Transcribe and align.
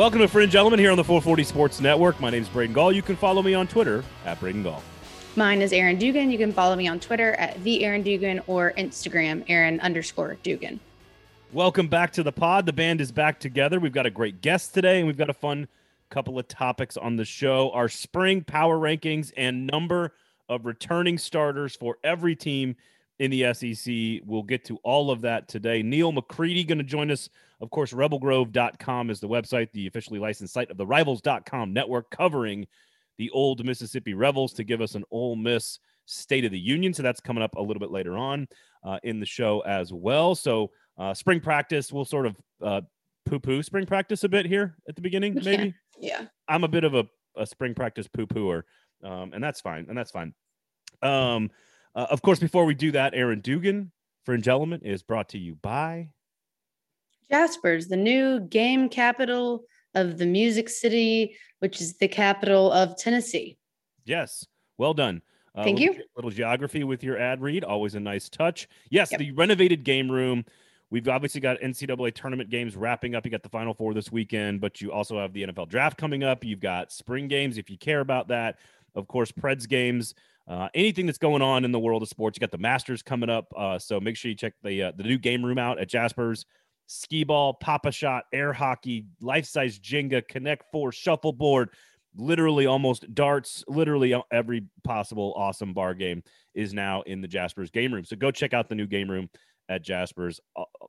Welcome 0.00 0.20
to 0.20 0.28
Fringe 0.28 0.54
Element 0.54 0.80
here 0.80 0.90
on 0.90 0.96
the 0.96 1.04
440 1.04 1.44
Sports 1.44 1.78
Network. 1.78 2.18
My 2.20 2.30
name 2.30 2.40
is 2.40 2.48
Braden 2.48 2.72
Gall. 2.72 2.90
You 2.90 3.02
can 3.02 3.16
follow 3.16 3.42
me 3.42 3.52
on 3.52 3.68
Twitter 3.68 4.02
at 4.24 4.40
Braden 4.40 4.62
Gall. 4.62 4.82
Mine 5.36 5.60
is 5.60 5.74
Aaron 5.74 5.98
Dugan. 5.98 6.30
You 6.30 6.38
can 6.38 6.54
follow 6.54 6.74
me 6.74 6.88
on 6.88 6.98
Twitter 6.98 7.34
at 7.34 7.62
the 7.64 7.84
Aaron 7.84 8.02
Dugan 8.02 8.40
or 8.46 8.72
Instagram 8.78 9.44
Aaron 9.46 9.78
underscore 9.80 10.38
Dugan. 10.42 10.80
Welcome 11.52 11.88
back 11.88 12.14
to 12.14 12.22
the 12.22 12.32
pod. 12.32 12.64
The 12.64 12.72
band 12.72 13.02
is 13.02 13.12
back 13.12 13.40
together. 13.40 13.78
We've 13.78 13.92
got 13.92 14.06
a 14.06 14.10
great 14.10 14.40
guest 14.40 14.72
today, 14.72 14.96
and 14.96 15.06
we've 15.06 15.18
got 15.18 15.28
a 15.28 15.34
fun 15.34 15.68
couple 16.08 16.38
of 16.38 16.48
topics 16.48 16.96
on 16.96 17.16
the 17.16 17.26
show. 17.26 17.70
Our 17.72 17.90
spring 17.90 18.42
power 18.42 18.78
rankings 18.78 19.34
and 19.36 19.66
number 19.66 20.14
of 20.48 20.64
returning 20.64 21.18
starters 21.18 21.76
for 21.76 21.98
every 22.02 22.34
team 22.34 22.74
in 23.20 23.30
the 23.30 23.52
SEC. 23.52 24.22
We'll 24.26 24.42
get 24.42 24.64
to 24.64 24.78
all 24.78 25.10
of 25.10 25.20
that 25.20 25.46
today. 25.46 25.82
Neal 25.82 26.10
McCready 26.10 26.64
going 26.64 26.78
to 26.78 26.84
join 26.84 27.10
us. 27.10 27.28
Of 27.60 27.70
course, 27.70 27.92
rebelgrove.com 27.92 29.10
is 29.10 29.20
the 29.20 29.28
website, 29.28 29.70
the 29.72 29.86
officially 29.86 30.18
licensed 30.18 30.54
site 30.54 30.70
of 30.70 30.78
the 30.78 30.86
rivals.com 30.86 31.74
network 31.74 32.10
covering 32.10 32.66
the 33.18 33.30
old 33.30 33.62
Mississippi 33.64 34.14
Rebels 34.14 34.54
to 34.54 34.64
give 34.64 34.80
us 34.80 34.94
an 34.94 35.04
Ole 35.10 35.36
Miss 35.36 35.78
State 36.06 36.46
of 36.46 36.50
the 36.50 36.58
Union. 36.58 36.94
So 36.94 37.02
that's 37.02 37.20
coming 37.20 37.42
up 37.42 37.54
a 37.56 37.60
little 37.60 37.78
bit 37.78 37.90
later 37.90 38.16
on 38.16 38.48
uh, 38.82 38.98
in 39.02 39.20
the 39.20 39.26
show 39.26 39.60
as 39.60 39.92
well. 39.92 40.34
So 40.34 40.70
uh, 40.98 41.12
spring 41.12 41.40
practice, 41.40 41.92
we'll 41.92 42.06
sort 42.06 42.24
of 42.24 42.36
uh, 42.64 42.80
poo 43.26 43.38
poo 43.38 43.62
spring 43.62 43.84
practice 43.84 44.24
a 44.24 44.28
bit 44.30 44.46
here 44.46 44.76
at 44.88 44.96
the 44.96 45.02
beginning, 45.02 45.34
maybe. 45.44 45.74
Yeah. 45.98 46.24
I'm 46.48 46.64
a 46.64 46.68
bit 46.68 46.84
of 46.84 46.94
a, 46.94 47.06
a 47.36 47.46
spring 47.46 47.74
practice 47.74 48.08
poo 48.08 48.26
pooer, 48.26 48.62
um, 49.04 49.34
and 49.34 49.44
that's 49.44 49.60
fine. 49.60 49.84
And 49.90 49.98
that's 49.98 50.10
fine. 50.10 50.32
Um, 51.02 51.50
uh, 51.94 52.06
of 52.10 52.22
course, 52.22 52.38
before 52.38 52.64
we 52.64 52.74
do 52.74 52.92
that, 52.92 53.14
Aaron 53.14 53.40
Dugan, 53.40 53.90
Fringe 54.24 54.46
Element, 54.48 54.82
is 54.84 55.02
brought 55.02 55.28
to 55.30 55.38
you 55.38 55.56
by 55.56 56.10
Jaspers, 57.30 57.88
the 57.88 57.96
new 57.96 58.40
game 58.40 58.88
capital 58.88 59.64
of 59.94 60.18
the 60.18 60.26
Music 60.26 60.68
City, 60.68 61.36
which 61.60 61.80
is 61.80 61.96
the 61.98 62.08
capital 62.08 62.70
of 62.72 62.96
Tennessee. 62.96 63.56
Yes. 64.04 64.46
Well 64.78 64.94
done. 64.94 65.22
Uh, 65.54 65.64
Thank 65.64 65.78
little, 65.80 65.94
you. 65.96 66.04
Little 66.16 66.30
geography 66.30 66.84
with 66.84 67.02
your 67.02 67.18
ad 67.18 67.40
read, 67.40 67.64
always 67.64 67.94
a 67.94 68.00
nice 68.00 68.28
touch. 68.28 68.68
Yes, 68.88 69.10
Yep. 69.12 69.18
the 69.18 69.30
renovated 69.32 69.84
game 69.84 70.10
room. 70.10 70.44
We've 70.90 71.08
obviously 71.08 71.40
got 71.40 71.60
NCAA 71.60 72.14
tournament 72.14 72.50
games 72.50 72.76
wrapping 72.76 73.14
up. 73.14 73.24
You 73.24 73.30
got 73.30 73.42
the 73.44 73.48
Final 73.48 73.74
Four 73.74 73.94
this 73.94 74.10
weekend, 74.10 74.60
but 74.60 74.80
you 74.80 74.90
also 74.90 75.18
have 75.18 75.32
the 75.32 75.42
NFL 75.44 75.68
draft 75.68 75.96
coming 75.98 76.24
up. 76.24 76.44
You've 76.44 76.60
got 76.60 76.90
spring 76.90 77.28
games 77.28 77.58
if 77.58 77.70
you 77.70 77.78
care 77.78 78.00
about 78.00 78.28
that. 78.28 78.58
Of 78.96 79.06
course, 79.06 79.30
Preds 79.30 79.68
games. 79.68 80.14
Uh, 80.48 80.68
anything 80.74 81.06
that's 81.06 81.18
going 81.18 81.42
on 81.42 81.64
in 81.64 81.70
the 81.70 81.78
world 81.78 82.02
of 82.02 82.08
sports. 82.08 82.36
You 82.36 82.40
got 82.40 82.50
the 82.50 82.58
Masters 82.58 83.02
coming 83.02 83.30
up, 83.30 83.52
uh, 83.56 83.78
so 83.78 84.00
make 84.00 84.16
sure 84.16 84.30
you 84.30 84.36
check 84.36 84.54
the 84.62 84.84
uh, 84.84 84.92
the 84.96 85.04
new 85.04 85.18
game 85.18 85.44
room 85.44 85.58
out 85.58 85.78
at 85.78 85.88
Jasper's. 85.88 86.44
Skee-Ball, 86.92 87.54
Papa 87.54 87.92
shot, 87.92 88.24
air 88.32 88.52
hockey, 88.52 89.06
life 89.20 89.46
size 89.46 89.78
Jenga, 89.78 90.26
Connect 90.26 90.64
Four, 90.72 90.90
shuffleboard, 90.90 91.70
literally 92.16 92.66
almost 92.66 93.14
darts. 93.14 93.62
Literally 93.68 94.12
every 94.32 94.64
possible 94.82 95.32
awesome 95.36 95.72
bar 95.72 95.94
game 95.94 96.24
is 96.52 96.74
now 96.74 97.02
in 97.02 97.20
the 97.20 97.28
Jasper's 97.28 97.70
game 97.70 97.94
room. 97.94 98.04
So 98.04 98.16
go 98.16 98.32
check 98.32 98.54
out 98.54 98.68
the 98.68 98.74
new 98.74 98.88
game 98.88 99.08
room 99.08 99.30
at 99.68 99.82
Jasper's. 99.82 100.40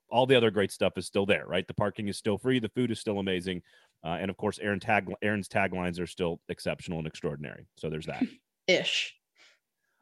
All- 0.10 0.26
the 0.26 0.36
other 0.36 0.50
great 0.50 0.72
stuff 0.72 0.98
is 0.98 1.06
still 1.06 1.28
there, 1.28 1.46
right? 1.46 1.68
The 1.68 1.74
parking 1.76 2.08
is 2.08 2.18
still 2.18 2.40
free, 2.40 2.60
the 2.60 2.70
food 2.70 2.90
is 2.90 3.00
still 3.00 3.20
amazing, 3.20 3.62
uh, 4.04 4.18
and 4.20 4.32
of 4.32 4.38
course, 4.38 4.58
Aaron 4.60 4.80
tag 4.80 5.08
Aaron's 5.22 5.48
taglines 5.48 6.00
are 6.00 6.08
still 6.08 6.42
exceptional 6.50 6.98
and 6.98 7.08
extraordinary. 7.08 7.68
So 7.78 7.92
there's 7.92 8.08
that. 8.08 8.24
Ish. 8.68 9.16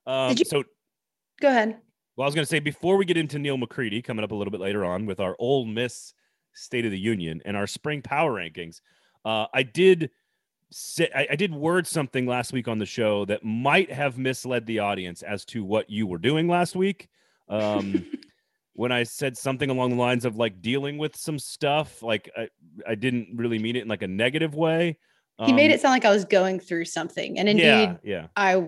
Um, 0.06 0.30
Did 0.30 0.40
you- 0.40 0.46
so 0.46 0.64
Go 1.42 1.48
ahead. 1.50 1.78
well, 2.16 2.26
I 2.26 2.28
was 2.28 2.36
going 2.36 2.44
to 2.44 2.50
say 2.50 2.60
before 2.60 2.98
we 2.98 3.06
get 3.06 3.16
into 3.18 3.40
Neal 3.40 3.58
McCready 3.58 4.02
coming 4.02 4.24
up 4.24 4.32
a 4.32 4.36
little 4.36 4.52
bit 4.52 4.60
later 4.60 4.84
on 4.84 5.06
with 5.06 5.20
our 5.20 5.36
Ole 5.40 5.66
Miss 5.66 6.14
State 6.54 6.86
of 6.86 6.92
the 6.92 7.00
Union 7.00 7.42
and 7.46 7.56
our 7.56 7.68
spring 7.68 8.02
power 8.02 8.34
rankings, 8.34 8.82
uh, 9.26 9.46
I 9.54 9.64
did 9.64 10.10
say 10.72 11.10
I, 11.16 11.28
I 11.32 11.36
did 11.36 11.54
word 11.54 11.88
something 11.88 12.26
last 12.28 12.52
week 12.54 12.68
on 12.68 12.78
the 12.78 12.86
show 12.86 13.26
that 13.26 13.44
might 13.44 13.92
have 13.92 14.18
misled 14.18 14.66
the 14.66 14.80
audience 14.80 15.24
as 15.24 15.46
to 15.46 15.64
what 15.64 15.90
you 15.90 16.06
were 16.08 16.18
doing 16.18 16.48
last 16.48 16.76
week. 16.76 17.08
Um, 17.48 18.06
when 18.74 18.92
I 18.92 19.04
said 19.04 19.38
something 19.38 19.70
along 19.70 19.92
the 19.92 19.96
lines 19.98 20.26
of 20.26 20.36
like 20.38 20.62
dealing 20.62 20.98
with 20.98 21.16
some 21.16 21.40
stuff, 21.40 22.02
like 22.04 22.30
I, 22.38 22.50
I 22.88 22.96
didn't 22.96 23.30
really 23.36 23.60
mean 23.60 23.76
it 23.76 23.82
in 23.84 23.88
like 23.88 24.04
a 24.04 24.08
negative 24.08 24.56
way. 24.56 24.98
he 25.46 25.54
made 25.54 25.72
Um, 25.72 25.76
it 25.76 25.82
sound 25.82 25.94
like 25.94 26.06
I 26.06 26.12
was 26.12 26.26
going 26.26 26.60
through 26.60 26.86
something. 26.86 27.40
And 27.40 27.50
indeed, 27.50 27.64
Yeah, 27.64 27.98
yeah, 28.04 28.28
I 28.36 28.68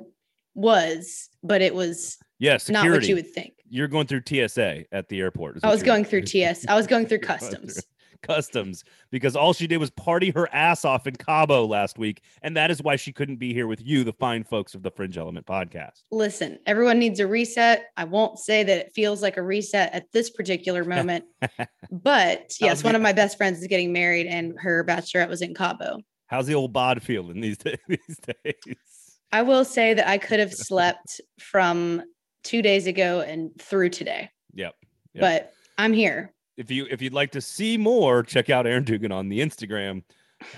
was, 0.54 1.30
but 1.44 1.62
it 1.62 1.74
was 1.74 2.18
yeah. 2.40 2.58
not 2.70 2.90
what 2.90 3.08
you 3.08 3.16
would 3.16 3.32
think. 3.32 3.54
You're 3.70 3.88
going 3.88 4.08
through 4.08 4.24
TSA 4.28 4.86
at 4.92 5.10
the 5.10 5.20
airport. 5.20 5.60
I 5.64 5.70
was 5.70 5.84
going 5.84 6.06
through 6.06 6.24
TS. 6.24 6.68
I 6.68 6.76
was 6.76 6.88
going 6.88 7.06
through 7.06 7.20
customs. 7.20 7.82
customs 8.22 8.84
because 9.10 9.36
all 9.36 9.54
she 9.54 9.68
did 9.68 9.78
was 9.78 9.90
party 9.92 10.30
her 10.32 10.48
ass 10.54 10.86
off 10.86 11.08
in 11.08 11.16
Cabo 11.16 11.66
last 11.66 11.98
week, 11.98 12.22
and 12.42 12.56
that 12.56 12.72
is 12.72 12.82
why 12.82 12.96
she 12.96 13.12
couldn't 13.12 13.38
be 13.38 13.54
here 13.54 13.68
with 13.68 13.82
you, 13.84 14.04
the 14.04 14.14
fine 14.14 14.44
folks 14.44 14.76
of 14.76 14.84
the 14.84 14.92
Fringe 14.92 15.18
Element 15.18 15.46
podcast. 15.46 16.04
Listen, 16.12 16.60
everyone 16.66 17.00
needs 17.00 17.20
a 17.20 17.28
reset. 17.28 17.88
I 17.98 18.04
won't 18.04 18.40
say 18.40 18.64
that 18.64 18.78
it 18.78 18.92
feels 18.94 19.22
like 19.22 19.38
a 19.38 19.42
reset 19.42 19.94
at 19.94 20.12
this 20.12 20.30
particular 20.30 20.84
moment, 20.84 21.26
but 21.92 22.54
yes, 22.60 22.84
one 22.84 22.96
of 22.96 23.02
my 23.02 23.14
best 23.14 23.38
friends 23.38 23.60
is 23.60 23.68
getting 23.68 23.92
married 23.92 24.28
and 24.28 24.54
her 24.60 24.84
bachelorette 24.84 25.30
was 25.30 25.42
in 25.42 25.54
Cabo. 25.54 26.00
How's 26.28 26.48
the 26.48 26.56
old 26.56 26.72
bod 26.72 27.02
feeling 27.04 27.42
these 27.42 27.58
days? 27.58 27.78
These 27.88 28.20
days? 28.44 28.91
I 29.32 29.42
will 29.44 29.66
say 29.66 29.94
that 29.94 30.08
I 30.08 30.18
could 30.18 30.40
have 30.40 30.54
slept 30.70 31.22
from 31.40 32.04
two 32.44 32.62
days 32.62 32.88
ago 32.88 33.22
and 33.22 33.52
through 33.60 33.90
today, 33.90 34.30
Yep. 34.54 34.76
Yep. 35.14 35.22
but 35.22 35.54
I'm 35.78 35.94
here. 35.94 36.34
If 36.58 36.70
you 36.70 36.86
if 36.90 37.02
you'd 37.02 37.14
like 37.14 37.32
to 37.32 37.42
see 37.42 37.78
more, 37.78 38.24
check 38.24 38.50
out 38.50 38.68
Aaron 38.68 38.84
Dugan 38.84 39.12
on 39.12 39.30
the 39.30 39.40
Instagram 39.40 40.04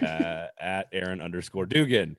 uh, 0.01 0.47
at 0.59 0.87
Aaron 0.91 1.21
underscore 1.21 1.65
Dugan. 1.65 2.17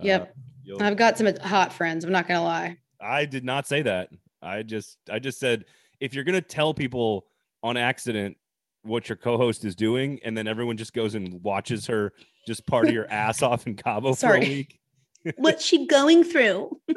Yep. 0.00 0.34
Uh, 0.70 0.76
I've 0.80 0.96
got 0.96 1.18
some 1.18 1.28
hot 1.42 1.72
friends. 1.72 2.04
I'm 2.04 2.12
not 2.12 2.28
going 2.28 2.38
to 2.38 2.44
lie. 2.44 2.78
I 3.00 3.24
did 3.24 3.44
not 3.44 3.66
say 3.66 3.82
that. 3.82 4.10
I 4.42 4.62
just 4.62 4.98
I 5.10 5.18
just 5.18 5.38
said 5.38 5.64
if 6.00 6.14
you're 6.14 6.24
gonna 6.24 6.40
tell 6.40 6.74
people 6.74 7.26
on 7.62 7.76
accident 7.76 8.36
what 8.82 9.08
your 9.08 9.16
co-host 9.16 9.64
is 9.64 9.74
doing, 9.74 10.20
and 10.22 10.36
then 10.36 10.46
everyone 10.46 10.76
just 10.76 10.92
goes 10.92 11.14
and 11.14 11.42
watches 11.42 11.86
her 11.86 12.12
just 12.46 12.66
party 12.66 12.94
her 12.94 13.06
ass 13.10 13.42
off 13.42 13.66
in 13.66 13.74
Cabo 13.74 14.14
for 14.14 14.34
a 14.34 14.40
week. 14.40 14.78
What's 15.36 15.64
she 15.64 15.86
going 15.86 16.24
through? 16.24 16.80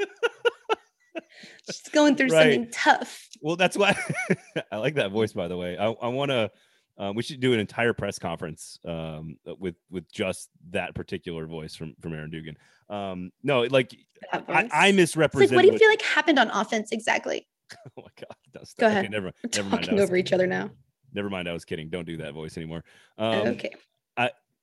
She's 1.66 1.82
going 1.92 2.16
through 2.16 2.28
Right. 2.30 2.54
something 2.54 2.72
tough. 2.72 3.28
Well, 3.42 3.56
that's 3.56 3.78
why 3.78 3.98
I 4.72 4.78
like 4.78 4.96
that 4.96 5.12
voice. 5.12 5.34
By 5.34 5.48
the 5.48 5.58
way, 5.58 5.78
I, 5.78 5.88
I 5.92 6.08
want 6.08 6.32
to. 6.32 6.52
Uh, 6.98 7.12
we 7.16 7.22
should 7.22 7.40
do 7.40 7.54
an 7.54 7.60
entire 7.60 7.94
press 7.94 8.18
conference 8.18 8.80
um, 8.86 9.38
with 9.60 9.76
with 9.92 10.12
just 10.12 10.50
that 10.72 10.96
particular 10.96 11.46
voice 11.46 11.76
from 11.76 11.94
from 12.02 12.14
Aaron 12.14 12.32
Dugan. 12.32 12.58
Um, 12.90 13.32
no, 13.44 13.62
like 13.64 13.96
I. 14.32 14.70
I 14.72 14.92
like, 14.92 15.16
what 15.16 15.32
do 15.34 15.44
you 15.68 15.72
what- 15.74 15.80
feel 15.80 15.90
like 15.90 16.02
happened 16.02 16.40
on 16.40 16.50
offense 16.50 16.92
exactly? 16.92 17.48
Oh 17.98 18.02
my 18.04 18.08
god! 18.18 18.36
That's 18.54 18.74
Go 18.76 18.88
okay, 18.88 19.00
ahead. 19.00 19.12
never, 19.12 19.34
We're 19.44 19.50
never 19.56 19.70
mind. 19.70 19.84
Talking 19.84 19.96
was- 20.00 20.04
over 20.06 20.16
each 20.16 20.32
other 20.34 20.48
now. 20.48 20.70
Never 21.14 21.30
mind. 21.30 21.50
I 21.50 21.54
was 21.54 21.66
kidding. 21.66 21.90
Don't 21.90 22.06
do 22.06 22.18
that 22.18 22.34
voice 22.34 22.56
anymore. 22.58 22.84
Um, 23.18 23.34
okay. 23.50 23.74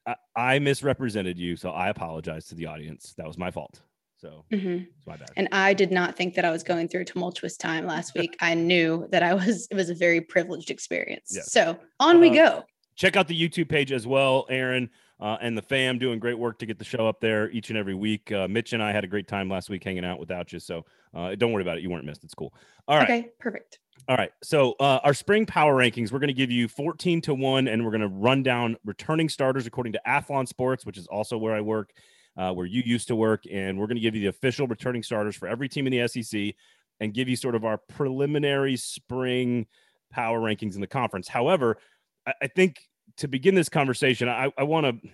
I, 0.07 0.15
I 0.37 0.59
misrepresented 0.59 1.39
you, 1.39 1.57
so 1.57 1.71
I 1.71 1.89
apologize 1.89 2.47
to 2.47 2.55
the 2.55 2.67
audience. 2.67 3.15
That 3.17 3.27
was 3.27 3.39
my 3.39 3.51
fault. 3.51 3.81
So 4.17 4.45
hmm 4.51 4.79
it's 4.97 5.07
my 5.07 5.17
bad. 5.17 5.31
And 5.37 5.49
I 5.53 5.75
did 5.75 5.91
not 5.91 6.17
think 6.17 6.35
that 6.35 6.45
I 6.45 6.51
was 6.51 6.63
going 6.63 6.89
through 6.89 7.03
a 7.03 7.05
tumultuous 7.05 7.57
time 7.57 7.87
last 7.87 8.15
week. 8.19 8.37
I 8.41 8.55
knew 8.55 9.07
that 9.11 9.23
I 9.23 9.35
was, 9.35 9.69
it 9.71 9.75
was 9.75 9.91
a 9.91 9.95
very 9.95 10.21
privileged 10.21 10.71
experience. 10.71 11.33
Yes. 11.35 11.53
So 11.53 11.79
on 12.01 12.21
we 12.21 12.31
Uh, 12.31 12.35
go. 12.35 12.65
Check 12.97 13.17
out 13.17 13.27
the 13.27 13.39
YouTube 13.39 13.69
page 13.69 13.91
as 13.91 14.07
well, 14.07 14.47
Aaron 14.49 14.89
uh, 15.21 15.37
and 15.41 15.59
the 15.59 15.63
fam 15.63 15.99
doing 15.99 16.21
great 16.21 16.39
work 16.39 16.59
to 16.61 16.67
get 16.67 16.79
the 16.79 16.85
show 16.85 17.09
up 17.09 17.21
there 17.21 17.51
each 17.51 17.71
and 17.71 17.79
every 17.79 17.95
week. 17.95 18.31
Uh, 18.31 18.47
Mitch 18.47 18.73
and 18.73 18.83
I 18.83 18.93
had 18.93 19.03
a 19.03 19.09
great 19.09 19.27
time 19.27 19.49
last 19.49 19.69
week 19.69 19.83
hanging 19.83 20.05
out 20.05 20.21
without 20.21 20.53
you, 20.53 20.61
so 20.61 20.85
uh, 21.13 21.35
don't 21.35 21.53
worry 21.53 21.63
about 21.63 21.77
it. 21.77 21.83
You 21.83 21.91
weren't 21.91 22.05
missed. 22.05 22.23
It's 22.23 22.35
cool. 22.35 22.55
All 22.87 22.97
right. 22.97 23.05
Okay. 23.05 23.29
Perfect. 23.41 23.79
All 24.07 24.17
right. 24.17 24.33
So 24.43 24.75
uh, 24.81 25.01
our 25.03 25.15
spring 25.15 25.47
power 25.47 25.75
rankings, 25.75 26.13
we're 26.13 26.19
going 26.19 26.29
to 26.29 26.35
give 26.35 26.51
you 26.51 26.69
14 26.69 27.23
to 27.23 27.35
1, 27.35 27.69
and 27.69 27.85
we're 27.85 27.91
going 27.91 28.03
to 28.03 28.09
run 28.09 28.43
down 28.43 28.77
returning 28.85 29.31
starters 29.31 29.67
according 29.67 29.95
to 29.95 30.01
Athlon 30.07 30.47
Sports, 30.47 30.85
which 30.85 30.99
is 30.99 31.07
also 31.07 31.39
where 31.39 31.55
I 31.55 31.63
work, 31.63 31.91
uh, 32.37 32.53
where 32.53 32.67
you 32.67 32.83
used 32.85 33.09
to 33.09 33.17
work. 33.17 33.45
And 33.51 33.79
we're 33.79 33.87
going 33.87 33.97
to 33.97 34.03
give 34.03 34.15
you 34.15 34.21
the 34.21 34.27
official 34.27 34.67
returning 34.67 35.03
starters 35.03 35.37
for 35.37 35.49
every 35.49 35.71
team 35.71 35.87
in 35.87 35.93
the 35.93 36.07
SEC 36.07 36.55
and 37.01 37.15
give 37.15 37.29
you 37.29 37.37
sort 37.37 37.55
of 37.55 37.65
our 37.65 37.79
preliminary 37.89 38.77
spring 38.77 39.67
power 40.13 40.39
rankings 40.39 40.75
in 40.75 40.83
the 40.83 40.87
conference. 40.87 41.27
However, 41.27 41.79
I, 42.27 42.35
I 42.43 42.47
think 42.49 42.77
to 43.17 43.29
begin 43.29 43.55
this 43.55 43.71
conversation, 43.71 44.29
I, 44.29 44.51
want 44.59 45.03
to. 45.03 45.09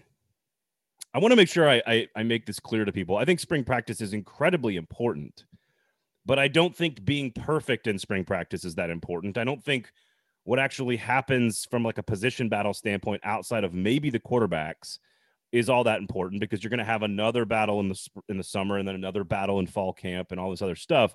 I 1.12 1.18
want 1.18 1.32
to 1.32 1.36
make 1.36 1.48
sure 1.48 1.68
I, 1.68 1.82
I 1.88 2.06
I 2.14 2.22
make 2.22 2.46
this 2.46 2.60
clear 2.60 2.84
to 2.84 2.92
people. 2.92 3.16
I 3.16 3.24
think 3.24 3.40
spring 3.40 3.64
practice 3.64 4.00
is 4.00 4.12
incredibly 4.12 4.76
important 4.76 5.44
but 6.26 6.38
I 6.38 6.48
don't 6.48 6.76
think 6.76 7.04
being 7.04 7.32
perfect 7.32 7.86
in 7.86 7.98
spring 7.98 8.24
practice 8.24 8.64
is 8.64 8.74
that 8.76 8.90
important. 8.90 9.38
I 9.38 9.44
don't 9.44 9.62
think 9.62 9.90
what 10.44 10.58
actually 10.58 10.96
happens 10.96 11.66
from 11.70 11.82
like 11.82 11.98
a 11.98 12.02
position 12.02 12.48
battle 12.48 12.74
standpoint 12.74 13.22
outside 13.24 13.64
of 13.64 13.74
maybe 13.74 14.10
the 14.10 14.20
quarterbacks 14.20 14.98
is 15.52 15.68
all 15.68 15.84
that 15.84 15.98
important 15.98 16.40
because 16.40 16.62
you're 16.62 16.70
going 16.70 16.78
to 16.78 16.84
have 16.84 17.02
another 17.02 17.44
battle 17.44 17.80
in 17.80 17.88
the 17.88 18.08
in 18.28 18.36
the 18.36 18.44
summer 18.44 18.78
and 18.78 18.86
then 18.86 18.94
another 18.94 19.24
battle 19.24 19.58
in 19.58 19.66
fall 19.66 19.92
camp 19.92 20.30
and 20.30 20.40
all 20.40 20.50
this 20.50 20.62
other 20.62 20.76
stuff. 20.76 21.14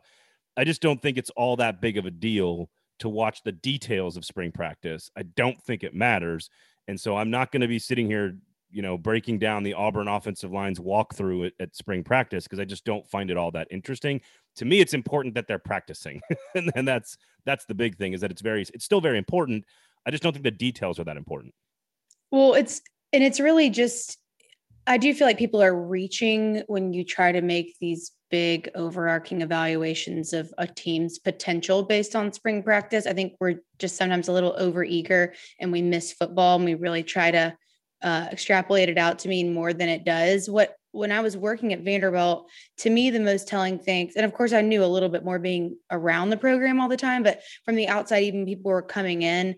I 0.57 0.63
just 0.63 0.81
don't 0.81 1.01
think 1.01 1.17
it's 1.17 1.29
all 1.31 1.55
that 1.57 1.81
big 1.81 1.97
of 1.97 2.05
a 2.05 2.11
deal 2.11 2.69
to 2.99 3.09
watch 3.09 3.43
the 3.43 3.51
details 3.51 4.17
of 4.17 4.25
spring 4.25 4.51
practice. 4.51 5.09
I 5.17 5.23
don't 5.23 5.61
think 5.61 5.83
it 5.83 5.93
matters. 5.93 6.49
And 6.87 6.99
so 6.99 7.17
I'm 7.17 7.29
not 7.29 7.51
going 7.51 7.61
to 7.61 7.67
be 7.67 7.79
sitting 7.79 8.07
here 8.07 8.37
you 8.75 8.81
know, 8.81 8.97
breaking 8.97 9.39
down 9.39 9.63
the 9.63 9.73
Auburn 9.73 10.09
offensive 10.09 10.51
lines 10.51 10.79
walkthrough 10.79 11.47
at, 11.47 11.53
at 11.61 11.75
spring 11.77 12.03
practice 12.03 12.43
because 12.43 12.59
I 12.59 12.65
just 12.65 12.83
don't 12.83 13.07
find 13.07 13.31
it 13.31 13.37
all 13.37 13.49
that 13.51 13.69
interesting. 13.71 14.19
To 14.57 14.65
me, 14.65 14.81
it's 14.81 14.93
important 14.93 15.33
that 15.35 15.47
they're 15.47 15.59
practicing, 15.59 16.19
and, 16.55 16.69
and 16.75 16.85
that's 16.85 17.17
that's 17.45 17.63
the 17.65 17.73
big 17.73 17.97
thing 17.97 18.11
is 18.11 18.19
that 18.19 18.31
it's 18.31 18.41
very 18.41 18.63
it's 18.73 18.83
still 18.83 18.99
very 18.99 19.17
important. 19.17 19.63
I 20.05 20.11
just 20.11 20.21
don't 20.21 20.33
think 20.33 20.43
the 20.43 20.51
details 20.51 20.99
are 20.99 21.05
that 21.05 21.15
important. 21.15 21.53
Well, 22.31 22.53
it's 22.53 22.81
and 23.13 23.23
it's 23.23 23.39
really 23.39 23.69
just 23.69 24.17
I 24.85 24.97
do 24.97 25.13
feel 25.13 25.25
like 25.25 25.37
people 25.37 25.63
are 25.63 25.73
reaching 25.73 26.63
when 26.67 26.91
you 26.91 27.05
try 27.05 27.31
to 27.31 27.41
make 27.41 27.77
these 27.79 28.11
big 28.29 28.69
overarching 28.75 29.41
evaluations 29.41 30.33
of 30.33 30.53
a 30.57 30.67
team's 30.67 31.17
potential 31.17 31.83
based 31.83 32.13
on 32.13 32.33
spring 32.33 32.61
practice. 32.61 33.07
I 33.07 33.13
think 33.13 33.35
we're 33.39 33.61
just 33.79 33.95
sometimes 33.95 34.27
a 34.27 34.33
little 34.33 34.53
overeager 34.59 35.33
and 35.61 35.71
we 35.71 35.81
miss 35.81 36.11
football 36.11 36.57
and 36.57 36.65
we 36.65 36.73
really 36.73 37.03
try 37.03 37.31
to 37.31 37.55
uh, 38.05 38.27
extrapolate 38.31 38.87
it 38.87 38.99
out 38.99 39.19
to 39.19 39.27
mean 39.27 39.53
more 39.53 39.73
than 39.73 39.89
it 39.89 40.05
does. 40.05 40.49
What 40.49 40.77
when 40.91 41.11
I 41.11 41.19
was 41.19 41.35
working 41.35 41.73
at 41.73 41.81
Vanderbilt, 41.81 42.49
to 42.77 42.89
me, 42.89 43.09
the 43.09 43.19
most 43.19 43.49
telling 43.49 43.79
things, 43.79 44.13
and 44.15 44.25
of 44.25 44.33
course, 44.33 44.53
I 44.53 44.61
knew 44.61 44.83
a 44.83 44.85
little 44.85 45.09
bit 45.09 45.25
more 45.25 45.39
being 45.39 45.77
around 45.91 46.29
the 46.29 46.37
program 46.37 46.79
all 46.79 46.87
the 46.87 46.95
time, 46.95 47.23
but 47.23 47.41
from 47.65 47.75
the 47.75 47.89
outside, 47.89 48.23
even 48.23 48.45
people 48.45 48.71
were 48.71 48.81
coming 48.81 49.23
in. 49.23 49.55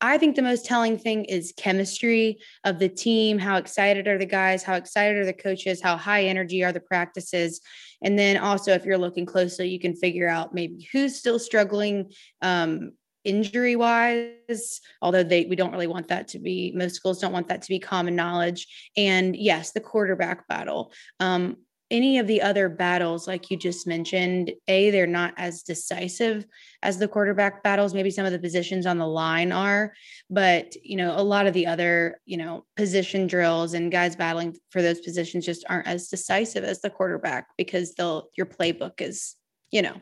I 0.00 0.16
think 0.16 0.34
the 0.34 0.42
most 0.42 0.64
telling 0.64 0.96
thing 0.96 1.26
is 1.26 1.52
chemistry 1.56 2.38
of 2.64 2.78
the 2.78 2.88
team. 2.88 3.38
How 3.38 3.58
excited 3.58 4.08
are 4.08 4.16
the 4.16 4.24
guys? 4.24 4.62
How 4.62 4.74
excited 4.74 5.18
are 5.18 5.26
the 5.26 5.34
coaches? 5.34 5.82
How 5.82 5.96
high 5.98 6.24
energy 6.24 6.64
are 6.64 6.72
the 6.72 6.80
practices? 6.80 7.60
And 8.02 8.18
then 8.18 8.38
also, 8.38 8.72
if 8.72 8.86
you're 8.86 8.96
looking 8.96 9.26
closely, 9.26 9.68
you 9.68 9.78
can 9.78 9.94
figure 9.94 10.28
out 10.28 10.54
maybe 10.54 10.88
who's 10.90 11.16
still 11.16 11.38
struggling 11.38 12.12
um, 12.40 12.92
injury 13.24 13.76
wise 13.76 14.80
although 15.02 15.22
they 15.22 15.44
we 15.44 15.56
don't 15.56 15.72
really 15.72 15.86
want 15.86 16.08
that 16.08 16.28
to 16.28 16.38
be 16.38 16.72
most 16.74 16.94
schools 16.94 17.18
don't 17.18 17.32
want 17.32 17.48
that 17.48 17.62
to 17.62 17.68
be 17.68 17.78
common 17.78 18.16
knowledge 18.16 18.90
and 18.96 19.36
yes 19.36 19.72
the 19.72 19.80
quarterback 19.80 20.48
battle 20.48 20.92
um, 21.20 21.56
any 21.90 22.18
of 22.18 22.26
the 22.26 22.40
other 22.40 22.68
battles, 22.68 23.26
like 23.26 23.50
you 23.50 23.56
just 23.56 23.86
mentioned, 23.86 24.52
A, 24.68 24.90
they're 24.90 25.06
not 25.06 25.34
as 25.36 25.62
decisive 25.62 26.46
as 26.82 26.98
the 26.98 27.08
quarterback 27.08 27.62
battles. 27.62 27.94
Maybe 27.94 28.10
some 28.10 28.24
of 28.24 28.32
the 28.32 28.38
positions 28.38 28.86
on 28.86 28.98
the 28.98 29.06
line 29.06 29.50
are, 29.50 29.92
but 30.28 30.74
you 30.84 30.96
know, 30.96 31.14
a 31.16 31.22
lot 31.22 31.46
of 31.46 31.54
the 31.54 31.66
other, 31.66 32.20
you 32.26 32.36
know, 32.36 32.64
position 32.76 33.26
drills 33.26 33.74
and 33.74 33.90
guys 33.90 34.14
battling 34.14 34.56
for 34.70 34.82
those 34.82 35.00
positions 35.00 35.44
just 35.44 35.64
aren't 35.68 35.88
as 35.88 36.08
decisive 36.08 36.64
as 36.64 36.80
the 36.80 36.90
quarterback 36.90 37.48
because 37.58 37.94
they'll 37.94 38.28
your 38.36 38.46
playbook 38.46 39.00
is, 39.00 39.34
you 39.72 39.82
know, 39.82 39.96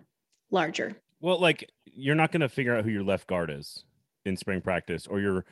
larger. 0.50 0.94
Well, 1.20 1.40
like 1.40 1.68
you're 1.98 2.14
not 2.14 2.32
going 2.32 2.40
to 2.40 2.48
figure 2.48 2.76
out 2.76 2.84
who 2.84 2.90
your 2.90 3.02
left 3.02 3.26
guard 3.26 3.50
is 3.50 3.84
in 4.24 4.36
spring 4.36 4.60
practice 4.60 5.06
or 5.06 5.20
your 5.20 5.44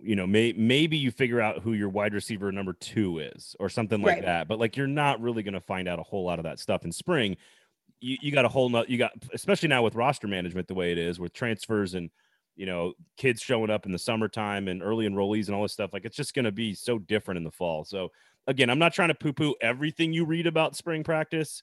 you 0.00 0.16
know, 0.16 0.26
may, 0.26 0.52
maybe 0.54 0.96
you 0.96 1.10
figure 1.10 1.40
out 1.40 1.62
who 1.62 1.74
your 1.74 1.88
wide 1.88 2.14
receiver 2.14 2.50
number 2.50 2.72
two 2.72 3.18
is 3.18 3.54
or 3.60 3.68
something 3.68 4.00
like 4.00 4.16
right. 4.16 4.24
that. 4.24 4.48
But 4.48 4.58
like, 4.58 4.76
you're 4.76 4.86
not 4.86 5.20
really 5.20 5.42
going 5.42 5.54
to 5.54 5.60
find 5.60 5.88
out 5.88 5.98
a 5.98 6.02
whole 6.02 6.24
lot 6.24 6.38
of 6.38 6.44
that 6.44 6.58
stuff 6.58 6.84
in 6.84 6.92
spring. 6.92 7.36
You, 8.00 8.16
you 8.20 8.32
got 8.32 8.44
a 8.44 8.48
whole 8.48 8.68
nut, 8.68 8.88
you 8.88 8.98
got, 8.98 9.12
especially 9.32 9.68
now 9.68 9.82
with 9.82 9.94
roster 9.94 10.26
management, 10.26 10.68
the 10.68 10.74
way 10.74 10.92
it 10.92 10.98
is 10.98 11.20
with 11.20 11.32
transfers 11.32 11.94
and, 11.94 12.10
you 12.56 12.66
know, 12.66 12.94
kids 13.16 13.40
showing 13.40 13.70
up 13.70 13.86
in 13.86 13.92
the 13.92 13.98
summertime 13.98 14.68
and 14.68 14.82
early 14.82 15.06
enrollees 15.06 15.46
and 15.46 15.54
all 15.54 15.62
this 15.62 15.72
stuff. 15.72 15.92
Like, 15.92 16.04
it's 16.04 16.16
just 16.16 16.34
going 16.34 16.44
to 16.44 16.52
be 16.52 16.74
so 16.74 16.98
different 16.98 17.38
in 17.38 17.44
the 17.44 17.50
fall. 17.50 17.84
So, 17.84 18.12
again, 18.46 18.70
I'm 18.70 18.78
not 18.78 18.94
trying 18.94 19.08
to 19.08 19.14
poo 19.14 19.32
poo 19.32 19.54
everything 19.60 20.12
you 20.12 20.24
read 20.24 20.46
about 20.46 20.76
spring 20.76 21.04
practice. 21.04 21.62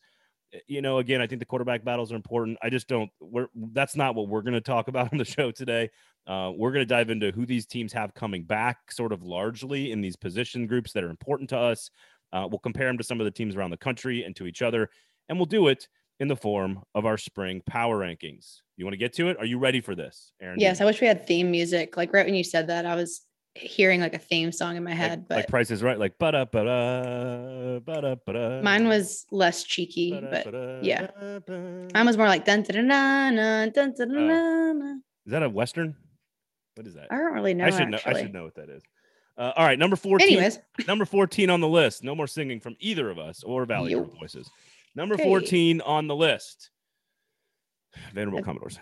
Eh, 0.53 0.59
you 0.67 0.81
know, 0.81 0.99
again, 0.99 1.21
I 1.21 1.27
think 1.27 1.39
the 1.39 1.45
quarterback 1.45 1.83
battles 1.83 2.11
are 2.11 2.15
important. 2.15 2.57
I 2.61 2.69
just 2.69 2.87
don't, 2.87 3.09
we're, 3.19 3.47
that's 3.73 3.95
not 3.95 4.15
what 4.15 4.27
we're 4.27 4.41
going 4.41 4.53
to 4.53 4.61
talk 4.61 4.87
about 4.89 5.11
on 5.11 5.17
the 5.17 5.25
show 5.25 5.51
today. 5.51 5.89
Uh, 6.27 6.51
we're 6.55 6.71
going 6.71 6.81
to 6.81 6.93
dive 6.93 7.09
into 7.09 7.31
who 7.31 7.45
these 7.45 7.65
teams 7.65 7.93
have 7.93 8.13
coming 8.13 8.43
back, 8.43 8.91
sort 8.91 9.11
of 9.11 9.23
largely 9.23 9.91
in 9.91 10.01
these 10.01 10.15
position 10.15 10.67
groups 10.67 10.93
that 10.93 11.03
are 11.03 11.09
important 11.09 11.49
to 11.49 11.57
us. 11.57 11.89
Uh, 12.31 12.47
we'll 12.49 12.59
compare 12.59 12.87
them 12.87 12.97
to 12.97 13.03
some 13.03 13.19
of 13.19 13.25
the 13.25 13.31
teams 13.31 13.55
around 13.55 13.71
the 13.71 13.77
country 13.77 14.23
and 14.23 14.35
to 14.35 14.45
each 14.45 14.61
other, 14.61 14.89
and 15.27 15.37
we'll 15.37 15.47
do 15.47 15.67
it 15.67 15.87
in 16.19 16.27
the 16.27 16.35
form 16.35 16.83
of 16.93 17.05
our 17.05 17.17
spring 17.17 17.61
power 17.65 17.97
rankings. 17.97 18.57
You 18.77 18.85
want 18.85 18.93
to 18.93 18.97
get 18.97 19.13
to 19.13 19.29
it? 19.29 19.37
Are 19.39 19.45
you 19.45 19.57
ready 19.57 19.81
for 19.81 19.95
this, 19.95 20.31
Aaron? 20.41 20.59
Yes, 20.59 20.81
I 20.81 20.85
wish 20.85 21.01
we 21.01 21.07
had 21.07 21.25
theme 21.25 21.49
music. 21.49 21.97
Like 21.97 22.13
right 22.13 22.25
when 22.25 22.35
you 22.35 22.43
said 22.43 22.67
that, 22.67 22.85
I 22.85 22.95
was 22.95 23.21
hearing 23.59 24.01
like 24.01 24.13
a 24.13 24.19
theme 24.19 24.51
song 24.51 24.75
in 24.75 24.83
my 24.83 24.93
head. 24.93 25.19
Like, 25.19 25.27
but 25.27 25.35
like 25.37 25.47
Price 25.47 25.71
is 25.71 25.83
Right, 25.83 25.99
like 25.99 26.17
ba 26.17 26.31
da 26.31 26.45
ba 26.45 26.63
da 26.63 27.79
ba 27.79 28.01
da 28.01 28.15
ba 28.15 28.33
da. 28.33 28.61
Mine 28.61 28.87
was 28.87 29.25
less 29.31 29.63
cheeky, 29.63 30.19
but 30.19 30.83
yeah, 30.83 31.07
mine 31.93 32.05
was 32.05 32.17
more 32.17 32.27
like 32.27 32.45
dun 32.45 32.63
dun 32.63 32.87
dun 32.87 33.35
dun 33.35 33.71
dun 33.71 33.93
dun. 33.93 34.27
dun. 34.27 35.03
Is 35.25 35.31
that 35.31 35.43
a 35.43 35.49
western? 35.49 35.95
What 36.75 36.87
is 36.87 36.93
that? 36.95 37.07
I 37.11 37.17
don't 37.17 37.33
really 37.33 37.53
know. 37.53 37.65
I 37.65 37.69
should 37.71 37.93
actually. 37.93 38.13
know. 38.13 38.19
I 38.19 38.21
should 38.21 38.33
know 38.33 38.43
what 38.43 38.55
that 38.55 38.69
is. 38.69 38.81
Uh, 39.37 39.53
all 39.55 39.65
right, 39.65 39.77
number 39.77 39.95
fourteen. 39.95 40.29
Anyways, 40.29 40.59
number 40.87 41.05
fourteen 41.05 41.49
on 41.49 41.61
the 41.61 41.67
list. 41.67 42.03
No 42.03 42.15
more 42.15 42.27
singing 42.27 42.59
from 42.59 42.75
either 42.79 43.09
of 43.09 43.19
us 43.19 43.43
or 43.43 43.65
Valley 43.65 43.91
yep. 43.91 44.07
voices. 44.19 44.49
Number 44.95 45.15
okay. 45.15 45.23
fourteen 45.23 45.81
on 45.81 46.07
the 46.07 46.15
list. 46.15 46.71
Vanderbilt 48.13 48.43
Commodores. 48.43 48.79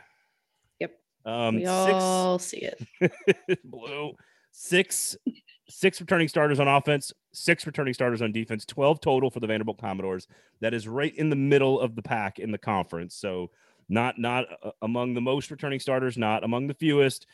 Yep. 0.80 1.00
Um, 1.26 1.56
we 1.56 1.66
all 1.66 2.40
see 2.40 2.58
it. 2.58 3.62
blue. 3.64 4.14
Six, 4.52 5.16
six 5.70 6.02
returning 6.02 6.28
starters 6.28 6.60
on 6.60 6.68
offense, 6.68 7.14
six 7.34 7.66
returning 7.66 7.94
starters 7.94 8.22
on 8.22 8.32
defense, 8.32 8.66
twelve 8.66 9.00
total 9.02 9.30
for 9.30 9.40
the 9.40 9.48
Vanderbilt 9.48 9.80
Commodores. 9.80 10.28
That 10.62 10.74
is 10.74 10.88
right 10.88 11.16
in 11.16 11.30
the 11.30 11.36
middle 11.36 11.80
of 11.80 11.96
the 11.96 12.02
pack 12.02 12.40
in 12.40 12.52
the 12.52 12.58
conference. 12.58 13.16
So 13.16 13.52
not 13.90 14.18
not 14.18 14.46
uh, 14.64 14.72
among 14.82 15.14
the 15.14 15.22
most 15.22 15.52
returning 15.52 15.80
starters, 15.80 16.18
not 16.18 16.44
among 16.44 16.68
the 16.68 16.74
fewest 16.74 17.28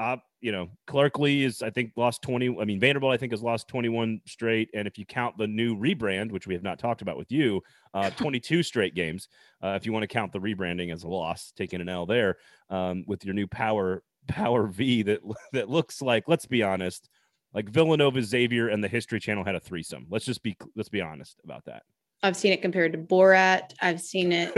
uh, 0.00 0.16
you 0.40 0.50
know, 0.50 0.70
Clark 0.86 1.18
Lea 1.18 1.44
is, 1.44 1.60
I 1.60 1.68
think, 1.68 1.92
lost 1.94 2.22
20. 2.22 2.56
I 2.58 2.64
mean, 2.64 2.80
Vanderbilt, 2.80 3.12
I 3.12 3.18
think, 3.18 3.32
has 3.32 3.42
lost 3.42 3.68
21 3.68 4.22
straight. 4.24 4.70
And 4.72 4.88
if 4.88 4.96
you 4.96 5.04
count 5.04 5.36
the 5.36 5.46
new 5.46 5.76
rebrand, 5.76 6.32
which 6.32 6.46
we 6.46 6.54
have 6.54 6.62
not 6.62 6.78
talked 6.78 7.02
about 7.02 7.18
with 7.18 7.30
you, 7.30 7.60
uh, 7.92 8.08
22 8.16 8.62
straight 8.62 8.94
games, 8.94 9.28
uh, 9.62 9.76
if 9.78 9.84
you 9.84 9.92
want 9.92 10.02
to 10.02 10.08
count 10.08 10.32
the 10.32 10.38
rebranding 10.38 10.90
as 10.90 11.04
a 11.04 11.08
loss, 11.08 11.52
taking 11.54 11.82
an 11.82 11.90
L 11.90 12.06
there 12.06 12.38
um, 12.70 13.04
with 13.06 13.26
your 13.26 13.34
new 13.34 13.46
Power 13.46 14.02
Power 14.30 14.66
V 14.66 15.02
that 15.02 15.20
that 15.52 15.68
looks 15.68 16.02
like, 16.02 16.24
let's 16.26 16.46
be 16.46 16.62
honest, 16.62 17.08
like 17.52 17.68
Villanova, 17.68 18.22
Xavier, 18.22 18.68
and 18.68 18.82
the 18.82 18.88
History 18.88 19.20
Channel 19.20 19.44
had 19.44 19.54
a 19.54 19.60
threesome. 19.60 20.06
Let's 20.10 20.24
just 20.24 20.42
be 20.42 20.56
let's 20.76 20.88
be 20.88 21.00
honest 21.00 21.40
about 21.44 21.64
that. 21.66 21.82
I've 22.22 22.36
seen 22.36 22.52
it 22.52 22.62
compared 22.62 22.92
to 22.92 22.98
Borat. 22.98 23.72
I've 23.80 24.00
seen 24.00 24.32
it 24.32 24.52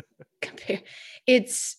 compare. 0.42 0.80
It's 1.26 1.76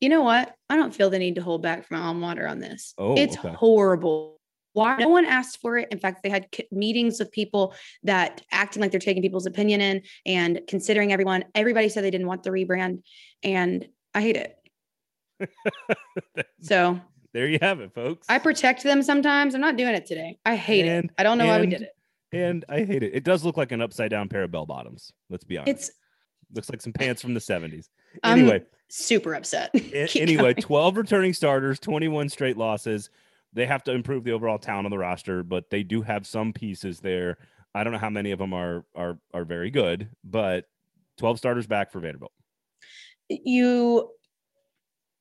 you 0.00 0.08
know 0.08 0.22
what? 0.22 0.54
I 0.68 0.76
don't 0.76 0.94
feel 0.94 1.10
the 1.10 1.18
need 1.18 1.36
to 1.36 1.42
hold 1.42 1.62
back 1.62 1.86
from 1.86 2.00
alma 2.00 2.20
mater 2.20 2.46
on 2.46 2.58
this. 2.58 2.94
Oh, 2.98 3.14
it's 3.16 3.38
okay. 3.38 3.52
horrible. 3.52 4.38
Why 4.74 4.96
no 4.96 5.08
one 5.08 5.24
asked 5.24 5.60
for 5.60 5.78
it? 5.78 5.88
In 5.92 6.00
fact, 6.00 6.24
they 6.24 6.28
had 6.28 6.48
meetings 6.72 7.20
with 7.20 7.30
people 7.30 7.74
that 8.02 8.42
acting 8.50 8.82
like 8.82 8.90
they're 8.90 8.98
taking 8.98 9.22
people's 9.22 9.46
opinion 9.46 9.80
in 9.80 10.02
and 10.26 10.60
considering 10.66 11.12
everyone. 11.12 11.44
Everybody 11.54 11.88
said 11.88 12.02
they 12.02 12.10
didn't 12.10 12.26
want 12.26 12.42
the 12.42 12.50
rebrand, 12.50 13.02
and 13.44 13.86
I 14.14 14.20
hate 14.20 14.36
it. 14.36 14.56
so 16.60 17.00
there 17.32 17.48
you 17.48 17.58
have 17.60 17.80
it, 17.80 17.92
folks. 17.94 18.26
I 18.28 18.38
protect 18.38 18.82
them 18.82 19.02
sometimes. 19.02 19.54
I'm 19.54 19.60
not 19.60 19.76
doing 19.76 19.94
it 19.94 20.06
today. 20.06 20.38
I 20.44 20.56
hate 20.56 20.86
and, 20.86 21.06
it. 21.06 21.10
I 21.18 21.22
don't 21.22 21.38
know 21.38 21.44
and, 21.44 21.50
why 21.52 21.60
we 21.60 21.66
did 21.66 21.82
it. 21.82 21.96
And 22.32 22.64
I 22.68 22.84
hate 22.84 23.02
it. 23.02 23.14
It 23.14 23.24
does 23.24 23.44
look 23.44 23.56
like 23.56 23.72
an 23.72 23.80
upside 23.80 24.10
down 24.10 24.28
pair 24.28 24.42
of 24.42 24.50
bell 24.50 24.66
bottoms. 24.66 25.12
Let's 25.30 25.44
be 25.44 25.58
honest. 25.58 25.70
It's 25.70 25.90
looks 26.54 26.70
like 26.70 26.80
some 26.80 26.92
pants 26.92 27.22
from 27.22 27.34
the 27.34 27.40
70s. 27.40 27.88
Anyway, 28.22 28.56
I'm 28.56 28.66
super 28.88 29.34
upset. 29.34 29.70
anyway, 30.16 30.54
12 30.54 30.96
returning 30.96 31.32
starters, 31.32 31.80
21 31.80 32.28
straight 32.28 32.56
losses. 32.56 33.10
They 33.52 33.66
have 33.66 33.84
to 33.84 33.92
improve 33.92 34.24
the 34.24 34.32
overall 34.32 34.58
talent 34.58 34.86
on 34.86 34.90
the 34.90 34.98
roster, 34.98 35.42
but 35.42 35.70
they 35.70 35.82
do 35.82 36.02
have 36.02 36.26
some 36.26 36.52
pieces 36.52 37.00
there. 37.00 37.38
I 37.74 37.84
don't 37.84 37.92
know 37.92 37.98
how 37.98 38.10
many 38.10 38.30
of 38.30 38.38
them 38.38 38.52
are 38.52 38.84
are 38.94 39.18
are 39.32 39.44
very 39.44 39.70
good, 39.70 40.08
but 40.24 40.66
12 41.18 41.38
starters 41.38 41.66
back 41.66 41.90
for 41.92 42.00
Vanderbilt. 42.00 42.32
You 43.28 44.10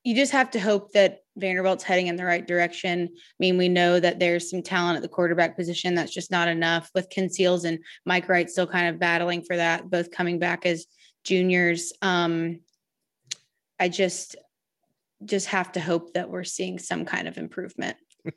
you 0.03 0.15
just 0.15 0.31
have 0.33 0.51
to 0.51 0.59
hope 0.59 0.91
that 0.91 1.19
Vanderbilt's 1.37 1.83
heading 1.83 2.07
in 2.07 2.15
the 2.15 2.25
right 2.25 2.45
direction. 2.45 3.09
I 3.11 3.17
mean, 3.39 3.57
we 3.57 3.69
know 3.69 3.99
that 3.99 4.19
there's 4.19 4.49
some 4.49 4.61
talent 4.61 4.97
at 4.97 5.01
the 5.01 5.07
quarterback 5.07 5.55
position 5.55 5.95
that's 5.95 6.13
just 6.13 6.29
not 6.29 6.47
enough 6.47 6.89
with 6.93 7.09
Ken 7.09 7.29
Seals 7.29 7.63
and 7.63 7.79
Mike 8.05 8.27
Wright 8.27 8.49
still 8.49 8.67
kind 8.67 8.89
of 8.89 8.99
battling 8.99 9.43
for 9.43 9.55
that, 9.55 9.89
both 9.89 10.11
coming 10.11 10.39
back 10.39 10.65
as 10.65 10.85
juniors. 11.23 11.93
Um, 12.01 12.59
I 13.79 13.89
just 13.89 14.35
just 15.25 15.47
have 15.47 15.71
to 15.71 15.79
hope 15.79 16.13
that 16.13 16.29
we're 16.29 16.43
seeing 16.43 16.77
some 16.77 17.05
kind 17.05 17.27
of 17.27 17.37
improvement. 17.37 17.95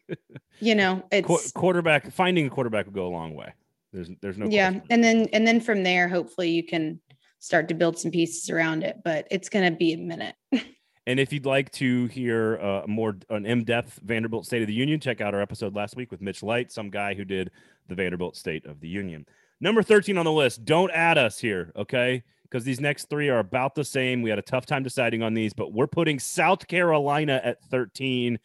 you 0.61 0.77
know, 0.77 1.03
it's 1.11 1.27
Qu- 1.27 1.61
quarterback 1.61 2.13
finding 2.13 2.47
a 2.47 2.51
quarterback 2.51 2.87
will 2.87 2.93
go 2.93 3.07
a 3.07 3.09
long 3.09 3.35
way. 3.35 3.53
There's 3.93 4.11
there's 4.23 4.39
no 4.39 4.47
yeah, 4.47 4.71
question. 4.71 4.87
and 4.91 5.05
then 5.05 5.29
and 5.33 5.47
then 5.47 5.61
from 5.61 5.83
there, 5.83 6.09
hopefully 6.09 6.51
you 6.51 6.63
can 6.63 7.01
start 7.41 7.69
to 7.69 7.75
build 7.75 7.99
some 7.99 8.13
pieces 8.13 8.51
around 8.51 8.85
it. 8.85 8.99
But 9.05 9.27
it's 9.33 9.49
going 9.49 9.71
to 9.71 9.77
be 9.77 9.95
a 9.95 9.99
minute. 9.99 10.37
and 11.07 11.21
if 11.21 11.33
you'd 11.33 11.47
like 11.47 11.71
to 11.73 12.07
hear 12.07 12.59
uh, 12.59 12.83
more 12.87 13.17
an 13.31 13.47
in-depth 13.47 14.01
Vanderbilt 14.05 14.47
State 14.47 14.63
of 14.63 14.69
the 14.69 14.75
Union, 14.75 15.01
check 15.01 15.21
out 15.21 15.35
our 15.35 15.41
episode 15.41 15.75
last 15.75 15.97
week 15.97 16.11
with 16.11 16.21
Mitch 16.21 16.43
Light, 16.43 16.73
some 16.73 16.91
guy 16.91 17.15
who 17.15 17.25
did 17.25 17.51
the 17.89 17.95
Vanderbilt 17.95 18.37
State 18.37 18.67
of 18.67 18.81
the 18.81 18.89
Union. 18.89 19.27
Number 19.61 19.83
13 19.83 20.19
on 20.19 20.25
the 20.25 20.33
list. 20.33 20.65
Don't 20.65 20.91
add 20.91 21.17
us 21.17 21.39
here, 21.39 21.73
okay? 21.77 22.23
because 22.49 22.65
these 22.65 22.81
next 22.81 23.11
three 23.11 23.29
are 23.29 23.41
about 23.41 23.75
the 23.75 23.85
same. 23.85 24.23
We 24.23 24.31
had 24.31 24.39
a 24.39 24.43
tough 24.43 24.67
time 24.67 24.83
deciding 24.83 25.23
on 25.23 25.35
these, 25.35 25.53
but 25.53 25.73
we're 25.73 25.87
putting 25.87 26.19
South 26.19 26.67
Carolina 26.67 27.41
at 27.43 27.63
13. 27.65 28.39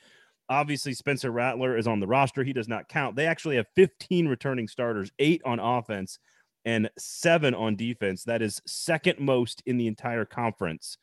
Obviously, 0.50 0.94
Spencer 0.94 1.32
Rattler 1.32 1.78
is 1.78 1.88
on 1.88 2.00
the 2.00 2.08
roster. 2.08 2.44
He 2.44 2.54
does 2.54 2.68
not 2.68 2.90
count. 2.90 3.16
They 3.16 3.28
actually 3.28 3.56
have 3.56 3.68
15 3.76 4.28
returning 4.28 4.68
starters, 4.68 5.12
eight 5.20 5.42
on 5.46 5.60
offense 5.60 6.20
and 6.66 6.90
seven 6.98 7.54
on 7.54 7.76
defense. 7.76 8.24
That 8.24 8.42
is 8.42 8.62
second 8.66 9.20
most 9.20 9.64
in 9.66 9.78
the 9.78 9.88
entire 9.88 10.26
conference. 10.26 10.98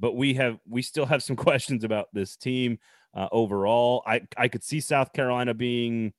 But 0.00 0.16
we 0.16 0.34
have 0.34 0.58
we 0.68 0.82
still 0.82 1.06
have 1.06 1.22
some 1.22 1.36
questions 1.48 1.84
about 1.84 2.08
this 2.12 2.36
team 2.36 2.78
uh, 3.14 3.28
overall. 3.30 4.02
I 4.06 4.22
I 4.36 4.48
could 4.48 4.64
see 4.64 4.80
South 4.80 5.12
Carolina 5.12 5.54
being 5.54 6.12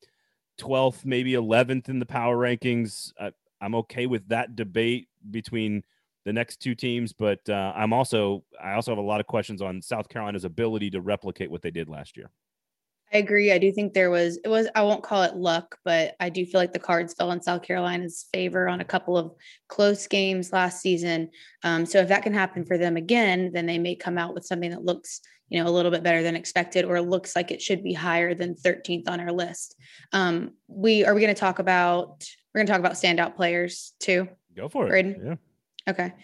12th, 0.59 1.03
maybe 1.03 1.33
11th 1.33 1.89
in 1.89 1.99
the 1.99 2.05
power 2.05 2.37
rankings. 2.37 3.11
Uh, 3.19 3.31
I'm 3.59 3.75
okay 3.75 4.05
with 4.05 4.27
that 4.29 4.55
debate 4.55 5.07
between 5.29 5.83
the 6.25 6.33
next 6.33 6.57
two 6.57 6.75
teams, 6.75 7.13
but 7.13 7.47
uh, 7.49 7.73
I'm 7.75 7.93
also 7.93 8.43
I 8.61 8.73
also 8.73 8.91
have 8.91 8.99
a 8.99 9.01
lot 9.01 9.19
of 9.19 9.27
questions 9.27 9.61
on 9.61 9.81
South 9.81 10.07
Carolina's 10.07 10.45
ability 10.45 10.91
to 10.91 11.01
replicate 11.01 11.49
what 11.49 11.61
they 11.61 11.71
did 11.71 11.89
last 11.89 12.15
year. 12.15 12.29
I 13.13 13.17
agree. 13.17 13.51
I 13.51 13.57
do 13.57 13.71
think 13.71 13.93
there 13.93 14.09
was 14.09 14.37
it 14.43 14.47
was 14.47 14.67
I 14.73 14.83
won't 14.83 15.03
call 15.03 15.23
it 15.23 15.35
luck, 15.35 15.77
but 15.83 16.15
I 16.19 16.29
do 16.29 16.45
feel 16.45 16.61
like 16.61 16.71
the 16.73 16.79
cards 16.79 17.13
fell 17.13 17.31
in 17.31 17.41
South 17.41 17.61
Carolina's 17.63 18.27
favor 18.33 18.69
on 18.69 18.79
a 18.79 18.85
couple 18.85 19.17
of 19.17 19.33
close 19.67 20.07
games 20.07 20.53
last 20.53 20.81
season. 20.81 21.29
Um, 21.63 21.85
so 21.85 21.99
if 21.99 22.07
that 22.07 22.23
can 22.23 22.33
happen 22.33 22.65
for 22.65 22.77
them 22.77 22.95
again, 22.95 23.51
then 23.53 23.65
they 23.65 23.79
may 23.79 23.95
come 23.95 24.17
out 24.17 24.33
with 24.33 24.45
something 24.45 24.71
that 24.71 24.85
looks 24.85 25.19
you 25.49 25.61
know 25.61 25.69
a 25.69 25.71
little 25.73 25.91
bit 25.91 26.03
better 26.03 26.23
than 26.23 26.37
expected, 26.37 26.85
or 26.85 27.01
looks 27.01 27.35
like 27.35 27.51
it 27.51 27.61
should 27.61 27.83
be 27.83 27.93
higher 27.93 28.33
than 28.33 28.55
13th 28.55 29.09
on 29.09 29.19
our 29.19 29.33
list. 29.33 29.75
Um, 30.13 30.51
we 30.67 31.03
are 31.03 31.13
we 31.13 31.19
going 31.21 31.33
to 31.35 31.39
talk 31.39 31.59
about 31.59 32.25
we're 32.53 32.59
going 32.59 32.67
to 32.67 32.71
talk 32.71 32.79
about 32.79 32.93
standout 32.93 33.35
players 33.35 33.93
too. 33.99 34.29
Go 34.55 34.69
for 34.69 34.85
it. 34.85 34.89
Braden? 34.89 35.21
Yeah. 35.25 35.91
Okay. 35.91 36.09
Talk 36.09 36.15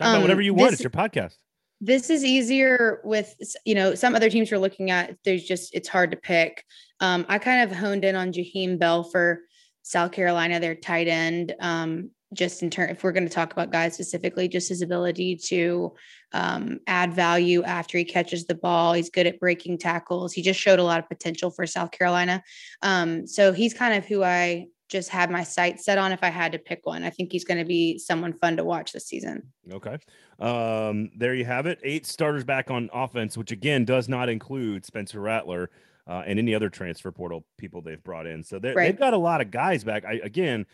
about 0.00 0.20
whatever 0.22 0.40
Um, 0.40 0.44
you 0.44 0.54
want. 0.54 0.70
this- 0.70 0.80
It's 0.80 0.84
your 0.84 0.90
podcast. 0.90 1.36
This 1.80 2.10
is 2.10 2.24
easier 2.24 3.00
with 3.04 3.34
you 3.64 3.74
know 3.74 3.94
some 3.94 4.14
other 4.14 4.30
teams 4.30 4.50
we're 4.50 4.58
looking 4.58 4.90
at 4.90 5.16
there's 5.24 5.44
just 5.44 5.74
it's 5.74 5.88
hard 5.88 6.10
to 6.10 6.16
pick. 6.16 6.64
Um, 7.00 7.26
i 7.28 7.38
kind 7.38 7.70
of 7.70 7.76
honed 7.76 8.04
in 8.04 8.16
on 8.16 8.32
jaheim 8.32 8.78
bell 8.78 9.04
for 9.04 9.42
south 9.82 10.12
carolina 10.12 10.58
their 10.58 10.74
tight 10.74 11.08
end 11.08 11.54
um, 11.60 12.10
just 12.32 12.62
in 12.62 12.70
turn 12.70 12.90
if 12.90 13.04
we're 13.04 13.12
going 13.12 13.28
to 13.28 13.34
talk 13.34 13.52
about 13.52 13.70
guys 13.70 13.94
specifically 13.94 14.48
just 14.48 14.68
his 14.68 14.82
ability 14.82 15.36
to 15.36 15.92
um, 16.32 16.80
add 16.86 17.14
value 17.14 17.62
after 17.62 17.96
he 17.96 18.04
catches 18.04 18.46
the 18.46 18.54
ball. 18.54 18.92
He's 18.92 19.10
good 19.10 19.26
at 19.26 19.38
breaking 19.40 19.78
tackles. 19.78 20.32
He 20.32 20.42
just 20.42 20.60
showed 20.60 20.78
a 20.78 20.84
lot 20.84 20.98
of 20.98 21.08
potential 21.08 21.50
for 21.50 21.66
south 21.66 21.92
carolina. 21.92 22.42
Um, 22.82 23.26
so 23.26 23.52
he's 23.52 23.72
kind 23.72 23.94
of 23.94 24.04
who 24.04 24.22
i 24.22 24.66
just 24.88 25.08
had 25.08 25.30
my 25.30 25.42
sights 25.42 25.84
set 25.84 25.98
on 25.98 26.12
if 26.12 26.22
i 26.22 26.28
had 26.28 26.52
to 26.52 26.58
pick 26.58 26.86
one 26.86 27.02
i 27.02 27.10
think 27.10 27.32
he's 27.32 27.44
going 27.44 27.58
to 27.58 27.64
be 27.64 27.98
someone 27.98 28.32
fun 28.32 28.56
to 28.56 28.64
watch 28.64 28.92
this 28.92 29.06
season 29.06 29.42
Okay. 29.72 29.98
Um, 30.38 31.10
there 31.16 31.34
you 31.34 31.44
have 31.44 31.66
it. 31.66 31.80
Eight 31.82 32.06
starters 32.06 32.44
back 32.44 32.70
on 32.70 32.88
offense, 32.92 33.36
which 33.36 33.50
again 33.50 33.84
does 33.84 34.08
not 34.08 34.28
include 34.28 34.84
Spencer 34.84 35.18
Rattler 35.20 35.70
uh, 36.06 36.22
and 36.24 36.38
any 36.38 36.54
other 36.54 36.68
transfer 36.70 37.10
portal 37.10 37.44
people 37.58 37.82
they've 37.82 38.02
brought 38.04 38.28
in. 38.28 38.44
So 38.44 38.60
Right. 38.60 38.76
they've 38.76 38.98
got 38.98 39.12
a 39.12 39.18
lot 39.18 39.40
of 39.40 39.50
guys 39.50 39.82
back. 39.82 40.04
I 40.04 40.20
again, 40.22 40.66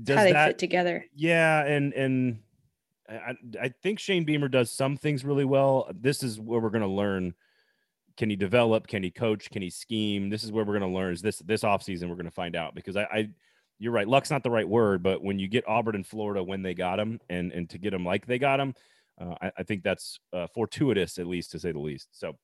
does 0.00 0.18
how 0.18 0.22
they 0.24 0.32
that 0.32 0.46
fit 0.50 0.58
together 0.58 1.04
Yeah, 1.16 1.64
and 1.64 1.92
and 1.94 2.38
I, 3.08 3.34
I 3.60 3.68
think 3.82 3.98
Shane 3.98 4.24
Beamer 4.24 4.48
does 4.48 4.70
some 4.70 4.96
things 4.96 5.24
really 5.24 5.44
well. 5.44 5.90
This 5.92 6.22
is 6.22 6.38
where 6.38 6.60
we're 6.60 6.70
going 6.70 6.82
to 6.82 6.86
learn. 6.88 7.34
Can 8.16 8.30
he 8.30 8.36
develop? 8.36 8.86
Can 8.86 9.02
he 9.02 9.10
coach? 9.10 9.50
Can 9.50 9.62
he 9.62 9.70
scheme? 9.70 10.30
This 10.30 10.44
is 10.44 10.52
where 10.52 10.64
we're 10.64 10.78
going 10.78 10.90
to 10.92 10.96
learn. 10.96 11.12
Is 11.12 11.22
this 11.22 11.38
this 11.40 11.62
offseason 11.62 12.08
we're 12.08 12.14
going 12.14 12.24
to 12.26 12.30
find 12.30 12.54
out 12.54 12.74
because 12.74 12.96
I, 12.96 13.02
I, 13.02 13.28
you're 13.78 13.92
right. 13.92 14.06
Luck's 14.06 14.30
not 14.30 14.42
the 14.42 14.50
right 14.50 14.68
word, 14.68 15.02
but 15.02 15.22
when 15.22 15.38
you 15.38 15.48
get 15.48 15.66
Auburn 15.66 15.96
and 15.96 16.06
Florida 16.06 16.42
when 16.42 16.62
they 16.62 16.74
got 16.74 16.98
him, 16.98 17.20
and 17.28 17.52
and 17.52 17.68
to 17.70 17.78
get 17.78 17.92
him 17.92 18.04
like 18.04 18.26
they 18.26 18.38
got 18.38 18.60
him, 18.60 18.74
uh, 19.20 19.34
I, 19.42 19.52
I 19.58 19.62
think 19.64 19.82
that's 19.82 20.18
uh, 20.32 20.46
fortuitous 20.54 21.18
at 21.18 21.26
least 21.26 21.50
to 21.52 21.58
say 21.58 21.72
the 21.72 21.80
least. 21.80 22.08
So. 22.12 22.36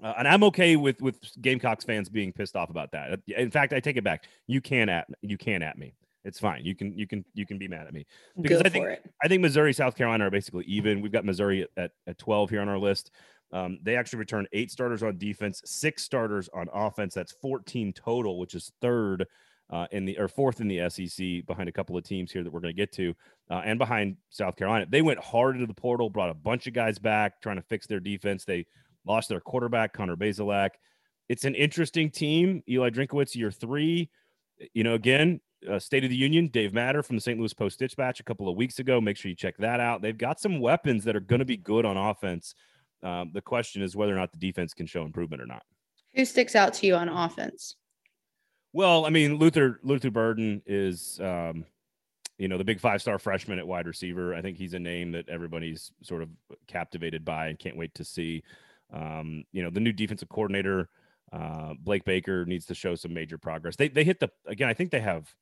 Uh, 0.00 0.14
and 0.16 0.28
I'm 0.28 0.44
okay 0.44 0.76
with 0.76 1.02
with 1.02 1.18
Gamecocks 1.40 1.84
fans 1.84 2.08
being 2.08 2.32
pissed 2.32 2.54
off 2.54 2.70
about 2.70 2.92
that. 2.92 3.18
In 3.36 3.50
fact, 3.50 3.72
I 3.72 3.80
take 3.80 3.96
it 3.96 4.04
back. 4.04 4.26
You 4.46 4.60
can 4.60 4.88
at 4.88 5.08
you 5.22 5.36
can 5.36 5.60
at 5.60 5.76
me. 5.76 5.92
It's 6.24 6.38
fine. 6.38 6.64
You 6.64 6.74
can 6.74 6.96
you 6.96 7.06
can 7.06 7.24
you 7.34 7.46
can 7.46 7.58
be 7.58 7.68
mad 7.68 7.86
at 7.86 7.94
me 7.94 8.04
because 8.40 8.60
Go 8.62 8.66
I 8.66 8.68
think 8.68 8.86
it. 8.86 9.10
I 9.22 9.28
think 9.28 9.40
Missouri, 9.40 9.72
South 9.72 9.96
Carolina 9.96 10.26
are 10.26 10.30
basically 10.30 10.64
even. 10.66 11.00
We've 11.00 11.10
got 11.10 11.24
Missouri 11.24 11.62
at, 11.62 11.68
at, 11.76 11.90
at 12.06 12.18
12 12.18 12.50
here 12.50 12.60
on 12.60 12.68
our 12.68 12.78
list. 12.78 13.12
Um, 13.52 13.78
they 13.82 13.96
actually 13.96 14.18
returned 14.20 14.48
eight 14.52 14.70
starters 14.70 15.02
on 15.02 15.16
defense, 15.16 15.62
six 15.64 16.02
starters 16.02 16.48
on 16.52 16.68
offense. 16.72 17.14
That's 17.14 17.32
14 17.32 17.92
total, 17.92 18.38
which 18.38 18.54
is 18.54 18.72
third 18.80 19.26
uh, 19.70 19.86
in 19.90 20.04
the 20.04 20.18
or 20.18 20.28
fourth 20.28 20.60
in 20.60 20.68
the 20.68 20.88
SEC 20.88 21.46
behind 21.46 21.68
a 21.68 21.72
couple 21.72 21.96
of 21.96 22.04
teams 22.04 22.32
here 22.32 22.42
that 22.42 22.52
we're 22.52 22.60
going 22.60 22.74
to 22.74 22.76
get 22.76 22.92
to, 22.92 23.14
uh, 23.50 23.62
and 23.64 23.78
behind 23.78 24.16
South 24.30 24.56
Carolina. 24.56 24.86
They 24.88 25.02
went 25.02 25.20
hard 25.20 25.56
into 25.56 25.66
the 25.66 25.74
portal, 25.74 26.08
brought 26.08 26.30
a 26.30 26.34
bunch 26.34 26.66
of 26.66 26.72
guys 26.72 26.98
back, 26.98 27.40
trying 27.42 27.56
to 27.56 27.62
fix 27.62 27.86
their 27.86 28.00
defense. 28.00 28.44
They 28.44 28.66
lost 29.04 29.28
their 29.28 29.40
quarterback, 29.40 29.92
Connor 29.92 30.16
Bazelak. 30.16 30.70
It's 31.28 31.44
an 31.44 31.54
interesting 31.54 32.10
team. 32.10 32.62
Eli 32.68 32.90
Drinkwitz, 32.90 33.34
year 33.34 33.50
three. 33.50 34.10
You 34.72 34.84
know, 34.84 34.94
again, 34.94 35.40
uh, 35.70 35.78
State 35.78 36.04
of 36.04 36.10
the 36.10 36.16
Union, 36.16 36.48
Dave 36.48 36.72
Matter 36.72 37.02
from 37.02 37.16
the 37.16 37.22
St. 37.22 37.38
Louis 37.38 37.52
Post 37.52 37.78
Dispatch 37.78 38.20
a 38.20 38.24
couple 38.24 38.48
of 38.48 38.56
weeks 38.56 38.78
ago. 38.78 39.00
Make 39.00 39.16
sure 39.16 39.28
you 39.28 39.36
check 39.36 39.56
that 39.58 39.80
out. 39.80 40.02
They've 40.02 40.16
got 40.16 40.40
some 40.40 40.60
weapons 40.60 41.04
that 41.04 41.14
are 41.14 41.20
going 41.20 41.40
to 41.40 41.44
be 41.44 41.56
good 41.56 41.84
on 41.84 41.96
offense. 41.96 42.54
Um, 43.02 43.30
the 43.32 43.40
question 43.40 43.82
is 43.82 43.96
whether 43.96 44.12
or 44.12 44.16
not 44.16 44.32
the 44.32 44.38
defense 44.38 44.74
can 44.74 44.86
show 44.86 45.02
improvement 45.02 45.42
or 45.42 45.46
not. 45.46 45.62
Who 46.14 46.24
sticks 46.24 46.56
out 46.56 46.74
to 46.74 46.86
you 46.86 46.94
on 46.94 47.08
offense? 47.08 47.76
Well, 48.72 49.06
I 49.06 49.10
mean, 49.10 49.36
Luther 49.36 49.80
Luther 49.82 50.10
Burden 50.10 50.62
is, 50.66 51.20
um, 51.22 51.64
you 52.38 52.48
know, 52.48 52.58
the 52.58 52.64
big 52.64 52.80
five 52.80 53.00
star 53.00 53.18
freshman 53.18 53.58
at 53.58 53.66
wide 53.66 53.86
receiver. 53.86 54.34
I 54.34 54.42
think 54.42 54.56
he's 54.56 54.74
a 54.74 54.78
name 54.78 55.12
that 55.12 55.28
everybody's 55.28 55.92
sort 56.02 56.22
of 56.22 56.28
captivated 56.66 57.24
by 57.24 57.48
and 57.48 57.58
can't 57.58 57.76
wait 57.76 57.94
to 57.94 58.04
see. 58.04 58.42
Um, 58.92 59.44
you 59.52 59.62
know, 59.62 59.70
the 59.70 59.80
new 59.80 59.92
defensive 59.92 60.28
coordinator, 60.28 60.88
uh, 61.32 61.74
Blake 61.80 62.04
Baker, 62.04 62.44
needs 62.46 62.66
to 62.66 62.74
show 62.74 62.94
some 62.94 63.14
major 63.14 63.38
progress. 63.38 63.76
They 63.76 63.88
they 63.88 64.04
hit 64.04 64.20
the 64.20 64.30
again. 64.46 64.68
I 64.68 64.74
think 64.74 64.90
they 64.90 65.00
have 65.00 65.34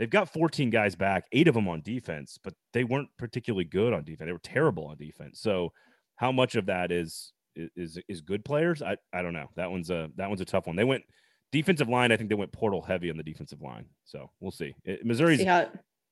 they've 0.00 0.10
got 0.10 0.32
14 0.32 0.70
guys 0.70 0.96
back, 0.96 1.26
eight 1.32 1.46
of 1.46 1.54
them 1.54 1.68
on 1.68 1.82
defense, 1.82 2.38
but 2.42 2.54
they 2.72 2.84
weren't 2.84 3.10
particularly 3.18 3.64
good 3.64 3.92
on 3.92 4.02
defense. 4.02 4.26
They 4.26 4.32
were 4.32 4.38
terrible 4.38 4.86
on 4.86 4.96
defense. 4.96 5.40
So, 5.40 5.72
how 6.20 6.30
much 6.30 6.54
of 6.54 6.66
that 6.66 6.92
is 6.92 7.32
is 7.56 7.98
is 8.06 8.20
good 8.20 8.44
players? 8.44 8.82
I 8.82 8.98
I 9.10 9.22
don't 9.22 9.32
know. 9.32 9.48
That 9.56 9.70
one's 9.70 9.88
a 9.88 10.10
that 10.16 10.28
one's 10.28 10.42
a 10.42 10.44
tough 10.44 10.66
one. 10.66 10.76
They 10.76 10.84
went 10.84 11.02
defensive 11.50 11.88
line. 11.88 12.12
I 12.12 12.18
think 12.18 12.28
they 12.28 12.34
went 12.34 12.52
portal 12.52 12.82
heavy 12.82 13.10
on 13.10 13.16
the 13.16 13.22
defensive 13.22 13.62
line. 13.62 13.86
So 14.04 14.30
we'll 14.38 14.50
see. 14.50 14.74
It, 14.84 15.04
Missouri's. 15.04 15.40
See 15.40 15.48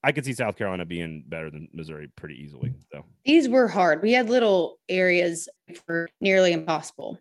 I 0.05 0.13
could 0.13 0.25
see 0.25 0.33
South 0.33 0.57
Carolina 0.57 0.87
being 0.87 1.25
better 1.27 1.51
than 1.51 1.69
Missouri 1.75 2.09
pretty 2.17 2.37
easily. 2.37 2.73
So 2.91 3.05
these 3.25 3.49
were 3.49 3.69
hard. 3.69 4.01
We 4.01 4.13
had 4.13 4.31
little 4.31 4.79
areas 4.89 5.49
for 5.87 6.09
nearly 6.21 6.53
impossible. 6.53 7.19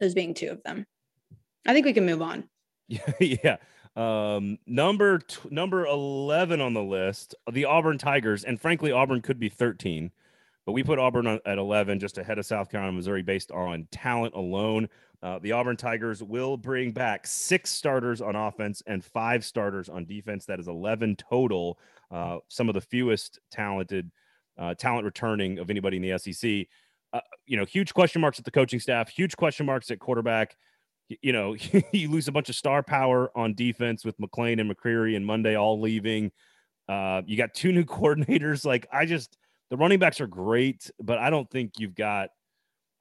Those 0.00 0.14
being 0.14 0.32
two 0.32 0.48
of 0.48 0.62
them. 0.62 0.86
I 1.66 1.74
think 1.74 1.84
we 1.84 1.92
can 1.92 2.06
move 2.06 2.22
on. 2.22 2.44
yeah, 2.88 3.12
yeah. 3.20 3.56
Um, 3.96 4.58
number 4.66 5.18
t- 5.18 5.48
number 5.50 5.84
eleven 5.84 6.62
on 6.62 6.72
the 6.72 6.82
list, 6.82 7.34
the 7.52 7.66
Auburn 7.66 7.98
Tigers, 7.98 8.44
and 8.44 8.58
frankly, 8.58 8.92
Auburn 8.92 9.20
could 9.20 9.38
be 9.38 9.50
thirteen, 9.50 10.10
but 10.66 10.72
we 10.72 10.82
put 10.82 10.98
Auburn 10.98 11.26
at 11.26 11.58
eleven, 11.58 11.98
just 11.98 12.18
ahead 12.18 12.38
of 12.38 12.46
South 12.46 12.70
Carolina, 12.70 12.92
Missouri, 12.92 13.22
based 13.22 13.50
on 13.50 13.86
talent 13.90 14.34
alone. 14.34 14.88
Uh, 15.22 15.38
the 15.38 15.52
Auburn 15.52 15.76
Tigers 15.76 16.22
will 16.22 16.56
bring 16.56 16.92
back 16.92 17.26
six 17.26 17.70
starters 17.70 18.20
on 18.20 18.36
offense 18.36 18.82
and 18.86 19.02
five 19.02 19.44
starters 19.44 19.88
on 19.88 20.04
defense. 20.04 20.44
That 20.46 20.60
is 20.60 20.68
eleven 20.68 21.16
total. 21.16 21.78
Uh, 22.10 22.38
some 22.48 22.68
of 22.68 22.74
the 22.74 22.80
fewest 22.80 23.38
talented 23.50 24.10
uh, 24.58 24.74
talent 24.74 25.04
returning 25.04 25.58
of 25.58 25.70
anybody 25.70 25.96
in 25.96 26.02
the 26.02 26.18
SEC. 26.18 26.66
Uh, 27.12 27.20
you 27.46 27.56
know, 27.56 27.64
huge 27.64 27.94
question 27.94 28.20
marks 28.20 28.38
at 28.38 28.44
the 28.44 28.50
coaching 28.50 28.80
staff, 28.80 29.08
huge 29.08 29.36
question 29.36 29.66
marks 29.66 29.90
at 29.90 29.98
quarterback 29.98 30.56
y- 31.10 31.16
you 31.22 31.32
know, 31.32 31.56
you 31.92 32.10
lose 32.10 32.28
a 32.28 32.32
bunch 32.32 32.48
of 32.48 32.54
star 32.56 32.82
power 32.82 33.30
on 33.36 33.54
defense 33.54 34.04
with 34.04 34.18
McClain 34.18 34.60
and 34.60 34.70
McCreary 34.70 35.16
and 35.16 35.24
Monday 35.24 35.56
all 35.56 35.80
leaving. 35.80 36.32
Uh, 36.88 37.22
you 37.26 37.36
got 37.36 37.54
two 37.54 37.72
new 37.72 37.84
coordinators. 37.84 38.64
Like, 38.64 38.86
I 38.92 39.06
just 39.06 39.36
the 39.70 39.76
running 39.76 39.98
backs 39.98 40.20
are 40.20 40.26
great, 40.26 40.90
but 41.00 41.18
I 41.18 41.30
don't 41.30 41.50
think 41.50 41.78
you've 41.78 41.94
got. 41.94 42.30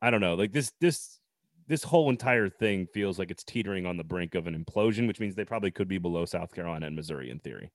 I 0.02 0.10
don't 0.12 0.22
know. 0.22 0.36
Like 0.36 0.52
this, 0.52 0.72
this, 0.82 1.20
this 1.68 1.84
whole 1.84 2.10
entire 2.10 2.50
thing 2.50 2.88
feels 2.94 3.18
like 3.18 3.32
it's 3.32 3.44
teetering 3.44 3.86
on 3.86 3.96
the 3.96 4.04
brink 4.04 4.36
of 4.36 4.48
an 4.48 4.66
implosion, 4.66 5.08
which 5.08 5.20
means 5.20 5.34
they 5.34 5.46
probably 5.46 5.72
could 5.72 5.88
be 5.88 5.98
below 5.98 6.26
South 6.26 6.54
Carolina 6.54 6.88
and 6.88 6.96
Missouri 6.96 7.30
in 7.30 7.40
theory. 7.40 7.72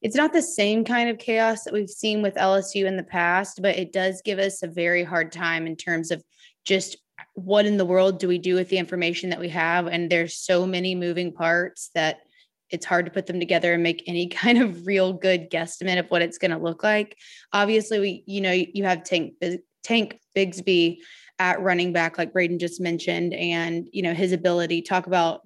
It's 0.00 0.16
not 0.16 0.32
the 0.32 0.42
same 0.42 0.84
kind 0.84 1.10
of 1.10 1.18
chaos 1.18 1.64
that 1.64 1.74
we've 1.74 1.90
seen 1.90 2.22
with 2.22 2.34
LSU 2.34 2.86
in 2.86 2.96
the 2.96 3.02
past, 3.02 3.60
but 3.60 3.76
it 3.76 3.92
does 3.92 4.22
give 4.24 4.38
us 4.38 4.62
a 4.62 4.66
very 4.66 5.04
hard 5.04 5.30
time 5.30 5.66
in 5.66 5.76
terms 5.76 6.10
of 6.10 6.24
just 6.64 6.96
what 7.34 7.66
in 7.66 7.76
the 7.76 7.84
world 7.84 8.18
do 8.18 8.28
we 8.28 8.38
do 8.38 8.54
with 8.54 8.68
the 8.68 8.78
information 8.78 9.30
that 9.30 9.40
we 9.40 9.48
have? 9.50 9.86
And 9.86 10.10
there's 10.10 10.38
so 10.38 10.66
many 10.66 10.94
moving 10.94 11.32
parts 11.32 11.90
that 11.94 12.20
it's 12.70 12.86
hard 12.86 13.06
to 13.06 13.12
put 13.12 13.26
them 13.26 13.40
together 13.40 13.72
and 13.72 13.82
make 13.82 14.02
any 14.06 14.28
kind 14.42 14.58
of 14.58 14.86
real 14.86 15.12
good 15.12 15.50
guesstimate 15.50 15.98
of 15.98 16.10
what 16.10 16.22
it's 16.22 16.38
going 16.38 16.50
to 16.50 16.58
look 16.58 16.82
like. 16.82 17.16
Obviously, 17.52 17.98
we, 17.98 18.24
you 18.26 18.40
know, 18.40 18.52
you 18.52 18.84
have 18.84 19.04
Tank 19.04 19.34
Tank 19.82 20.20
Bigsby 20.36 20.98
at 21.38 21.60
running 21.60 21.92
back, 21.92 22.18
like 22.18 22.32
Braden 22.32 22.58
just 22.58 22.80
mentioned, 22.80 23.34
and 23.34 23.88
you 23.92 24.02
know 24.02 24.14
his 24.14 24.32
ability. 24.32 24.82
Talk 24.82 25.06
about 25.06 25.42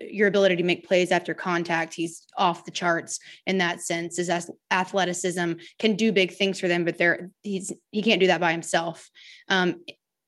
your 0.00 0.28
ability 0.28 0.56
to 0.56 0.62
make 0.62 0.86
plays 0.86 1.10
after 1.10 1.34
contact. 1.34 1.94
He's 1.94 2.26
off 2.36 2.64
the 2.64 2.70
charts 2.70 3.18
in 3.46 3.58
that 3.58 3.80
sense. 3.80 4.16
His 4.16 4.30
athleticism 4.70 5.52
can 5.78 5.96
do 5.96 6.12
big 6.12 6.32
things 6.32 6.60
for 6.60 6.68
them, 6.68 6.84
but 6.84 6.98
they're 6.98 7.30
he's 7.42 7.72
he 7.90 8.02
can't 8.02 8.20
do 8.20 8.28
that 8.28 8.40
by 8.40 8.52
himself. 8.52 9.10
Um, 9.48 9.84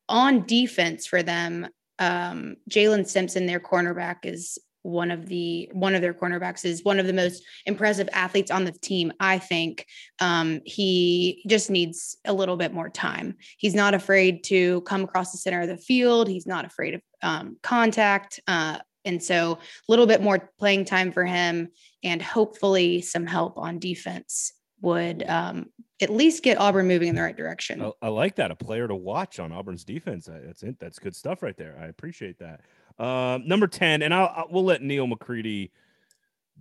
on 0.09 0.47
defense 0.47 1.07
for 1.07 1.23
them, 1.23 1.69
um, 1.99 2.57
Jaylin 2.71 3.07
Simpson, 3.07 3.47
their 3.47 3.61
cornerback, 3.61 4.19
is 4.25 4.59
one 4.87 5.11
of 5.11 5.27
the 5.27 5.69
one 5.73 5.95
of 5.95 6.01
their 6.01 6.15
cornerbacks 6.15 6.65
is 6.65 6.85
one 6.85 6.99
of 6.99 7.07
the 7.07 7.13
most 7.13 7.43
impressive 7.67 8.09
athletes 8.13 8.51
on 8.51 8.65
the 8.65 8.73
team 8.73 9.13
i 9.21 9.39
think. 9.39 9.87
Um, 10.21 10.61
he 10.65 11.43
just 11.47 11.71
needs 11.71 12.17
a 12.25 12.33
little 12.33 12.57
bit 12.57 12.73
more 12.73 12.89
time. 12.89 13.37
He's 13.59 13.75
not 13.75 13.95
afraid 13.95 14.45
to 14.45 14.81
come 14.83 15.05
across 15.05 15.33
the 15.33 15.39
center 15.39 15.61
of 15.61 15.69
the 15.69 15.77
field. 15.77 16.29
He's 16.29 16.47
not 16.47 16.65
afraid 16.65 16.95
of 16.95 17.03
um, 17.23 17.57
contact 17.63 18.41
uh, 18.47 18.79
and 19.05 19.23
so 19.23 19.53
a 19.53 19.59
little 19.89 20.07
bit 20.07 20.21
more 20.21 20.51
playing 20.59 20.85
time 20.85 21.13
for 21.13 21.25
him 21.25 21.69
and 22.03 22.21
hopefully 22.21 23.01
some 23.01 23.27
help 23.27 23.57
on 23.57 23.79
defense 23.79 24.53
would 24.87 25.29
um, 25.29 25.69
at 26.01 26.11
least 26.11 26.45
get 26.45 26.59
Auburn 26.59 26.87
moving 26.87 27.09
in 27.09 27.17
the 27.17 27.23
right 27.23 27.37
direction. 27.37 27.83
I, 27.83 27.93
I, 28.03 28.09
like 28.09 28.37
that. 28.37 28.53
A 28.53 28.55
player 28.55 28.87
to 28.87 28.95
watch 28.95 29.41
on 29.41 29.51
Auburn's 29.51 29.85
defense. 29.85 30.29
That's 30.33 30.63
it. 30.63 30.79
That's 30.79 31.01
good 31.01 31.17
stuff 31.17 31.43
right 31.43 31.57
there. 31.57 31.77
I 31.81 31.87
appreciate 31.87 32.39
that. 32.39 32.61
Uh, 32.99 33.41
number 33.45 33.67
10, 33.67 34.03
and 34.03 34.15
I'll, 34.15 34.33
I'll, 34.35 34.47
we'll 34.49 34.65
let 34.65 34.83
Neal 34.83 35.09
McCready 35.09 35.73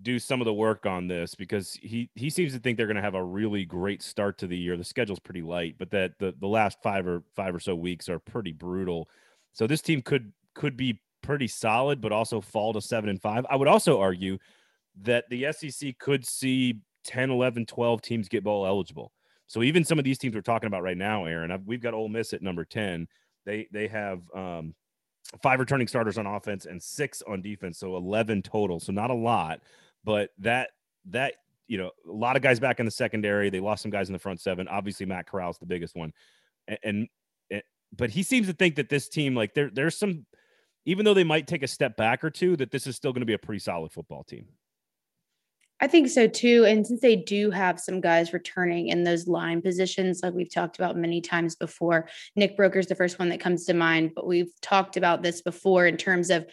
do 0.01 0.17
some 0.17 0.41
of 0.41 0.45
the 0.45 0.53
work 0.53 0.85
on 0.85 1.07
this 1.07 1.35
because 1.35 1.73
he 1.81 2.09
he 2.15 2.29
seems 2.29 2.51
to 2.51 2.59
think 2.59 2.77
they're 2.77 2.87
going 2.87 2.97
to 2.97 3.01
have 3.01 3.15
a 3.15 3.23
really 3.23 3.63
great 3.63 4.01
start 4.01 4.37
to 4.39 4.47
the 4.47 4.57
year. 4.57 4.75
The 4.75 4.83
schedule's 4.83 5.19
pretty 5.19 5.41
light, 5.41 5.75
but 5.77 5.91
that 5.91 6.19
the 6.19 6.33
the 6.39 6.47
last 6.47 6.79
five 6.83 7.07
or 7.07 7.23
five 7.35 7.55
or 7.55 7.61
so 7.61 7.75
weeks 7.75 8.09
are 8.09 8.19
pretty 8.19 8.51
brutal. 8.51 9.07
So 9.53 9.67
this 9.67 9.81
team 9.81 10.01
could 10.01 10.33
could 10.55 10.75
be 10.75 10.99
pretty 11.21 11.47
solid, 11.47 12.01
but 12.01 12.11
also 12.11 12.41
fall 12.41 12.73
to 12.73 12.81
seven 12.81 13.09
and 13.09 13.21
five. 13.21 13.45
I 13.49 13.55
would 13.55 13.69
also 13.69 14.01
argue 14.01 14.37
that 15.03 15.29
the 15.29 15.53
SEC 15.53 15.97
could 15.99 16.25
see 16.25 16.81
10, 17.05 17.29
11, 17.29 17.65
12 17.65 18.01
teams 18.01 18.27
get 18.27 18.43
bowl 18.43 18.65
eligible. 18.65 19.11
So 19.47 19.63
even 19.63 19.85
some 19.85 19.99
of 19.99 20.05
these 20.05 20.17
teams 20.17 20.35
we're 20.35 20.41
talking 20.41 20.67
about 20.67 20.83
right 20.83 20.97
now, 20.97 21.25
Aaron, 21.25 21.51
I've, 21.51 21.65
we've 21.65 21.81
got 21.81 21.93
Ole 21.93 22.09
Miss 22.09 22.33
at 22.33 22.41
number 22.41 22.65
10. 22.65 23.07
They 23.45 23.67
they 23.71 23.87
have 23.87 24.21
um, 24.35 24.73
five 25.41 25.59
returning 25.59 25.87
starters 25.87 26.17
on 26.17 26.25
offense 26.25 26.65
and 26.65 26.81
six 26.81 27.21
on 27.27 27.41
defense, 27.41 27.77
so 27.77 27.95
11 27.95 28.41
total. 28.41 28.79
So 28.79 28.91
not 28.91 29.11
a 29.11 29.15
lot, 29.15 29.61
but 30.03 30.31
that 30.39 30.71
that 31.11 31.35
you 31.67 31.77
know 31.77 31.91
a 32.09 32.11
lot 32.11 32.35
of 32.35 32.41
guys 32.41 32.59
back 32.59 32.79
in 32.79 32.85
the 32.85 32.91
secondary. 32.91 33.51
They 33.51 33.59
lost 33.59 33.83
some 33.83 33.91
guys 33.91 34.09
in 34.09 34.13
the 34.13 34.19
front 34.19 34.41
seven. 34.41 34.67
Obviously, 34.67 35.05
Matt 35.05 35.27
Corral's 35.27 35.59
the 35.59 35.67
biggest 35.67 35.95
one, 35.95 36.11
and, 36.67 36.79
and, 36.83 37.07
and 37.51 37.63
but 37.95 38.09
he 38.09 38.23
seems 38.23 38.47
to 38.47 38.53
think 38.53 38.75
that 38.75 38.89
this 38.89 39.07
team 39.07 39.35
like 39.35 39.53
there 39.53 39.69
there's 39.71 39.95
some 39.95 40.25
even 40.85 41.05
though 41.05 41.13
they 41.13 41.23
might 41.23 41.47
take 41.47 41.63
a 41.63 41.67
step 41.67 41.97
back 41.97 42.23
or 42.23 42.29
two, 42.29 42.55
that 42.57 42.71
this 42.71 42.87
is 42.87 42.95
still 42.95 43.11
going 43.11 43.21
to 43.21 43.25
be 43.25 43.33
a 43.33 43.39
pretty 43.39 43.59
solid 43.59 43.91
football 43.91 44.23
team. 44.23 44.47
I 45.81 45.87
think 45.87 46.09
so 46.09 46.27
too. 46.27 46.63
And 46.65 46.87
since 46.87 47.01
they 47.01 47.17
do 47.17 47.51
have 47.51 47.79
some 47.79 47.99
guys 47.99 48.31
returning 48.31 48.87
in 48.87 49.03
those 49.03 49.27
line 49.27 49.61
positions, 49.61 50.21
like 50.23 50.33
we've 50.33 50.53
talked 50.53 50.77
about 50.77 50.95
many 50.95 51.19
times 51.19 51.55
before, 51.55 52.07
Nick 52.35 52.57
Broeker's 52.57 52.87
the 52.87 52.95
first 52.95 53.19
one 53.19 53.29
that 53.29 53.41
comes 53.41 53.65
to 53.65 53.73
mind, 53.73 54.11
but 54.15 54.25
we've 54.25 54.51
talked 54.61 54.95
about 54.95 55.21
this 55.21 55.41
before 55.41 55.85
in 55.85 55.97
terms 55.97 56.29
of 56.29 56.45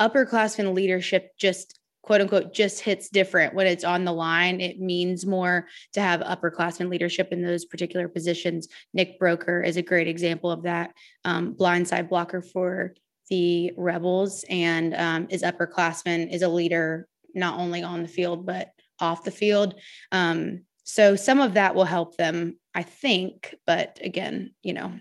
upperclassmen 0.00 0.72
leadership 0.72 1.36
just 1.36 1.78
quote 2.02 2.20
unquote 2.20 2.54
just 2.54 2.80
hits 2.80 3.08
different 3.10 3.54
when 3.54 3.66
it's 3.66 3.84
on 3.84 4.04
the 4.04 4.12
line. 4.12 4.60
It 4.60 4.80
means 4.80 5.26
more 5.26 5.66
to 5.92 6.00
have 6.00 6.20
upperclassmen 6.20 6.88
leadership 6.88 7.28
in 7.32 7.42
those 7.42 7.64
particular 7.64 8.08
positions. 8.08 8.68
Nick 8.94 9.18
Broeker 9.20 9.66
is 9.66 9.76
a 9.76 9.82
great 9.82 10.08
example 10.08 10.50
of 10.50 10.62
that. 10.62 10.92
Um, 11.24 11.54
blindside 11.54 12.08
blocker 12.08 12.40
for 12.40 12.94
the 13.28 13.72
Rebels 13.76 14.44
and 14.48 14.94
um, 14.94 15.26
is 15.30 15.42
upperclassman, 15.42 16.32
is 16.32 16.42
a 16.42 16.48
leader 16.48 17.06
not 17.34 17.58
only 17.58 17.82
on 17.82 18.02
the 18.02 18.08
field 18.08 18.46
but 18.46 18.70
off 19.00 19.24
the 19.24 19.30
field. 19.30 19.74
Um, 20.12 20.62
so 20.84 21.16
some 21.16 21.40
of 21.40 21.54
that 21.54 21.74
will 21.74 21.84
help 21.84 22.16
them, 22.16 22.58
I 22.74 22.82
think. 22.82 23.54
But 23.66 23.98
again, 24.02 24.54
you 24.62 24.72
know, 24.72 24.92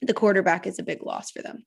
the 0.00 0.14
quarterback 0.14 0.66
is 0.66 0.78
a 0.78 0.84
big 0.84 1.02
loss 1.02 1.30
for 1.30 1.42
them. 1.42 1.64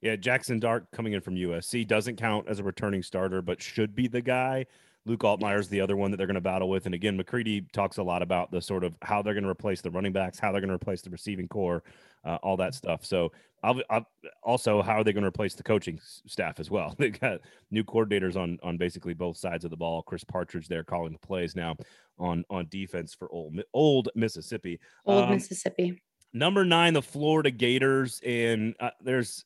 Yeah, 0.00 0.16
Jackson 0.16 0.58
Dart 0.58 0.86
coming 0.92 1.14
in 1.14 1.20
from 1.20 1.34
USC 1.34 1.86
doesn't 1.86 2.16
count 2.16 2.48
as 2.48 2.58
a 2.58 2.62
returning 2.62 3.02
starter, 3.02 3.40
but 3.40 3.62
should 3.62 3.94
be 3.94 4.06
the 4.06 4.20
guy. 4.20 4.66
Luke 5.06 5.20
Altmyer 5.20 5.58
is 5.58 5.68
the 5.68 5.80
other 5.80 5.96
one 5.96 6.10
that 6.10 6.16
they're 6.16 6.26
going 6.26 6.34
to 6.34 6.40
battle 6.40 6.68
with. 6.68 6.86
And 6.86 6.94
again, 6.94 7.16
McCready 7.16 7.62
talks 7.72 7.98
a 7.98 8.02
lot 8.02 8.22
about 8.22 8.50
the 8.50 8.60
sort 8.60 8.84
of 8.84 8.96
how 9.02 9.20
they're 9.20 9.34
going 9.34 9.44
to 9.44 9.50
replace 9.50 9.80
the 9.80 9.90
running 9.90 10.12
backs, 10.12 10.38
how 10.38 10.50
they're 10.50 10.60
going 10.60 10.68
to 10.68 10.74
replace 10.74 11.02
the 11.02 11.10
receiving 11.10 11.46
corps, 11.46 11.82
uh, 12.24 12.38
all 12.42 12.56
that 12.56 12.74
stuff. 12.74 13.04
So 13.04 13.30
I'll, 13.62 13.80
I'll, 13.90 14.06
also, 14.42 14.80
how 14.80 14.94
are 14.94 15.04
they 15.04 15.12
going 15.12 15.22
to 15.22 15.28
replace 15.28 15.54
the 15.54 15.62
coaching 15.62 16.00
staff 16.02 16.58
as 16.58 16.70
well? 16.70 16.94
They 17.04 17.10
got 17.10 17.40
new 17.70 17.84
coordinators 17.84 18.36
on 18.36 18.58
on 18.62 18.78
basically 18.78 19.14
both 19.14 19.36
sides 19.36 19.64
of 19.64 19.70
the 19.70 19.76
ball. 19.76 20.02
Chris 20.02 20.24
Partridge 20.24 20.68
there 20.68 20.84
calling 20.84 21.12
the 21.12 21.18
plays 21.18 21.54
now 21.54 21.76
on 22.18 22.44
on 22.48 22.66
defense 22.70 23.14
for 23.14 23.30
old 23.30 23.60
old 23.74 24.08
Mississippi. 24.14 24.80
Old 25.04 25.24
um, 25.24 25.30
Mississippi. 25.30 26.02
Number 26.32 26.64
nine, 26.64 26.94
the 26.94 27.02
Florida 27.02 27.50
Gators, 27.50 28.20
and 28.24 28.74
uh, 28.80 28.90
there's 29.02 29.44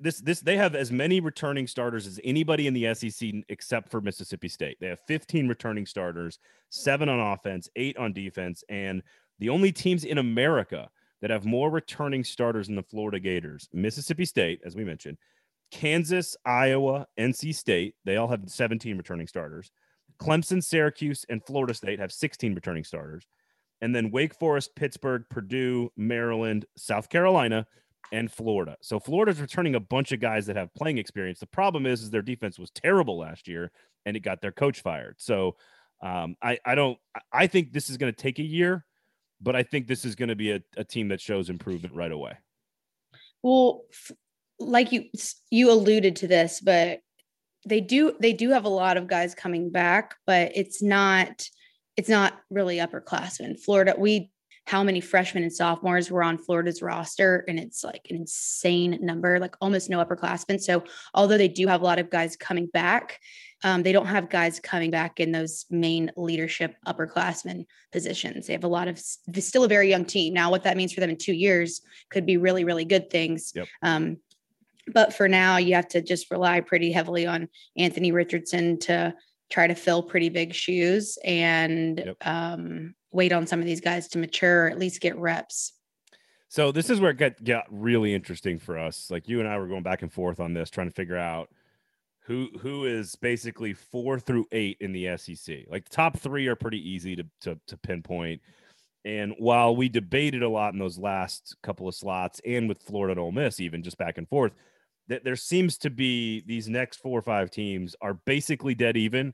this 0.00 0.20
this 0.20 0.40
they 0.40 0.56
have 0.56 0.74
as 0.74 0.90
many 0.90 1.20
returning 1.20 1.66
starters 1.66 2.06
as 2.06 2.20
anybody 2.24 2.66
in 2.66 2.74
the 2.74 2.94
SEC 2.94 3.30
except 3.48 3.90
for 3.90 4.00
Mississippi 4.00 4.48
State. 4.48 4.78
They 4.80 4.88
have 4.88 5.00
15 5.06 5.48
returning 5.48 5.86
starters, 5.86 6.38
seven 6.70 7.08
on 7.08 7.20
offense, 7.20 7.68
eight 7.76 7.96
on 7.96 8.12
defense, 8.12 8.64
and 8.68 9.02
the 9.38 9.50
only 9.50 9.72
teams 9.72 10.04
in 10.04 10.18
America 10.18 10.88
that 11.20 11.30
have 11.30 11.44
more 11.44 11.70
returning 11.70 12.24
starters 12.24 12.66
than 12.66 12.76
the 12.76 12.82
Florida 12.82 13.20
Gators, 13.20 13.68
Mississippi 13.72 14.24
State, 14.24 14.60
as 14.64 14.76
we 14.76 14.84
mentioned, 14.84 15.18
Kansas, 15.70 16.36
Iowa, 16.44 17.06
NC 17.18 17.54
State, 17.54 17.94
they 18.04 18.16
all 18.16 18.28
have 18.28 18.42
17 18.46 18.96
returning 18.96 19.26
starters. 19.26 19.70
Clemson, 20.18 20.62
Syracuse, 20.62 21.24
and 21.28 21.44
Florida 21.44 21.74
State 21.74 21.98
have 21.98 22.12
16 22.12 22.54
returning 22.54 22.84
starters. 22.84 23.26
And 23.80 23.94
then 23.94 24.10
Wake 24.10 24.34
Forest, 24.34 24.74
Pittsburgh, 24.74 25.24
Purdue, 25.28 25.90
Maryland, 25.96 26.64
South 26.76 27.10
Carolina, 27.10 27.66
and 28.12 28.30
Florida. 28.30 28.76
So 28.80 28.98
Florida's 28.98 29.40
returning 29.40 29.74
a 29.74 29.80
bunch 29.80 30.12
of 30.12 30.20
guys 30.20 30.46
that 30.46 30.56
have 30.56 30.74
playing 30.74 30.98
experience. 30.98 31.40
The 31.40 31.46
problem 31.46 31.86
is, 31.86 32.02
is 32.02 32.10
their 32.10 32.22
defense 32.22 32.58
was 32.58 32.70
terrible 32.70 33.18
last 33.18 33.48
year 33.48 33.70
and 34.04 34.16
it 34.16 34.20
got 34.20 34.40
their 34.40 34.52
coach 34.52 34.80
fired. 34.80 35.16
So 35.18 35.56
um, 36.02 36.36
I, 36.42 36.58
I 36.64 36.74
don't 36.74 36.98
I 37.32 37.46
think 37.46 37.72
this 37.72 37.90
is 37.90 37.96
going 37.96 38.12
to 38.12 38.16
take 38.16 38.38
a 38.38 38.44
year, 38.44 38.84
but 39.40 39.56
I 39.56 39.62
think 39.62 39.86
this 39.86 40.04
is 40.04 40.14
going 40.14 40.28
to 40.28 40.36
be 40.36 40.52
a, 40.52 40.60
a 40.76 40.84
team 40.84 41.08
that 41.08 41.20
shows 41.20 41.50
improvement 41.50 41.94
right 41.94 42.12
away. 42.12 42.34
Well, 43.42 43.82
like 44.58 44.92
you 44.92 45.06
you 45.50 45.70
alluded 45.70 46.16
to 46.16 46.28
this, 46.28 46.60
but 46.60 47.00
they 47.66 47.80
do 47.80 48.16
they 48.20 48.32
do 48.32 48.50
have 48.50 48.64
a 48.64 48.70
lot 48.70 48.96
of 48.96 49.06
guys 49.06 49.34
coming 49.34 49.70
back, 49.70 50.16
but 50.26 50.52
it's 50.54 50.82
not 50.82 51.48
it's 51.96 52.08
not 52.08 52.34
really 52.50 52.76
upperclassmen. 52.76 53.58
Florida, 53.58 53.94
we 53.96 54.30
how 54.66 54.82
many 54.82 55.00
freshmen 55.00 55.44
and 55.44 55.52
sophomores 55.52 56.10
were 56.10 56.24
on 56.24 56.38
Florida's 56.38 56.82
roster, 56.82 57.44
and 57.46 57.58
it's 57.58 57.84
like 57.84 58.06
an 58.10 58.16
insane 58.16 58.98
number, 59.00 59.38
like 59.38 59.54
almost 59.60 59.88
no 59.88 60.04
upperclassmen. 60.04 60.60
So, 60.60 60.82
although 61.14 61.38
they 61.38 61.48
do 61.48 61.68
have 61.68 61.82
a 61.82 61.84
lot 61.84 62.00
of 62.00 62.10
guys 62.10 62.36
coming 62.36 62.66
back, 62.66 63.20
um, 63.62 63.84
they 63.84 63.92
don't 63.92 64.06
have 64.06 64.28
guys 64.28 64.58
coming 64.58 64.90
back 64.90 65.20
in 65.20 65.30
those 65.30 65.66
main 65.70 66.10
leadership 66.16 66.74
upperclassmen 66.86 67.66
positions. 67.92 68.46
They 68.46 68.52
have 68.54 68.64
a 68.64 68.68
lot 68.68 68.88
of 68.88 68.98
still 68.98 69.64
a 69.64 69.68
very 69.68 69.88
young 69.88 70.04
team. 70.04 70.34
Now, 70.34 70.50
what 70.50 70.64
that 70.64 70.76
means 70.76 70.92
for 70.92 71.00
them 71.00 71.10
in 71.10 71.16
two 71.16 71.34
years 71.34 71.80
could 72.10 72.26
be 72.26 72.36
really, 72.36 72.64
really 72.64 72.84
good 72.84 73.08
things. 73.08 73.52
Yep. 73.54 73.68
Um, 73.82 74.18
but 74.92 75.14
for 75.14 75.28
now, 75.28 75.56
you 75.58 75.74
have 75.74 75.88
to 75.88 76.02
just 76.02 76.30
rely 76.30 76.60
pretty 76.60 76.92
heavily 76.92 77.26
on 77.26 77.48
Anthony 77.76 78.12
Richardson 78.12 78.78
to 78.80 79.14
try 79.48 79.68
to 79.68 79.74
fill 79.74 80.02
pretty 80.02 80.28
big 80.28 80.54
shoes 80.54 81.18
and 81.24 81.98
yep. 81.98 82.16
um, 82.26 82.94
wait 83.16 83.32
on 83.32 83.46
some 83.46 83.58
of 83.58 83.66
these 83.66 83.80
guys 83.80 84.06
to 84.08 84.18
mature 84.18 84.66
or 84.66 84.70
at 84.70 84.78
least 84.78 85.00
get 85.00 85.16
reps. 85.18 85.72
So 86.48 86.70
this 86.70 86.90
is 86.90 87.00
where 87.00 87.10
it 87.10 87.16
got, 87.16 87.42
got 87.42 87.64
really 87.70 88.14
interesting 88.14 88.58
for 88.58 88.78
us. 88.78 89.10
Like 89.10 89.28
you 89.28 89.40
and 89.40 89.48
I 89.48 89.58
were 89.58 89.66
going 89.66 89.82
back 89.82 90.02
and 90.02 90.12
forth 90.12 90.38
on 90.38 90.54
this, 90.54 90.70
trying 90.70 90.88
to 90.88 90.94
figure 90.94 91.16
out 91.16 91.48
who 92.20 92.48
who 92.60 92.86
is 92.86 93.14
basically 93.14 93.72
four 93.72 94.18
through 94.18 94.46
eight 94.52 94.76
in 94.80 94.92
the 94.92 95.16
SEC. 95.16 95.58
Like 95.68 95.88
the 95.88 95.94
top 95.94 96.18
three 96.18 96.46
are 96.48 96.56
pretty 96.56 96.88
easy 96.88 97.16
to 97.16 97.24
to, 97.42 97.58
to 97.66 97.76
pinpoint. 97.78 98.40
And 99.04 99.34
while 99.38 99.76
we 99.76 99.88
debated 99.88 100.42
a 100.42 100.48
lot 100.48 100.72
in 100.72 100.80
those 100.80 100.98
last 100.98 101.56
couple 101.62 101.86
of 101.86 101.94
slots, 101.94 102.40
and 102.44 102.68
with 102.68 102.82
Florida 102.82 103.12
and 103.12 103.20
Ole 103.20 103.30
Miss, 103.30 103.60
even 103.60 103.84
just 103.84 103.98
back 103.98 104.18
and 104.18 104.28
forth, 104.28 104.52
that 105.06 105.22
there 105.22 105.36
seems 105.36 105.78
to 105.78 105.90
be 105.90 106.42
these 106.46 106.68
next 106.68 106.96
four 106.96 107.16
or 107.16 107.22
five 107.22 107.50
teams 107.50 107.94
are 108.00 108.14
basically 108.14 108.74
dead 108.74 108.96
even. 108.96 109.32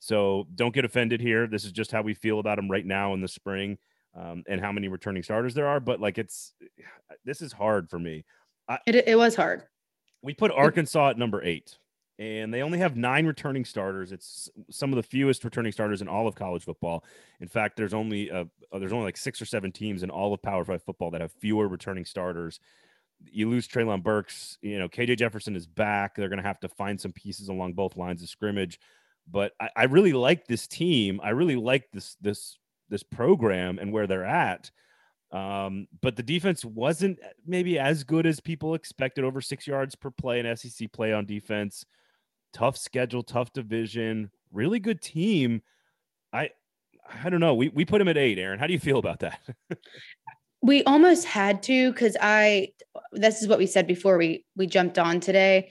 So 0.00 0.46
don't 0.54 0.74
get 0.74 0.84
offended 0.84 1.20
here. 1.20 1.46
This 1.46 1.64
is 1.64 1.72
just 1.72 1.92
how 1.92 2.02
we 2.02 2.14
feel 2.14 2.40
about 2.40 2.56
them 2.56 2.70
right 2.70 2.84
now 2.84 3.14
in 3.14 3.20
the 3.20 3.28
spring, 3.28 3.78
um, 4.18 4.42
and 4.48 4.60
how 4.60 4.72
many 4.72 4.88
returning 4.88 5.22
starters 5.22 5.54
there 5.54 5.68
are. 5.68 5.78
But 5.78 6.00
like, 6.00 6.18
it's 6.18 6.54
this 7.24 7.40
is 7.40 7.52
hard 7.52 7.88
for 7.88 7.98
me. 7.98 8.24
I, 8.68 8.78
it 8.86 8.96
it 9.06 9.16
was 9.16 9.36
hard. 9.36 9.64
We 10.22 10.34
put 10.34 10.50
Arkansas 10.50 11.10
at 11.10 11.18
number 11.18 11.42
eight, 11.42 11.78
and 12.18 12.52
they 12.52 12.62
only 12.62 12.78
have 12.78 12.96
nine 12.96 13.26
returning 13.26 13.64
starters. 13.64 14.10
It's 14.10 14.50
some 14.70 14.90
of 14.90 14.96
the 14.96 15.02
fewest 15.02 15.44
returning 15.44 15.72
starters 15.72 16.02
in 16.02 16.08
all 16.08 16.26
of 16.26 16.34
college 16.34 16.64
football. 16.64 17.04
In 17.40 17.48
fact, 17.48 17.76
there's 17.76 17.94
only 17.94 18.30
uh, 18.30 18.46
there's 18.72 18.92
only 18.92 19.04
like 19.04 19.18
six 19.18 19.40
or 19.40 19.46
seven 19.46 19.70
teams 19.70 20.02
in 20.02 20.10
all 20.10 20.32
of 20.32 20.42
Power 20.42 20.64
Five 20.64 20.82
football 20.82 21.10
that 21.10 21.20
have 21.20 21.32
fewer 21.32 21.68
returning 21.68 22.04
starters 22.04 22.58
you 23.30 23.48
lose 23.48 23.68
Treylon 23.68 24.02
Burks. 24.02 24.58
You 24.62 24.78
know, 24.78 24.88
KJ 24.88 25.18
Jefferson 25.18 25.56
is 25.56 25.66
back. 25.66 26.14
They're 26.14 26.28
going 26.28 26.42
to 26.42 26.46
have 26.46 26.60
to 26.60 26.68
find 26.68 27.00
some 27.00 27.12
pieces 27.12 27.48
along 27.48 27.74
both 27.74 27.96
lines 27.96 28.22
of 28.22 28.28
scrimmage. 28.28 28.80
But 29.30 29.52
I, 29.60 29.68
I 29.76 29.84
really 29.84 30.12
like 30.12 30.46
this 30.46 30.66
team. 30.66 31.20
I 31.22 31.30
really 31.30 31.56
like 31.56 31.90
this 31.92 32.16
this 32.20 32.58
this 32.88 33.02
program 33.02 33.78
and 33.78 33.92
where 33.92 34.06
they're 34.06 34.24
at. 34.24 34.70
Um, 35.32 35.86
but 36.02 36.16
the 36.16 36.24
defense 36.24 36.64
wasn't 36.64 37.20
maybe 37.46 37.78
as 37.78 38.02
good 38.02 38.26
as 38.26 38.40
people 38.40 38.74
expected. 38.74 39.24
Over 39.24 39.40
six 39.40 39.66
yards 39.66 39.94
per 39.94 40.10
play 40.10 40.40
in 40.40 40.56
SEC 40.56 40.90
play 40.92 41.12
on 41.12 41.24
defense. 41.24 41.84
Tough 42.52 42.76
schedule, 42.76 43.22
tough 43.22 43.52
division, 43.52 44.30
really 44.52 44.80
good 44.80 45.00
team. 45.00 45.62
I 46.32 46.50
I 47.24 47.30
don't 47.30 47.40
know. 47.40 47.54
We 47.54 47.68
we 47.68 47.84
put 47.84 48.00
him 48.00 48.08
at 48.08 48.18
eight, 48.18 48.38
Aaron. 48.38 48.58
How 48.58 48.66
do 48.66 48.72
you 48.72 48.80
feel 48.80 48.98
about 48.98 49.20
that? 49.20 49.40
we 50.62 50.82
almost 50.84 51.24
had 51.24 51.62
to 51.64 51.92
because 51.92 52.16
I 52.20 52.72
this 53.12 53.42
is 53.42 53.48
what 53.48 53.58
we 53.58 53.66
said 53.66 53.86
before 53.86 54.18
we 54.18 54.44
we 54.56 54.66
jumped 54.66 54.98
on 54.98 55.20
today. 55.20 55.70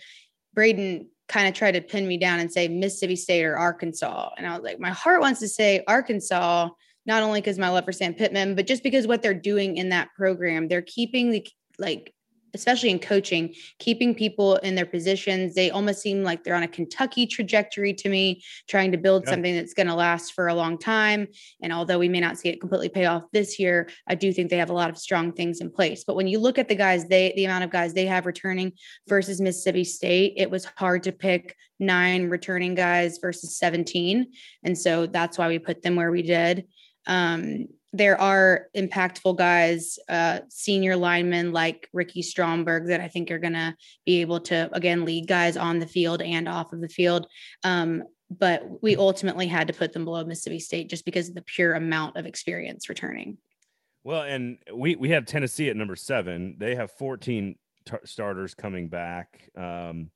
Braden 0.54 1.10
kind 1.30 1.48
of 1.48 1.54
tried 1.54 1.72
to 1.74 1.82
pin 1.82 2.08
me 2.08 2.18
down 2.18 2.40
and 2.40 2.52
say 2.52 2.68
Mississippi 2.68 3.16
State 3.16 3.46
or 3.46 3.58
Arkansas. 3.58 4.32
And 4.38 4.46
I 4.46 4.54
was 4.54 4.64
like, 4.64 4.80
my 4.80 4.90
heart 4.90 5.22
wants 5.22 5.40
to 5.40 5.48
say 5.48 5.84
Arkansas, 5.88 6.70
not 7.06 7.24
only 7.24 7.40
because 7.40 7.58
my 7.58 7.70
love 7.70 7.86
for 7.86 7.92
Sam 7.92 8.14
Pittman, 8.14 8.56
but 8.56 8.68
just 8.68 8.84
because 8.84 9.08
what 9.08 9.22
they're 9.22 9.34
doing 9.34 9.78
in 9.78 9.90
that 9.90 10.10
program. 10.18 10.68
They're 10.68 10.82
keeping 10.82 11.32
the 11.32 11.48
like 11.78 12.14
especially 12.54 12.90
in 12.90 13.00
coaching, 13.00 13.54
keeping 13.80 14.14
people 14.16 14.56
in 14.58 14.76
their 14.76 14.86
positions. 14.86 15.56
They 15.56 15.70
almost 15.70 16.02
seem 16.02 16.24
like 16.24 16.44
they're 16.44 16.56
on 16.56 16.64
a 16.64 16.68
Kentucky 16.68 17.28
trajectory 17.28 17.94
to 17.94 18.10
me, 18.10 18.44
trying 18.68 18.92
to 18.92 18.98
build 18.98 19.24
yeah. 19.26 19.32
something 19.32 19.56
that's 19.56 19.74
going 19.74 19.88
to 19.88 19.96
last 19.96 20.34
for 20.34 20.48
a 20.48 20.54
long 20.54 20.78
time. 20.78 21.28
And 21.62 21.74
although 21.74 22.00
we 22.00 22.10
may 22.10 22.20
not 22.20 22.38
see 22.38 22.50
it 22.50 22.60
completely 22.60 22.90
pay 22.90 23.06
off 23.06 23.24
this 23.32 23.60
year, 23.60 23.90
I 24.08 24.16
do 24.16 24.32
think 24.34 24.50
they 24.50 24.58
have 24.58 24.70
a 24.70 24.74
lot 24.74 24.90
of 24.90 24.98
strong 24.98 25.32
things 25.32 25.62
in 25.62 25.72
place. 25.72 26.04
But 26.04 26.16
when 26.16 26.28
you 26.28 26.40
look 26.40 26.58
at 26.58 26.68
the 26.68 26.76
guys, 26.76 27.08
they 27.08 27.34
the 27.36 27.46
amount 27.46 27.64
of 27.64 27.72
guys 27.72 27.94
they 27.94 28.06
have 28.06 28.26
returning 28.26 28.74
versus 29.08 29.42
Mississippi 29.42 29.84
State, 29.84 30.34
it 30.38 30.50
was 30.50 30.66
hard 30.66 31.04
to 31.04 31.12
pick 31.12 31.56
nine 31.80 32.30
returning 32.30 32.76
guys 32.76 33.18
versus 33.20 33.58
17. 33.58 34.28
And 34.64 34.78
so 34.78 35.06
that's 35.06 35.38
why 35.38 35.48
we 35.48 35.60
put 35.60 35.82
them 35.82 35.96
where 35.96 36.12
we 36.12 36.22
did. 36.22 36.66
Um, 37.08 37.68
there 37.92 38.20
are 38.20 38.68
impactful 38.76 39.38
guys, 39.38 39.98
uh, 40.08 40.40
senior 40.50 40.96
linemen 40.96 41.52
like 41.52 41.90
Ricky 41.92 42.22
Stromberg, 42.22 42.88
that 42.88 43.02
I 43.02 43.08
think 43.08 43.32
are 43.32 43.40
going 43.40 43.54
to 43.54 43.76
be 44.06 44.22
able 44.22 44.40
to, 44.42 44.70
again, 44.74 45.06
lead 45.06 45.28
guys 45.28 45.58
on 45.58 45.80
the 45.80 45.88
field 45.88 46.22
and 46.22 46.48
off 46.48 46.72
of 46.72 46.82
the 46.82 46.90
field. 46.90 47.28
Um, 47.64 48.04
but 48.30 48.84
we 48.84 48.96
ultimately 48.96 49.48
had 49.48 49.68
to 49.68 49.74
put 49.74 49.92
them 49.92 50.06
below 50.06 50.24
Mississippi 50.24 50.60
State 50.60 50.90
just 50.90 51.04
because 51.04 51.30
of 51.30 51.36
the 51.36 51.42
pure 51.42 51.74
amount 51.74 52.16
of 52.16 52.28
experience 52.28 52.90
returning. 52.90 53.38
Well, 54.04 54.22
and 54.22 54.60
we, 54.74 54.96
we 54.96 55.10
have 55.10 55.26
Tennessee 55.26 55.70
at 55.70 55.76
number 55.76 55.96
seven. 55.96 56.56
They 56.60 56.76
have 56.76 56.92
14 56.92 57.56
t- 57.86 57.98
starters 58.06 58.54
coming 58.54 58.88
back. 58.88 59.50
Um, 59.58 60.12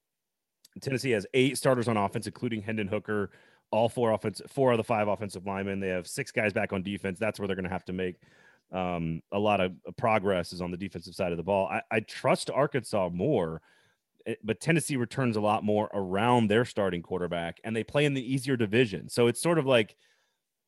Tennessee 0.80 1.12
has 1.12 1.26
eight 1.34 1.58
starters 1.58 1.88
on 1.88 1.98
offense, 1.98 2.28
including 2.28 2.62
Hendon 2.62 2.88
Hooker, 2.88 3.32
all 3.74 3.90
four 3.90 4.12
offense, 4.12 4.40
four 4.48 4.72
of 4.72 4.78
the 4.78 4.84
five 4.84 5.08
offensive 5.08 5.48
linemen. 5.48 5.80
They 5.80 5.88
have 5.88 6.06
six 6.06 6.32
guys 6.32 6.54
back 6.54 6.72
on 6.74 6.84
defense. 6.84 7.18
That's 7.18 7.40
where 7.40 7.48
they're 7.48 7.56
going 7.56 7.64
to 7.64 7.72
have 7.72 7.86
to 7.86 7.94
make 7.94 8.18
um, 8.72 9.22
a 9.32 9.40
lot 9.40 9.62
of 9.62 9.74
progress 9.98 10.54
is 10.54 10.62
on 10.62 10.70
the 10.70 10.78
defensive 10.78 11.16
side 11.16 11.32
of 11.32 11.38
the 11.38 11.44
ball. 11.44 11.68
I, 11.68 11.82
I 11.90 12.00
trust 12.02 12.52
Arkansas 12.52 13.10
more, 13.12 13.64
eh, 14.28 14.36
but 14.44 14.60
Tennessee 14.60 14.96
returns 14.96 15.38
a 15.38 15.42
lot 15.42 15.64
more 15.64 15.90
around 15.92 16.48
their 16.48 16.66
starting 16.66 17.02
quarterback, 17.02 17.60
and 17.64 17.76
they 17.76 17.84
play 17.84 18.06
in 18.06 18.14
the 18.14 18.34
easier 18.34 18.56
division. 18.56 19.10
So 19.10 19.26
it's 19.26 19.42
sort 19.42 19.58
of 19.58 19.66
like, 19.66 19.96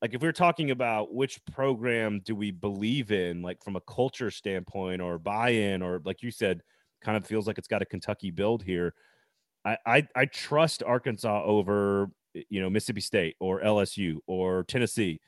like 0.02 0.16
if 0.16 0.22
we're 0.24 0.32
talking 0.32 0.72
about 0.72 1.14
which 1.14 1.46
program 1.46 2.22
do 2.26 2.36
we 2.36 2.50
believe 2.50 3.12
in, 3.12 3.44
like 3.44 3.64
from 3.64 3.76
a 3.76 3.82
culture 3.82 4.32
standpoint 4.32 5.00
or 5.00 5.20
buy-in, 5.20 5.84
or 5.84 6.02
like 6.06 6.24
you 6.24 6.32
said, 6.32 6.62
kind 7.02 7.18
of 7.18 7.26
feels 7.26 7.46
like 7.46 7.60
it's 7.60 7.68
got 7.68 7.84
a 7.84 7.86
Kentucky 7.86 8.32
build 8.32 8.64
here. 8.64 8.96
I, 9.64 9.78
I, 9.86 10.08
I 10.16 10.26
trust 10.26 10.82
Arkansas 10.82 11.44
over 11.44 12.10
Eh, 12.36 12.42
you 12.50 12.62
know 12.62 12.70
Mississippi 12.70 13.02
State 13.02 13.36
or 13.40 13.62
LSU 13.62 14.18
or 14.28 14.64
Tennessee, 14.64 15.20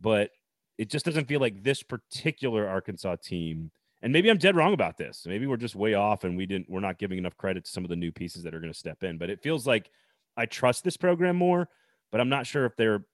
but 0.00 0.30
it 0.78 0.90
just 0.90 1.04
doesn't 1.04 1.26
feel 1.26 1.40
like 1.40 1.62
this 1.62 1.82
particular 1.82 2.68
Arkansas 2.68 3.16
team. 3.16 3.70
And 4.02 4.12
maybe 4.12 4.28
I'm 4.28 4.36
dead 4.36 4.56
wrong 4.56 4.74
about 4.74 4.98
this. 4.98 5.24
Maybe 5.26 5.46
we're 5.46 5.56
just 5.56 5.74
way 5.74 5.94
off, 5.94 6.24
and 6.24 6.36
we 6.36 6.46
didn't. 6.46 6.68
We're 6.68 6.80
not 6.80 6.98
giving 6.98 7.18
enough 7.18 7.36
credit 7.36 7.64
to 7.64 7.70
some 7.70 7.82
of 7.82 7.90
the 7.90 7.96
new 7.96 8.12
pieces 8.12 8.42
that 8.42 8.54
are 8.54 8.60
going 8.60 8.72
to 8.72 8.78
step 8.78 9.02
in. 9.02 9.18
But 9.18 9.30
it 9.30 9.42
feels 9.42 9.66
like 9.66 9.90
I 10.36 10.46
trust 10.46 10.84
this 10.84 10.96
program 10.96 11.36
more, 11.36 11.68
but 12.12 12.20
I'm 12.20 12.28
not 12.28 12.46
sure 12.46 12.66
if 12.66 12.76
they're, 12.76 13.04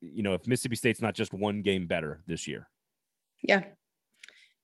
you 0.00 0.22
know, 0.22 0.34
if 0.34 0.46
Mississippi 0.46 0.76
State's 0.76 1.02
not 1.02 1.14
just 1.14 1.34
one 1.34 1.62
game 1.62 1.86
better 1.86 2.22
this 2.26 2.48
year. 2.48 2.68
Yeah, 3.42 3.64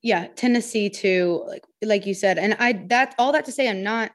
yeah, 0.03 0.27
Tennessee 0.35 0.88
too. 0.88 1.45
Like 1.47 1.65
like 1.83 2.07
you 2.07 2.15
said, 2.15 2.38
and 2.38 2.55
I 2.59 2.73
that 2.88 3.15
all 3.19 3.33
that 3.33 3.45
to 3.45 3.53
say, 3.53 3.69
I'm 3.69 3.83
not 3.83 4.11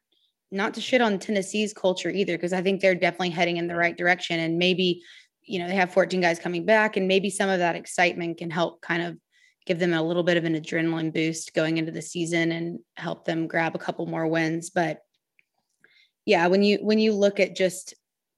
not 0.51 0.73
to 0.75 0.81
shit 0.81 1.01
on 1.01 1.19
Tennessee's 1.19 1.73
culture 1.73 2.09
either, 2.09 2.37
because 2.37 2.53
I 2.53 2.61
think 2.61 2.81
they're 2.81 2.95
definitely 2.95 3.31
heading 3.31 3.57
in 3.57 3.67
the 3.67 3.75
right 3.75 3.97
direction. 3.97 4.39
And 4.39 4.57
maybe, 4.57 5.01
you 5.43 5.59
know, 5.59 5.67
they 5.67 5.75
have 5.75 5.93
14 5.93 6.21
guys 6.21 6.39
coming 6.39 6.65
back, 6.65 6.97
and 6.97 7.07
maybe 7.07 7.29
some 7.29 7.49
of 7.49 7.59
that 7.59 7.75
excitement 7.75 8.37
can 8.37 8.49
help 8.49 8.81
kind 8.81 9.03
of 9.03 9.17
give 9.65 9.79
them 9.79 9.93
a 9.93 10.01
little 10.01 10.23
bit 10.23 10.37
of 10.37 10.45
an 10.45 10.55
adrenaline 10.55 11.13
boost 11.13 11.53
going 11.53 11.77
into 11.77 11.91
the 11.91 12.01
season 12.01 12.53
and 12.53 12.79
help 12.95 13.25
them 13.25 13.47
grab 13.47 13.75
a 13.75 13.79
couple 13.79 14.05
more 14.05 14.25
wins. 14.25 14.69
But 14.69 15.01
yeah, 16.25 16.47
when 16.47 16.63
you 16.63 16.77
when 16.81 16.99
you 16.99 17.13
look 17.13 17.39
at 17.39 17.55
just 17.55 17.93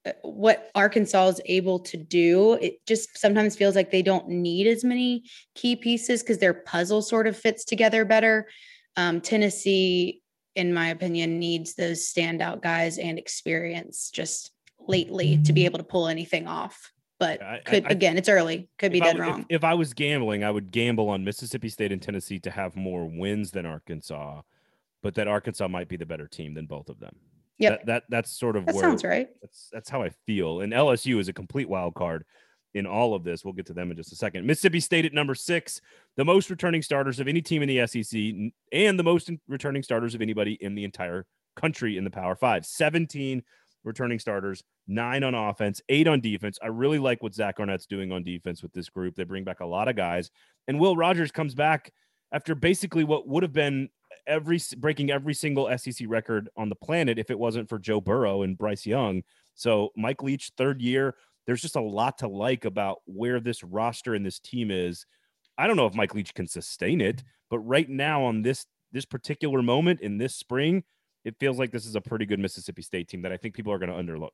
uh, 0.05 0.11
what 0.23 0.69
Arkansas 0.75 1.27
is 1.27 1.41
able 1.45 1.79
to 1.79 1.97
do, 1.97 2.53
it 2.53 2.85
just 2.87 3.17
sometimes 3.17 3.55
feels 3.55 3.75
like 3.75 3.91
they 3.91 4.01
don't 4.01 4.27
need 4.27 4.67
as 4.67 4.83
many 4.83 5.23
key 5.55 5.75
pieces 5.75 6.21
because 6.21 6.39
their 6.39 6.53
puzzle 6.53 7.01
sort 7.01 7.27
of 7.27 7.37
fits 7.37 7.63
together 7.63 8.05
better. 8.05 8.47
Um, 8.97 9.21
Tennessee 9.21 10.21
in 10.55 10.73
my 10.73 10.89
opinion, 10.89 11.39
needs 11.39 11.75
those 11.75 12.01
standout 12.01 12.61
guys 12.61 12.97
and 12.97 13.17
experience 13.17 14.09
just 14.09 14.51
lately 14.79 15.37
to 15.43 15.53
be 15.53 15.61
mm-hmm. 15.61 15.65
able 15.65 15.77
to 15.79 15.83
pull 15.83 16.07
anything 16.07 16.47
off. 16.47 16.91
But 17.19 17.43
I, 17.43 17.59
could 17.65 17.85
I, 17.85 17.89
again, 17.89 18.17
it's 18.17 18.29
early. 18.29 18.69
Could 18.77 18.93
be 18.93 19.01
dead 19.01 19.17
I, 19.17 19.19
wrong. 19.19 19.41
If, 19.49 19.57
if, 19.57 19.63
I 19.63 19.73
was 19.73 19.93
gambling, 19.93 20.43
I 20.43 20.51
would 20.51 20.71
gamble 20.71 21.09
on 21.09 21.23
Mississippi 21.23 21.67
State 21.67 21.91
and 21.91 22.01
Tennessee 22.01 22.39
to 22.39 22.51
have 22.51 22.77
more 22.77 23.05
wins 23.05 23.51
than 23.51 23.65
Arkansas, 23.65 24.41
but 25.03 25.15
that 25.15 25.27
Arkansas 25.27 25.67
might 25.67 25.89
be 25.89 25.97
the 25.97 26.05
better 26.05 26.27
team 26.27 26.53
than 26.53 26.65
both 26.65 26.87
of 26.87 26.99
them. 26.99 27.15
Yeah, 27.57 27.71
that, 27.71 27.85
that, 27.87 28.03
that's 28.07 28.31
sort 28.31 28.55
of 28.55 28.65
that 28.65 28.75
where, 28.75 28.83
sounds 28.83 29.03
right. 29.03 29.27
That's 29.41 29.69
that's 29.71 29.89
how 29.89 30.01
I 30.01 30.11
feel. 30.25 30.61
And 30.61 30.71
LSU 30.71 31.19
is 31.19 31.27
a 31.27 31.33
complete 31.33 31.67
wild 31.67 31.93
card 31.93 32.23
in 32.73 32.85
all 32.85 33.15
of 33.15 33.23
this. 33.23 33.43
We'll 33.43 33.53
get 33.53 33.65
to 33.67 33.73
them 33.73 33.91
in 33.91 33.97
just 33.97 34.11
a 34.11 34.15
second. 34.15 34.45
Mississippi 34.45 34.79
State 34.79 35.05
at 35.05 35.13
number 35.13 35.35
six, 35.35 35.81
the 36.17 36.25
most 36.25 36.49
returning 36.49 36.81
starters 36.81 37.19
of 37.19 37.27
any 37.27 37.41
team 37.41 37.61
in 37.61 37.69
the 37.69 37.85
SEC, 37.87 38.51
and 38.71 38.99
the 38.99 39.03
most 39.03 39.29
returning 39.47 39.83
starters 39.83 40.15
of 40.15 40.21
anybody 40.21 40.57
in 40.61 40.75
the 40.75 40.83
entire 40.83 41.25
country 41.55 41.97
in 41.97 42.03
the 42.03 42.11
Power 42.11 42.35
Five. 42.35 42.65
17 42.65 43.43
returning 43.83 44.19
starters, 44.19 44.63
nine 44.87 45.23
on 45.23 45.33
offense, 45.33 45.81
eight 45.89 46.07
on 46.07 46.19
defense. 46.19 46.59
I 46.61 46.67
really 46.67 46.99
like 46.99 47.23
what 47.23 47.33
Zach 47.33 47.59
Arnett's 47.59 47.85
doing 47.85 48.11
on 48.11 48.23
defense 48.23 48.61
with 48.61 48.73
this 48.73 48.89
group. 48.89 49.15
They 49.15 49.23
bring 49.23 49.43
back 49.43 49.61
a 49.61 49.65
lot 49.65 49.87
of 49.87 49.95
guys, 49.95 50.31
and 50.67 50.79
Will 50.79 50.95
Rogers 50.95 51.31
comes 51.31 51.55
back 51.55 51.93
after 52.31 52.55
basically 52.55 53.03
what 53.03 53.27
would 53.27 53.43
have 53.43 53.53
been 53.53 53.89
every 54.27 54.59
breaking 54.77 55.11
every 55.11 55.33
single 55.33 55.75
SEC 55.77 56.07
record 56.07 56.49
on 56.55 56.69
the 56.69 56.75
planet 56.75 57.17
if 57.17 57.31
it 57.31 57.39
wasn't 57.39 57.67
for 57.67 57.79
Joe 57.79 58.01
Burrow 58.01 58.43
and 58.43 58.57
Bryce 58.57 58.85
Young. 58.85 59.23
So 59.55 59.89
Mike 59.97 60.23
Leach, 60.23 60.51
third 60.57 60.81
year, 60.81 61.15
there's 61.49 61.63
just 61.63 61.75
a 61.75 61.81
lot 61.81 62.19
to 62.19 62.27
like 62.27 62.63
about 62.63 62.99
where 63.05 63.39
this 63.39 63.63
roster 63.63 64.13
and 64.13 64.23
this 64.23 64.39
team 64.39 64.69
is. 64.69 65.07
I 65.57 65.65
don't 65.65 65.77
know 65.77 65.87
if 65.87 65.95
Mike 65.95 66.13
Leach 66.13 66.35
can 66.35 66.45
sustain 66.45 67.01
it, 67.01 67.23
but 67.49 67.57
right 67.57 67.89
now 67.89 68.23
on 68.23 68.43
this 68.43 68.67
this 68.91 69.03
particular 69.03 69.63
moment 69.63 70.01
in 70.01 70.19
this 70.19 70.35
spring, 70.35 70.83
it 71.25 71.35
feels 71.39 71.57
like 71.57 71.71
this 71.71 71.87
is 71.87 71.95
a 71.95 72.01
pretty 72.01 72.27
good 72.27 72.39
Mississippi 72.39 72.83
State 72.83 73.07
team 73.07 73.23
that 73.23 73.31
I 73.31 73.37
think 73.37 73.55
people 73.55 73.73
are 73.73 73.79
going 73.79 73.89
to 73.89 73.95
underlook 73.95 74.29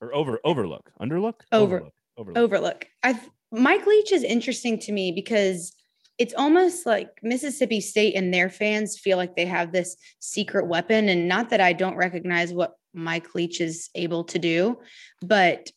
or 0.00 0.14
over 0.14 0.38
overlook, 0.44 0.92
underlook, 1.00 1.40
over 1.50 1.78
overlook, 1.78 1.92
overlook. 2.16 2.38
overlook. 2.38 2.86
I 3.02 3.20
Mike 3.50 3.84
Leach 3.84 4.12
is 4.12 4.22
interesting 4.22 4.78
to 4.78 4.92
me 4.92 5.10
because 5.10 5.72
it's 6.18 6.34
almost 6.34 6.86
like 6.86 7.08
Mississippi 7.20 7.80
State 7.80 8.14
and 8.14 8.32
their 8.32 8.48
fans 8.48 8.96
feel 8.96 9.16
like 9.16 9.34
they 9.34 9.46
have 9.46 9.72
this 9.72 9.96
secret 10.20 10.68
weapon. 10.68 11.08
And 11.08 11.26
not 11.26 11.50
that 11.50 11.60
I 11.60 11.72
don't 11.72 11.96
recognize 11.96 12.52
what 12.52 12.74
Mike 12.94 13.34
Leach 13.34 13.60
is 13.60 13.90
able 13.96 14.22
to 14.22 14.38
do, 14.38 14.78
but 15.20 15.68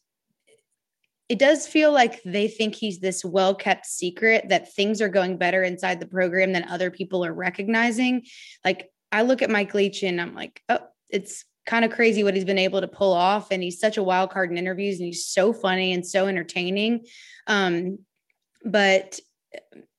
it 1.29 1.39
does 1.39 1.67
feel 1.67 1.91
like 1.91 2.21
they 2.23 2.47
think 2.47 2.73
he's 2.75 2.99
this 2.99 3.25
well 3.25 3.53
kept 3.53 3.85
secret 3.85 4.47
that 4.49 4.73
things 4.73 5.01
are 5.01 5.09
going 5.09 5.37
better 5.37 5.61
inside 5.61 5.99
the 5.99 6.07
program 6.07 6.53
than 6.53 6.63
other 6.63 6.89
people 6.89 7.25
are 7.25 7.33
recognizing. 7.33 8.25
Like 8.63 8.89
I 9.11 9.23
look 9.23 9.41
at 9.41 9.49
Mike 9.49 9.73
Leach 9.73 10.03
and 10.03 10.21
I'm 10.21 10.33
like, 10.33 10.61
oh, 10.69 10.79
it's 11.09 11.43
kind 11.65 11.83
of 11.83 11.91
crazy 11.91 12.23
what 12.23 12.33
he's 12.33 12.45
been 12.45 12.57
able 12.57 12.79
to 12.79 12.87
pull 12.87 13.11
off. 13.11 13.51
And 13.51 13.61
he's 13.61 13.79
such 13.79 13.97
a 13.97 14.03
wild 14.03 14.29
card 14.29 14.51
in 14.51 14.57
interviews 14.57 14.99
and 14.99 15.05
he's 15.05 15.25
so 15.25 15.51
funny 15.51 15.91
and 15.91 16.05
so 16.05 16.27
entertaining. 16.27 17.05
Um, 17.45 17.99
but 18.63 19.19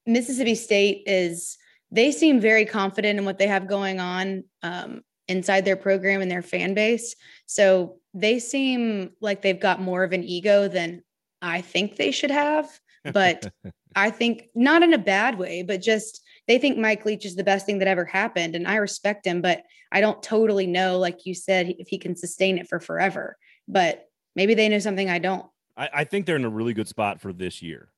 Mississippi 0.07 0.55
State 0.55 1.03
is, 1.07 1.59
they 1.91 2.11
seem 2.11 2.41
very 2.41 2.65
confident 2.65 3.19
in 3.19 3.25
what 3.27 3.39
they 3.39 3.47
have 3.47 3.69
going 3.69 4.01
on 4.01 4.45
um, 4.63 5.03
inside 5.27 5.65
their 5.65 5.77
program 5.77 6.23
and 6.23 6.31
their 6.31 6.43
fan 6.43 6.73
base. 6.73 7.15
So 7.45 7.99
they 8.15 8.39
seem 8.39 9.11
like 9.21 9.43
they've 9.43 9.61
got 9.61 9.81
more 9.81 10.05
of 10.05 10.13
an 10.13 10.25
ego 10.25 10.69
than 10.69 11.03
I 11.41 11.61
think 11.61 11.97
they 11.97 12.11
should 12.11 12.31
have, 12.31 12.69
but 13.13 13.53
I 13.95 14.11
think 14.11 14.49
not 14.55 14.83
in 14.83 14.93
a 14.93 14.99
bad 14.99 15.39
way, 15.39 15.63
but 15.63 15.83
just 15.83 16.23
they 16.47 16.59
think 16.59 16.79
Mike 16.79 17.05
Leach 17.05 17.25
is 17.25 17.37
the 17.37 17.45
best 17.45 17.67
thing 17.67 17.79
that 17.79 17.89
ever 17.89 18.05
happened. 18.05 18.55
And 18.55 18.67
I 18.67 18.77
respect 18.77 19.27
him, 19.27 19.43
but 19.43 19.63
I 19.93 20.01
don't 20.01 20.23
totally 20.23 20.67
know, 20.67 20.99
like 20.99 21.27
you 21.27 21.35
said, 21.35 21.75
if 21.79 21.89
he 21.89 21.99
can 21.99 22.17
sustain 22.17 22.59
it 22.59 22.69
for 22.69 22.81
forever. 22.81 23.37
But 23.67 24.09
maybe 24.35 24.55
they 24.55 24.69
know 24.69 24.79
something 24.79 25.11
I 25.11 25.19
don't. 25.19 25.47
I, 25.77 25.91
I 25.95 26.05
think 26.05 26.27
they're 26.27 26.37
in 26.37 26.45
a 26.45 26.51
really 26.51 26.75
good 26.75 26.89
spot 26.89 27.21
for 27.21 27.33
this 27.33 27.63
year. 27.63 27.91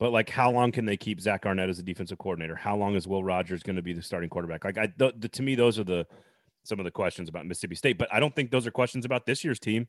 But 0.00 0.12
like, 0.12 0.28
how 0.28 0.50
long 0.50 0.72
can 0.72 0.84
they 0.84 0.96
keep 0.96 1.20
Zach 1.20 1.46
Arnett 1.46 1.68
as 1.68 1.78
a 1.78 1.82
defensive 1.82 2.18
coordinator? 2.18 2.56
How 2.56 2.76
long 2.76 2.96
is 2.96 3.06
Will 3.06 3.22
Rogers 3.22 3.62
going 3.62 3.76
to 3.76 3.82
be 3.82 3.92
the 3.92 4.02
starting 4.02 4.28
quarterback? 4.28 4.64
Like, 4.64 4.76
I 4.76 4.92
the, 4.96 5.14
the, 5.16 5.28
to 5.28 5.42
me, 5.42 5.54
those 5.54 5.78
are 5.78 5.84
the 5.84 6.06
some 6.64 6.80
of 6.80 6.84
the 6.84 6.90
questions 6.90 7.28
about 7.28 7.46
Mississippi 7.46 7.76
State. 7.76 7.98
But 7.98 8.12
I 8.12 8.20
don't 8.20 8.34
think 8.34 8.50
those 8.50 8.66
are 8.66 8.70
questions 8.70 9.04
about 9.04 9.26
this 9.26 9.44
year's 9.44 9.60
team. 9.60 9.86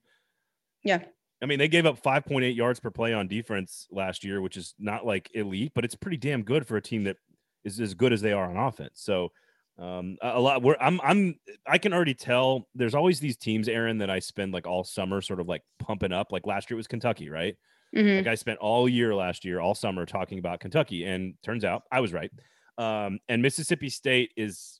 Yeah. 0.83 1.03
I 1.41 1.45
mean, 1.45 1.59
they 1.59 1.67
gave 1.67 1.85
up 1.85 2.01
5.8 2.01 2.55
yards 2.55 2.79
per 2.79 2.89
play 2.89 3.13
on 3.13 3.27
defense 3.27 3.87
last 3.91 4.23
year, 4.23 4.41
which 4.41 4.57
is 4.57 4.73
not 4.79 5.05
like 5.05 5.29
elite, 5.33 5.73
but 5.75 5.83
it's 5.83 5.95
pretty 5.95 6.17
damn 6.17 6.43
good 6.43 6.65
for 6.65 6.77
a 6.77 6.81
team 6.81 7.03
that 7.03 7.17
is 7.63 7.79
as 7.79 7.93
good 7.93 8.13
as 8.13 8.21
they 8.21 8.31
are 8.31 8.49
on 8.49 8.57
offense. 8.57 9.01
So 9.01 9.31
um, 9.77 10.17
a 10.21 10.39
lot 10.39 10.61
where 10.61 10.81
I'm 10.81 11.01
I'm 11.03 11.35
I 11.67 11.77
can 11.77 11.93
already 11.93 12.13
tell 12.13 12.69
there's 12.75 12.95
always 12.95 13.19
these 13.19 13.35
teams, 13.35 13.67
Aaron, 13.67 13.97
that 13.97 14.09
I 14.09 14.19
spend 14.19 14.53
like 14.53 14.65
all 14.65 14.85
summer 14.85 15.21
sort 15.21 15.41
of 15.41 15.47
like 15.47 15.63
pumping 15.79 16.13
up. 16.13 16.31
Like 16.31 16.47
last 16.47 16.69
year 16.69 16.75
it 16.75 16.77
was 16.77 16.87
Kentucky, 16.87 17.29
right? 17.29 17.55
Mm-hmm. 17.93 18.17
Like 18.17 18.27
I 18.27 18.35
spent 18.35 18.59
all 18.59 18.87
year 18.87 19.13
last 19.13 19.43
year, 19.43 19.59
all 19.59 19.75
summer 19.75 20.05
talking 20.05 20.39
about 20.39 20.61
Kentucky, 20.61 21.03
and 21.03 21.33
turns 21.43 21.65
out 21.65 21.83
I 21.91 21.99
was 21.99 22.13
right. 22.13 22.31
Um, 22.77 23.19
and 23.27 23.41
Mississippi 23.41 23.89
State 23.89 24.31
is 24.37 24.79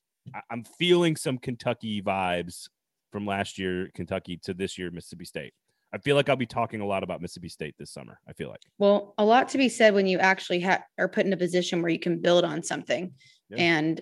I'm 0.50 0.64
feeling 0.80 1.18
some 1.18 1.38
Kentucky 1.40 2.02
vibes 2.02 2.70
from 3.12 3.26
last 3.26 3.58
year 3.58 3.90
Kentucky 3.94 4.40
to 4.44 4.54
this 4.54 4.78
year 4.78 4.92
Mississippi 4.92 5.26
State. 5.26 5.54
I 5.94 5.98
feel 5.98 6.16
like 6.16 6.30
I'll 6.30 6.36
be 6.36 6.46
talking 6.46 6.82
a 6.82 6.86
lot 6.86 7.04
about 7.04 7.22
Mississippi 7.22 7.50
State 7.50 7.76
this 7.78 7.92
summer. 7.92 8.20
I 8.28 8.34
feel 8.34 8.50
like. 8.50 8.62
Well, 8.78 9.14
a 9.18 9.26
lot 9.26 9.50
to 9.50 9.58
be 9.58 9.70
said 9.70 9.94
when 9.94 10.08
you 10.08 10.20
actually 10.20 10.62
ha- 10.62 10.84
are 10.98 11.08
put 11.08 11.26
in 11.26 11.34
a 11.34 11.38
position 11.38 11.82
where 11.82 11.92
you 11.92 12.00
can 12.00 12.22
build 12.22 12.44
on 12.44 12.64
something, 12.64 13.14
yeah. 13.50 13.58
and 13.58 14.02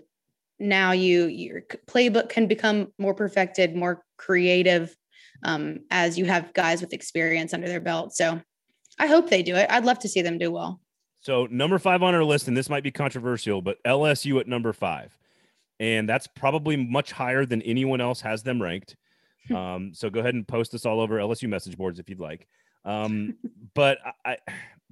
now 0.60 0.91
you 0.91 1.26
your 1.26 1.62
playbook 1.88 2.30
can 2.30 2.48
become 2.48 2.91
more 2.98 3.13
perfected, 3.13 3.76
more 3.76 4.04
creative, 4.17 4.96
um, 5.43 5.80
as 5.91 6.17
you 6.17 6.26
have 6.26 6.54
guys 6.54 6.82
with 6.82 6.93
experience 6.93 7.54
under 7.54 7.67
their 7.67 7.82
belt. 7.82 8.13
So, 8.15 8.41
I 9.00 9.08
hope 9.08 9.30
they 9.30 9.43
do 9.43 9.56
it. 9.56 9.69
I'd 9.69 9.86
love 9.86 10.00
to 10.00 10.10
see 10.10 10.22
them 10.22 10.38
do 10.38 10.52
well. 10.52 10.80
So, 11.22 11.48
number 11.50 11.80
five 11.80 12.04
on 12.04 12.13
our 12.13 12.24
list, 12.24 12.48
and 12.48 12.58
this 12.58 12.69
might 12.69 12.84
be 12.84 12.91
controversial, 12.91 13.62
but 13.62 13.78
LSU 13.86 14.39
at 14.39 14.48
number 14.48 14.74
five, 14.74 15.17
and 15.80 16.08
that's 16.08 16.28
probably 16.28 16.76
much 16.76 17.12
higher 17.12 17.46
than 17.46 17.62
anyone 17.62 18.02
else 18.02 18.22
has 18.22 18.43
them 18.43 18.62
ranked. 18.62 18.96
Um, 19.53 19.91
so 19.93 20.10
go 20.10 20.19
ahead 20.19 20.36
and 20.36 20.47
post 20.47 20.71
this 20.71 20.86
all 20.86 20.99
over 21.01 21.17
LSU 21.17 21.49
message 21.49 21.77
boards 21.77 21.99
if 21.99 22.10
you'd 22.10 22.19
like. 22.19 22.47
Um, 22.86 23.36
but 23.73 23.97
I, 24.25 24.38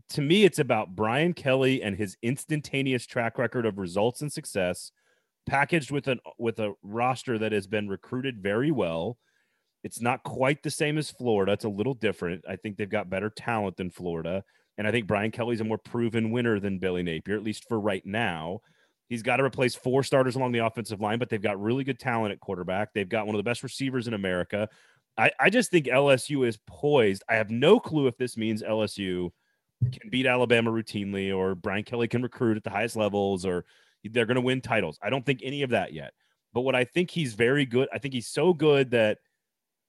to 0.09 0.21
me, 0.21 0.43
it's 0.43 0.59
about 0.59 0.95
Brian 0.95 1.33
Kelly 1.33 1.81
and 1.81 1.95
his 1.95 2.17
instantaneous 2.21 3.05
track 3.05 3.37
record 3.37 3.65
of 3.65 3.77
results 3.77 4.21
and 4.21 4.31
success, 4.31 4.91
packaged 5.45 5.91
with 5.91 6.07
an 6.07 6.19
with 6.37 6.59
a 6.59 6.73
roster 6.83 7.37
that 7.37 7.51
has 7.51 7.67
been 7.67 7.87
recruited 7.87 8.41
very 8.41 8.71
well. 8.71 9.17
It's 9.83 10.01
not 10.01 10.23
quite 10.23 10.61
the 10.61 10.69
same 10.69 10.97
as 10.97 11.09
Florida. 11.09 11.53
It's 11.53 11.65
a 11.65 11.69
little 11.69 11.95
different. 11.95 12.43
I 12.47 12.55
think 12.55 12.77
they've 12.77 12.89
got 12.89 13.09
better 13.09 13.29
talent 13.29 13.77
than 13.77 13.89
Florida. 13.89 14.43
And 14.77 14.87
I 14.87 14.91
think 14.91 15.07
Brian 15.07 15.31
Kelly's 15.31 15.61
a 15.61 15.63
more 15.63 15.77
proven 15.77 16.31
winner 16.31 16.59
than 16.59 16.79
Billy 16.79 17.03
Napier, 17.03 17.35
at 17.35 17.43
least 17.43 17.67
for 17.67 17.79
right 17.79 18.05
now. 18.05 18.61
He's 19.11 19.23
got 19.23 19.37
to 19.37 19.43
replace 19.43 19.75
four 19.75 20.03
starters 20.03 20.37
along 20.37 20.53
the 20.53 20.65
offensive 20.65 21.01
line, 21.01 21.19
but 21.19 21.27
they've 21.27 21.41
got 21.41 21.61
really 21.61 21.83
good 21.83 21.99
talent 21.99 22.31
at 22.31 22.39
quarterback. 22.39 22.93
They've 22.93 23.09
got 23.09 23.25
one 23.25 23.35
of 23.35 23.39
the 23.39 23.43
best 23.43 23.61
receivers 23.61 24.07
in 24.07 24.13
America. 24.13 24.69
I, 25.17 25.31
I 25.37 25.49
just 25.49 25.69
think 25.69 25.87
LSU 25.87 26.47
is 26.47 26.57
poised. 26.65 27.21
I 27.27 27.35
have 27.35 27.49
no 27.49 27.77
clue 27.77 28.07
if 28.07 28.15
this 28.15 28.37
means 28.37 28.63
LSU 28.63 29.31
can 29.91 30.09
beat 30.09 30.25
Alabama 30.25 30.71
routinely 30.71 31.35
or 31.35 31.55
Brian 31.55 31.83
Kelly 31.83 32.07
can 32.07 32.23
recruit 32.23 32.55
at 32.55 32.63
the 32.63 32.69
highest 32.69 32.95
levels 32.95 33.45
or 33.45 33.65
they're 34.05 34.25
going 34.25 34.35
to 34.35 34.41
win 34.41 34.61
titles. 34.61 34.97
I 35.03 35.09
don't 35.09 35.25
think 35.25 35.41
any 35.43 35.63
of 35.63 35.71
that 35.71 35.91
yet. 35.91 36.13
But 36.53 36.61
what 36.61 36.75
I 36.75 36.85
think 36.85 37.11
he's 37.11 37.33
very 37.33 37.65
good, 37.65 37.89
I 37.91 37.97
think 37.97 38.13
he's 38.13 38.29
so 38.29 38.53
good 38.53 38.91
that, 38.91 39.17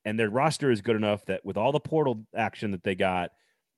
and 0.04 0.18
their 0.18 0.30
roster 0.30 0.72
is 0.72 0.80
good 0.80 0.96
enough 0.96 1.24
that 1.26 1.44
with 1.44 1.56
all 1.56 1.70
the 1.70 1.78
portal 1.78 2.26
action 2.34 2.72
that 2.72 2.82
they 2.82 2.96
got, 2.96 3.30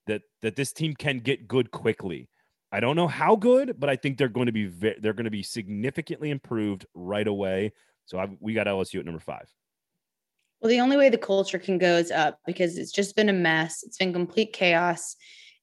that 0.06 0.22
that 0.40 0.56
this 0.56 0.72
team 0.72 0.94
can 0.94 1.18
get 1.18 1.46
good 1.46 1.70
quickly. 1.70 2.30
I 2.74 2.80
don't 2.80 2.96
know 2.96 3.06
how 3.06 3.36
good, 3.36 3.76
but 3.78 3.88
I 3.88 3.94
think 3.94 4.18
they're 4.18 4.26
going 4.26 4.46
to 4.46 4.52
be 4.52 4.66
ve- 4.66 4.96
they're 5.00 5.12
going 5.12 5.26
to 5.26 5.30
be 5.30 5.44
significantly 5.44 6.30
improved 6.30 6.86
right 6.92 7.26
away. 7.26 7.72
So 8.04 8.18
I've, 8.18 8.36
we 8.40 8.52
got 8.52 8.66
LSU 8.66 8.98
at 8.98 9.04
number 9.04 9.20
five. 9.20 9.48
Well, 10.60 10.70
the 10.70 10.80
only 10.80 10.96
way 10.96 11.08
the 11.08 11.16
culture 11.16 11.60
can 11.60 11.78
go 11.78 11.96
is 11.96 12.10
up 12.10 12.40
because 12.44 12.76
it's 12.76 12.90
just 12.90 13.14
been 13.14 13.28
a 13.28 13.32
mess. 13.32 13.84
It's 13.84 13.96
been 13.96 14.12
complete 14.12 14.52
chaos. 14.52 15.14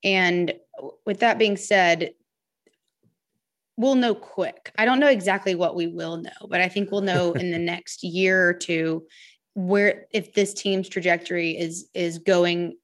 And 0.06 0.54
with 1.06 1.20
that 1.20 1.38
being 1.38 1.58
said, 1.58 2.14
we'll 3.76 3.96
know 3.96 4.16
quick. 4.16 4.72
I 4.78 4.86
don't 4.86 5.02
know 5.02 5.10
exactly 5.10 5.54
what 5.54 5.76
we 5.76 5.88
will 5.88 6.16
know, 6.16 6.48
but 6.48 6.62
I 6.62 6.70
think 6.70 6.92
we'll 6.92 7.02
know 7.02 7.34
in 7.34 7.52
the 7.52 7.60
next 7.74 8.06
year 8.06 8.48
or 8.48 8.54
two 8.54 9.06
where 9.54 10.06
if 10.14 10.34
this 10.34 10.54
team's 10.54 10.88
trajectory 10.88 11.58
is 11.58 11.90
is 11.94 12.20
going 12.20 12.78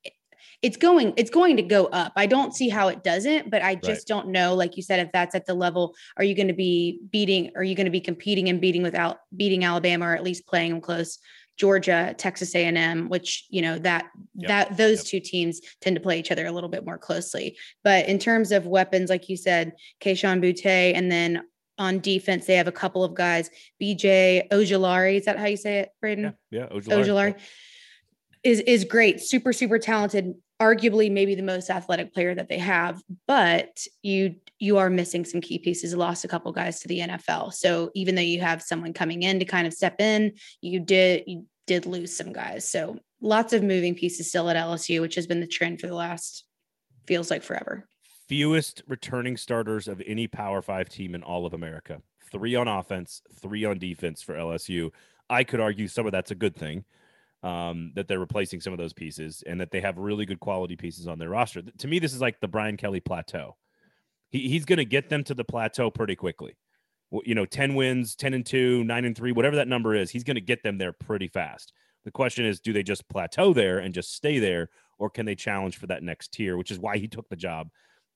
it's 0.61 0.77
going 0.77 1.13
it's 1.17 1.29
going 1.29 1.55
to 1.55 1.61
go 1.61 1.85
up 1.87 2.11
i 2.15 2.25
don't 2.25 2.55
see 2.55 2.67
how 2.67 2.87
it 2.87 3.03
doesn't 3.03 3.49
but 3.49 3.61
i 3.61 3.75
just 3.75 4.09
right. 4.09 4.15
don't 4.15 4.27
know 4.27 4.55
like 4.55 4.75
you 4.75 4.83
said 4.83 4.99
if 4.99 5.11
that's 5.11 5.35
at 5.35 5.45
the 5.45 5.53
level 5.53 5.95
are 6.17 6.23
you 6.23 6.33
going 6.33 6.47
to 6.47 6.53
be 6.53 6.99
beating 7.11 7.51
are 7.55 7.63
you 7.63 7.75
going 7.75 7.85
to 7.85 7.91
be 7.91 8.01
competing 8.01 8.49
and 8.49 8.59
beating 8.59 8.81
without 8.81 9.17
beating 9.35 9.63
alabama 9.63 10.05
or 10.05 10.15
at 10.15 10.23
least 10.23 10.47
playing 10.47 10.71
them 10.71 10.81
close 10.81 11.19
georgia 11.57 12.15
texas 12.17 12.55
a&m 12.55 13.07
which 13.07 13.45
you 13.49 13.61
know 13.61 13.77
that 13.77 14.07
yep. 14.35 14.47
that 14.47 14.77
those 14.77 14.99
yep. 14.99 15.05
two 15.05 15.19
teams 15.19 15.61
tend 15.81 15.95
to 15.95 16.01
play 16.01 16.19
each 16.19 16.31
other 16.31 16.45
a 16.47 16.51
little 16.51 16.69
bit 16.69 16.85
more 16.85 16.97
closely 16.97 17.55
but 17.83 18.07
in 18.07 18.17
terms 18.17 18.51
of 18.51 18.65
weapons 18.65 19.09
like 19.09 19.29
you 19.29 19.37
said 19.37 19.73
Kayshon 20.01 20.41
Boutte 20.41 20.95
and 20.95 21.11
then 21.11 21.43
on 21.79 21.99
defense, 21.99 22.47
they 22.47 22.55
have 22.55 22.67
a 22.67 22.71
couple 22.71 23.03
of 23.03 23.13
guys. 23.13 23.51
BJ 23.79 24.49
Ojulari, 24.49 25.17
is 25.17 25.25
that 25.25 25.37
how 25.37 25.45
you 25.45 25.57
say 25.57 25.81
it, 25.81 25.89
Braden? 26.01 26.33
Yeah, 26.49 26.61
yeah 26.71 26.75
Ojulari. 26.75 27.05
Ojulari. 27.05 27.33
Yeah. 27.33 27.43
Is 28.43 28.59
is 28.61 28.83
great, 28.83 29.19
super 29.19 29.53
super 29.53 29.77
talented 29.77 30.33
arguably 30.59 31.11
maybe 31.11 31.35
the 31.35 31.43
most 31.43 31.69
athletic 31.69 32.13
player 32.13 32.33
that 32.33 32.49
they 32.49 32.57
have 32.57 33.01
but 33.27 33.85
you 34.01 34.35
you 34.59 34.79
are 34.79 34.89
missing 34.89 35.23
some 35.23 35.39
key 35.39 35.59
pieces. 35.59 35.95
Lost 35.95 36.25
a 36.25 36.27
couple 36.27 36.51
guys 36.51 36.79
to 36.79 36.87
the 36.87 36.99
NFL 36.99 37.53
so 37.53 37.91
even 37.93 38.15
though 38.15 38.21
you 38.21 38.41
have 38.41 38.61
someone 38.61 38.93
coming 38.93 39.23
in 39.23 39.39
to 39.39 39.45
kind 39.45 39.67
of 39.67 39.73
step 39.73 40.01
in 40.01 40.33
you 40.61 40.79
did 40.79 41.23
you 41.27 41.45
did 41.67 41.85
lose 41.85 42.15
some 42.15 42.33
guys. 42.33 42.67
So 42.67 42.97
lots 43.21 43.53
of 43.53 43.61
moving 43.61 43.93
pieces 43.93 44.29
still 44.29 44.49
at 44.49 44.55
LSU 44.55 45.01
which 45.01 45.15
has 45.15 45.27
been 45.27 45.41
the 45.41 45.47
trend 45.47 45.79
for 45.79 45.87
the 45.87 45.95
last 45.95 46.43
feels 47.05 47.29
like 47.29 47.43
forever. 47.43 47.87
Fewest 48.27 48.83
returning 48.87 49.37
starters 49.37 49.87
of 49.87 50.01
any 50.05 50.27
power 50.27 50.61
5 50.61 50.89
team 50.89 51.15
in 51.15 51.23
all 51.23 51.45
of 51.45 51.53
America. 51.53 52.01
3 52.31 52.55
on 52.55 52.67
offense 52.67 53.21
3 53.41 53.65
on 53.65 53.77
defense 53.77 54.21
for 54.23 54.33
LSU 54.33 54.91
I 55.29 55.43
could 55.43 55.59
argue 55.59 55.87
some 55.87 56.05
of 56.05 56.11
that's 56.11 56.31
a 56.31 56.35
good 56.35 56.55
thing 56.55 56.83
um, 57.43 57.91
that 57.95 58.07
they're 58.07 58.19
replacing 58.19 58.61
some 58.61 58.73
of 58.73 58.79
those 58.79 58.93
pieces 58.93 59.43
and 59.45 59.59
that 59.61 59.71
they 59.71 59.81
have 59.81 59.97
really 59.97 60.25
good 60.25 60.39
quality 60.39 60.75
pieces 60.75 61.07
on 61.07 61.19
their 61.19 61.29
roster. 61.29 61.61
To 61.61 61.87
me, 61.87 61.99
this 61.99 62.13
is 62.13 62.21
like 62.21 62.39
the 62.39 62.47
Brian 62.47 62.77
Kelly 62.77 62.99
plateau. 62.99 63.55
He, 64.29 64.49
he's 64.49 64.65
going 64.65 64.77
to 64.77 64.85
get 64.85 65.09
them 65.09 65.23
to 65.25 65.33
the 65.33 65.43
plateau 65.43 65.89
pretty 65.89 66.15
quickly. 66.15 66.57
You 67.23 67.35
know, 67.35 67.45
10 67.45 67.75
wins, 67.75 68.15
10 68.15 68.33
and 68.33 68.45
2, 68.45 68.83
9 68.83 69.05
and 69.05 69.15
3, 69.15 69.31
whatever 69.31 69.55
that 69.57 69.67
number 69.67 69.95
is, 69.95 70.09
he's 70.09 70.25
going 70.25 70.35
to 70.35 70.41
get 70.41 70.63
them 70.63 70.77
there 70.77 70.91
pretty 70.91 71.27
fast. 71.27 71.71
The 72.03 72.11
question 72.11 72.45
is, 72.45 72.59
do 72.59 72.73
they 72.73 72.83
just 72.83 73.07
plateau 73.07 73.53
there 73.53 73.79
and 73.79 73.93
just 73.93 74.13
stay 74.13 74.39
there, 74.39 74.69
or 74.97 75.09
can 75.09 75.25
they 75.25 75.35
challenge 75.35 75.77
for 75.77 75.87
that 75.87 76.03
next 76.03 76.33
tier, 76.33 76.57
which 76.57 76.71
is 76.71 76.79
why 76.79 76.97
he 76.97 77.07
took 77.07 77.29
the 77.29 77.35
job 77.35 77.69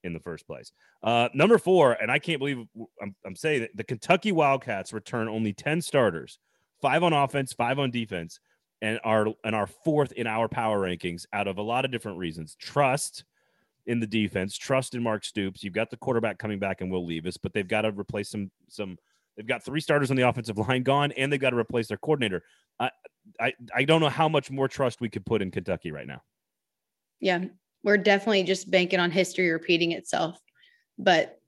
in 0.03 0.13
the 0.13 0.19
first 0.19 0.47
place. 0.47 0.71
Uh, 1.03 1.29
number 1.33 1.57
four, 1.57 1.93
and 1.93 2.11
I 2.11 2.19
can't 2.19 2.39
believe 2.39 2.65
I'm, 3.01 3.15
I'm 3.25 3.35
saying 3.35 3.61
that 3.61 3.75
the 3.75 3.83
Kentucky 3.83 4.31
Wildcats 4.31 4.93
return 4.93 5.27
only 5.27 5.53
10 5.53 5.81
starters, 5.81 6.39
five 6.81 7.03
on 7.03 7.13
offense, 7.13 7.53
five 7.53 7.79
on 7.79 7.91
defense 7.91 8.39
and 8.81 8.99
are 9.03 9.27
and 9.43 9.55
are 9.55 9.67
fourth 9.67 10.11
in 10.13 10.27
our 10.27 10.47
power 10.47 10.79
rankings 10.79 11.25
out 11.33 11.47
of 11.47 11.57
a 11.57 11.61
lot 11.61 11.85
of 11.85 11.91
different 11.91 12.17
reasons. 12.17 12.55
Trust 12.55 13.23
in 13.85 13.99
the 13.99 14.07
defense, 14.07 14.57
trust 14.57 14.95
in 14.95 15.03
Mark 15.03 15.23
Stoops. 15.23 15.63
You've 15.63 15.73
got 15.73 15.89
the 15.89 15.97
quarterback 15.97 16.37
coming 16.37 16.59
back 16.59 16.81
and 16.81 16.91
Will 16.91 17.05
Levis, 17.05 17.37
but 17.37 17.53
they've 17.53 17.67
got 17.67 17.81
to 17.81 17.91
replace 17.91 18.29
some 18.29 18.51
some. 18.67 18.97
They've 19.37 19.47
got 19.47 19.63
three 19.63 19.79
starters 19.79 20.11
on 20.11 20.17
the 20.17 20.27
offensive 20.27 20.57
line 20.57 20.83
gone, 20.83 21.11
and 21.13 21.31
they've 21.31 21.39
got 21.39 21.51
to 21.51 21.57
replace 21.57 21.87
their 21.87 21.97
coordinator. 21.97 22.43
I 22.79 22.91
I 23.39 23.53
I 23.73 23.83
don't 23.83 24.01
know 24.01 24.09
how 24.09 24.27
much 24.27 24.51
more 24.51 24.67
trust 24.67 25.01
we 25.01 25.09
could 25.09 25.25
put 25.25 25.41
in 25.41 25.51
Kentucky 25.51 25.91
right 25.91 26.07
now. 26.07 26.21
Yeah, 27.19 27.45
we're 27.83 27.97
definitely 27.97 28.43
just 28.43 28.71
banking 28.71 28.99
on 28.99 29.11
history 29.11 29.49
repeating 29.51 29.91
itself, 29.91 30.39
but 30.97 31.39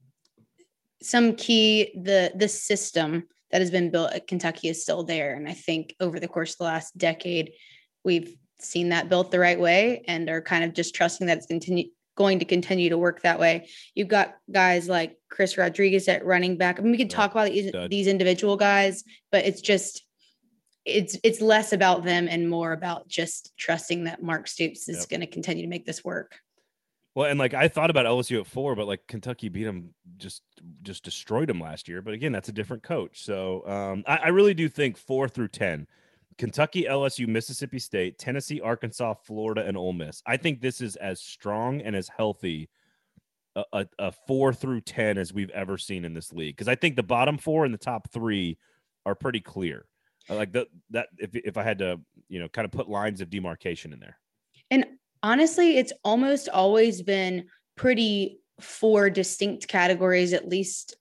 some 1.02 1.36
key 1.36 2.00
the 2.04 2.32
the 2.36 2.48
system 2.48 3.28
that 3.54 3.62
has 3.62 3.70
been 3.70 3.92
built 3.92 4.12
at 4.12 4.26
Kentucky 4.26 4.68
is 4.68 4.82
still 4.82 5.04
there. 5.04 5.36
And 5.36 5.48
I 5.48 5.54
think 5.54 5.96
over 6.00 6.20
the 6.20 6.28
course 6.28 6.54
of 6.54 6.58
the 6.58 6.64
last 6.64 6.98
decade, 6.98 7.52
we've 8.04 8.36
seen 8.60 8.90
that 8.90 9.10
built 9.10 9.30
the 9.30 9.38
right 9.38 9.60
way 9.60 10.04
and 10.08 10.28
are 10.28 10.42
kind 10.42 10.64
of 10.64 10.74
just 10.74 10.96
trusting 10.96 11.28
that 11.28 11.38
it's 11.38 11.46
continue, 11.46 11.90
going 12.18 12.40
to 12.40 12.46
continue 12.46 12.90
to 12.90 12.98
work 12.98 13.22
that 13.22 13.40
way. 13.40 13.70
You've 13.94 14.08
got 14.08 14.34
guys 14.52 14.90
like 14.90 15.18
Chris 15.30 15.56
Rodriguez 15.56 16.08
at 16.08 16.26
running 16.26 16.58
back. 16.58 16.80
I 16.80 16.82
mean, 16.82 16.94
we 16.94 16.98
could 16.98 17.14
oh, 17.14 17.16
talk 17.16 17.30
about 17.30 17.52
these, 17.52 17.72
these 17.90 18.08
individual 18.08 18.58
guys, 18.58 19.04
but 19.32 19.46
it's 19.46 19.62
just 19.62 20.04
it's 20.84 21.16
it's 21.24 21.40
less 21.40 21.74
about 21.74 22.04
them 22.04 22.28
and 22.28 22.50
more 22.50 22.74
about 22.74 23.08
just 23.08 23.54
trusting 23.56 24.06
that 24.06 24.24
Mark 24.24 24.48
Stoops 24.48 24.90
is 24.90 25.02
yep. 25.02 25.10
going 25.10 25.22
to 25.22 25.28
continue 25.28 25.62
to 25.62 25.70
make 25.70 25.86
this 25.86 26.04
work. 26.04 26.40
Well, 27.16 27.30
and 27.30 27.38
like 27.38 27.54
I 27.54 27.68
thought 27.68 27.92
about 27.92 28.06
LSU 28.06 28.40
at 28.40 28.48
four, 28.48 28.76
but 28.76 28.88
like 28.88 29.06
Kentucky 29.08 29.50
beat 29.50 29.66
them, 29.66 29.94
just 30.18 30.42
just 30.82 31.04
destroyed 31.04 31.48
them 31.48 31.60
last 31.60 31.88
year. 31.88 32.02
But 32.02 32.16
again, 32.16 32.32
that's 32.32 32.50
a 32.50 32.54
different 32.54 32.82
coach. 32.82 33.24
So 33.24 33.68
um, 33.68 34.04
I, 34.08 34.18
I 34.18 34.28
really 34.30 34.56
do 34.56 34.68
think 34.68 34.98
four 34.98 35.30
through 35.30 35.50
ten, 35.50 35.88
Kentucky, 36.38 36.86
LSU, 36.90 37.28
Mississippi 37.28 37.78
State, 37.78 38.18
Tennessee, 38.18 38.62
Arkansas, 38.62 39.14
Florida, 39.26 39.64
and 39.66 39.78
Ole 39.78 39.94
Miss. 39.94 40.24
I 40.26 40.38
think 40.38 40.60
this 40.60 40.82
is 40.82 40.96
as 40.96 41.22
strong 41.22 41.82
and 41.82 41.96
as 41.96 42.10
healthy 42.10 42.70
a, 43.56 43.64
a, 43.74 43.86
a 44.00 44.12
four 44.28 44.52
through 44.52 44.82
ten 44.82 45.20
as 45.20 45.32
we've 45.32 45.52
ever 45.52 45.78
seen 45.78 46.06
in 46.06 46.16
this 46.16 46.34
league. 46.34 46.56
Because 46.56 46.68
I 46.68 46.76
think 46.76 46.96
the 46.96 47.04
bottom 47.04 47.38
four 47.38 47.64
and 47.66 47.74
the 47.74 47.78
top 47.78 48.12
three 48.12 48.58
are 49.06 49.16
pretty 49.16 49.40
clear. 49.40 49.86
Like 50.30 50.54
that 50.54 50.68
that 50.92 51.10
if 51.20 51.36
if 51.36 51.58
I 51.58 51.64
had 51.64 51.80
to 51.80 52.00
you 52.30 52.40
know 52.40 52.48
kind 52.48 52.66
of 52.66 52.72
put 52.72 52.90
lines 52.90 53.22
of 53.22 53.30
demarcation 53.30 53.94
in 53.94 54.00
there. 54.00 54.18
And 54.72 54.86
honestly, 55.24 55.78
it's 55.78 55.94
almost 56.04 56.50
always 56.50 57.02
been 57.02 57.46
pretty 57.76 58.40
four 58.60 59.10
distinct 59.10 59.68
categories, 59.68 60.34
at 60.34 60.48
least 60.48 60.96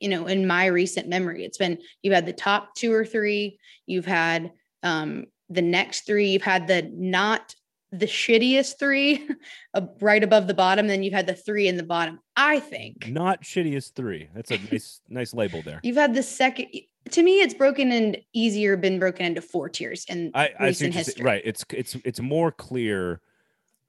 you 0.00 0.08
know 0.08 0.26
in 0.26 0.46
my 0.46 0.66
recent 0.66 1.08
memory. 1.08 1.44
It's 1.44 1.58
been 1.58 1.78
you've 2.02 2.14
had 2.14 2.26
the 2.26 2.32
top 2.32 2.74
two 2.74 2.92
or 2.92 3.04
three, 3.04 3.58
you've 3.86 4.06
had 4.06 4.52
um, 4.82 5.24
the 5.48 5.62
next 5.62 6.06
three, 6.06 6.28
you've 6.28 6.42
had 6.42 6.68
the 6.68 6.90
not 6.94 7.54
the 7.90 8.06
shittiest 8.06 8.78
three 8.78 9.28
right 10.00 10.24
above 10.24 10.48
the 10.48 10.54
bottom 10.54 10.88
then 10.88 11.04
you've 11.04 11.14
had 11.14 11.28
the 11.28 11.34
three 11.34 11.68
in 11.68 11.76
the 11.76 11.84
bottom 11.84 12.18
i 12.36 12.58
think. 12.58 13.08
Not 13.08 13.42
shittiest 13.42 13.94
three. 13.94 14.28
That's 14.34 14.50
a 14.50 14.58
nice 14.70 15.00
nice 15.08 15.34
label 15.34 15.62
there. 15.62 15.80
You've 15.82 15.96
had 15.96 16.14
the 16.14 16.22
second 16.22 16.68
to 17.10 17.22
me 17.22 17.40
it's 17.40 17.54
broken 17.54 17.92
and 17.92 18.16
easier 18.32 18.76
been 18.76 18.98
broken 18.98 19.26
into 19.26 19.40
four 19.40 19.68
tiers 19.68 20.06
in 20.08 20.32
I, 20.34 20.50
recent 20.60 20.94
I 20.94 20.98
history. 20.98 21.24
right. 21.24 21.42
It's 21.44 21.64
it's 21.70 21.96
it's 22.04 22.20
more 22.20 22.50
clear 22.50 23.20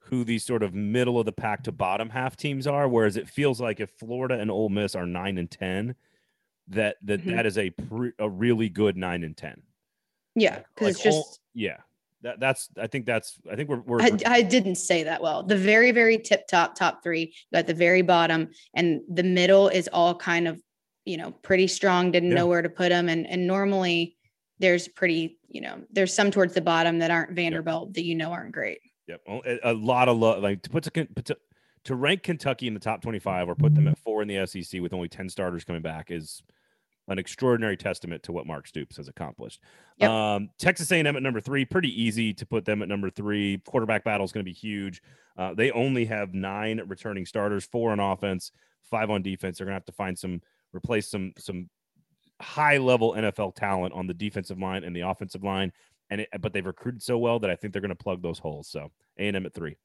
who 0.06 0.24
these 0.24 0.44
sort 0.44 0.62
of 0.62 0.74
middle 0.74 1.18
of 1.18 1.26
the 1.26 1.32
pack 1.32 1.62
to 1.64 1.72
bottom 1.72 2.08
half 2.08 2.36
teams 2.36 2.66
are 2.66 2.88
whereas 2.88 3.16
it 3.16 3.28
feels 3.28 3.60
like 3.60 3.80
if 3.80 3.90
florida 3.90 4.38
and 4.38 4.50
Ole 4.50 4.68
miss 4.68 4.94
are 4.94 5.06
nine 5.06 5.38
and 5.38 5.50
ten 5.50 5.94
that 6.68 6.96
that, 7.02 7.20
mm-hmm. 7.20 7.36
that 7.36 7.46
is 7.46 7.58
a 7.58 7.70
pre, 7.70 8.12
a 8.18 8.28
really 8.28 8.68
good 8.68 8.96
nine 8.96 9.24
and 9.24 9.36
ten 9.36 9.62
yeah 10.34 10.60
because 10.74 10.86
like 10.86 10.90
it's 10.94 11.02
just 11.02 11.40
yeah 11.54 11.76
that, 12.22 12.40
that's 12.40 12.68
I 12.80 12.86
think 12.86 13.06
that's 13.06 13.38
I 13.50 13.54
think 13.56 13.68
we're, 13.68 13.80
we're 13.80 14.02
I, 14.02 14.18
I, 14.26 14.42
didn't 14.42 14.76
say 14.76 15.04
that 15.04 15.22
well. 15.22 15.42
The 15.42 15.56
very 15.56 15.92
very 15.92 16.18
tip 16.18 16.48
top 16.48 16.74
top 16.74 17.02
three, 17.02 17.34
you 17.52 17.58
at 17.58 17.66
the 17.66 17.74
very 17.74 18.02
bottom, 18.02 18.50
and 18.74 19.02
the 19.08 19.22
middle 19.22 19.68
is 19.68 19.88
all 19.92 20.14
kind 20.14 20.48
of 20.48 20.60
you 21.04 21.18
know 21.18 21.30
pretty 21.30 21.68
strong. 21.68 22.10
Didn't 22.10 22.30
yeah. 22.30 22.36
know 22.36 22.46
where 22.46 22.62
to 22.62 22.68
put 22.68 22.88
them, 22.88 23.08
and 23.08 23.26
and 23.26 23.46
normally 23.46 24.16
there's 24.58 24.88
pretty 24.88 25.38
you 25.48 25.60
know 25.60 25.82
there's 25.90 26.12
some 26.12 26.30
towards 26.30 26.54
the 26.54 26.60
bottom 26.60 26.98
that 26.98 27.10
aren't 27.10 27.32
Vanderbilt 27.32 27.94
that 27.94 28.04
you 28.04 28.14
know 28.14 28.32
aren't 28.32 28.52
great. 28.52 28.80
Yep, 29.08 29.20
a, 29.28 29.70
a 29.70 29.74
lot 29.74 30.08
of 30.08 30.16
love 30.16 30.42
like 30.42 30.62
to 30.62 30.70
put 30.70 30.82
to, 30.84 30.90
to 30.90 31.36
to 31.84 31.94
rank 31.94 32.24
Kentucky 32.24 32.66
in 32.66 32.74
the 32.74 32.80
top 32.80 33.00
25 33.00 33.48
or 33.48 33.54
put 33.54 33.74
them 33.74 33.86
at 33.86 33.96
four 33.98 34.20
in 34.20 34.26
the 34.26 34.44
SEC 34.44 34.80
with 34.80 34.92
only 34.92 35.08
10 35.08 35.28
starters 35.28 35.62
coming 35.62 35.82
back 35.82 36.10
is 36.10 36.42
an 37.06 37.18
extraordinary 37.18 37.76
testament 37.76 38.24
to 38.24 38.32
what 38.32 38.44
Mark 38.44 38.66
Stoops 38.66 38.96
has 38.96 39.06
accomplished. 39.06 39.60
Yep. 39.98 40.10
Um, 40.10 40.48
Texas 40.58 40.90
A&M 40.90 41.06
at 41.06 41.22
number 41.22 41.40
three, 41.40 41.64
pretty 41.64 42.02
easy 42.02 42.34
to 42.34 42.44
put 42.44 42.64
them 42.64 42.82
at 42.82 42.88
number 42.88 43.08
three. 43.08 43.62
Quarterback 43.64 44.02
battle 44.02 44.24
is 44.24 44.32
going 44.32 44.44
to 44.44 44.50
be 44.50 44.52
huge. 44.52 45.00
Uh, 45.38 45.54
they 45.54 45.70
only 45.70 46.04
have 46.06 46.34
nine 46.34 46.82
returning 46.88 47.24
starters, 47.24 47.64
four 47.64 47.92
on 47.92 48.00
offense, 48.00 48.50
five 48.82 49.10
on 49.10 49.22
defense. 49.22 49.58
They're 49.58 49.66
going 49.66 49.74
to 49.74 49.76
have 49.76 49.84
to 49.84 49.92
find 49.92 50.18
some 50.18 50.40
replace 50.72 51.08
some 51.08 51.32
some 51.38 51.70
high 52.40 52.78
level 52.78 53.14
NFL 53.14 53.54
talent 53.54 53.94
on 53.94 54.06
the 54.06 54.14
defensive 54.14 54.58
line 54.58 54.84
and 54.84 54.94
the 54.94 55.02
offensive 55.02 55.44
line. 55.44 55.72
And 56.10 56.22
it, 56.22 56.28
but 56.40 56.52
they've 56.52 56.64
recruited 56.64 57.02
so 57.02 57.18
well 57.18 57.38
that 57.40 57.50
I 57.50 57.56
think 57.56 57.72
they're 57.72 57.82
going 57.82 57.88
to 57.88 57.94
plug 57.94 58.22
those 58.22 58.38
holes. 58.38 58.68
So 58.68 58.90
A&M 59.18 59.46
at 59.46 59.54
three. 59.54 59.76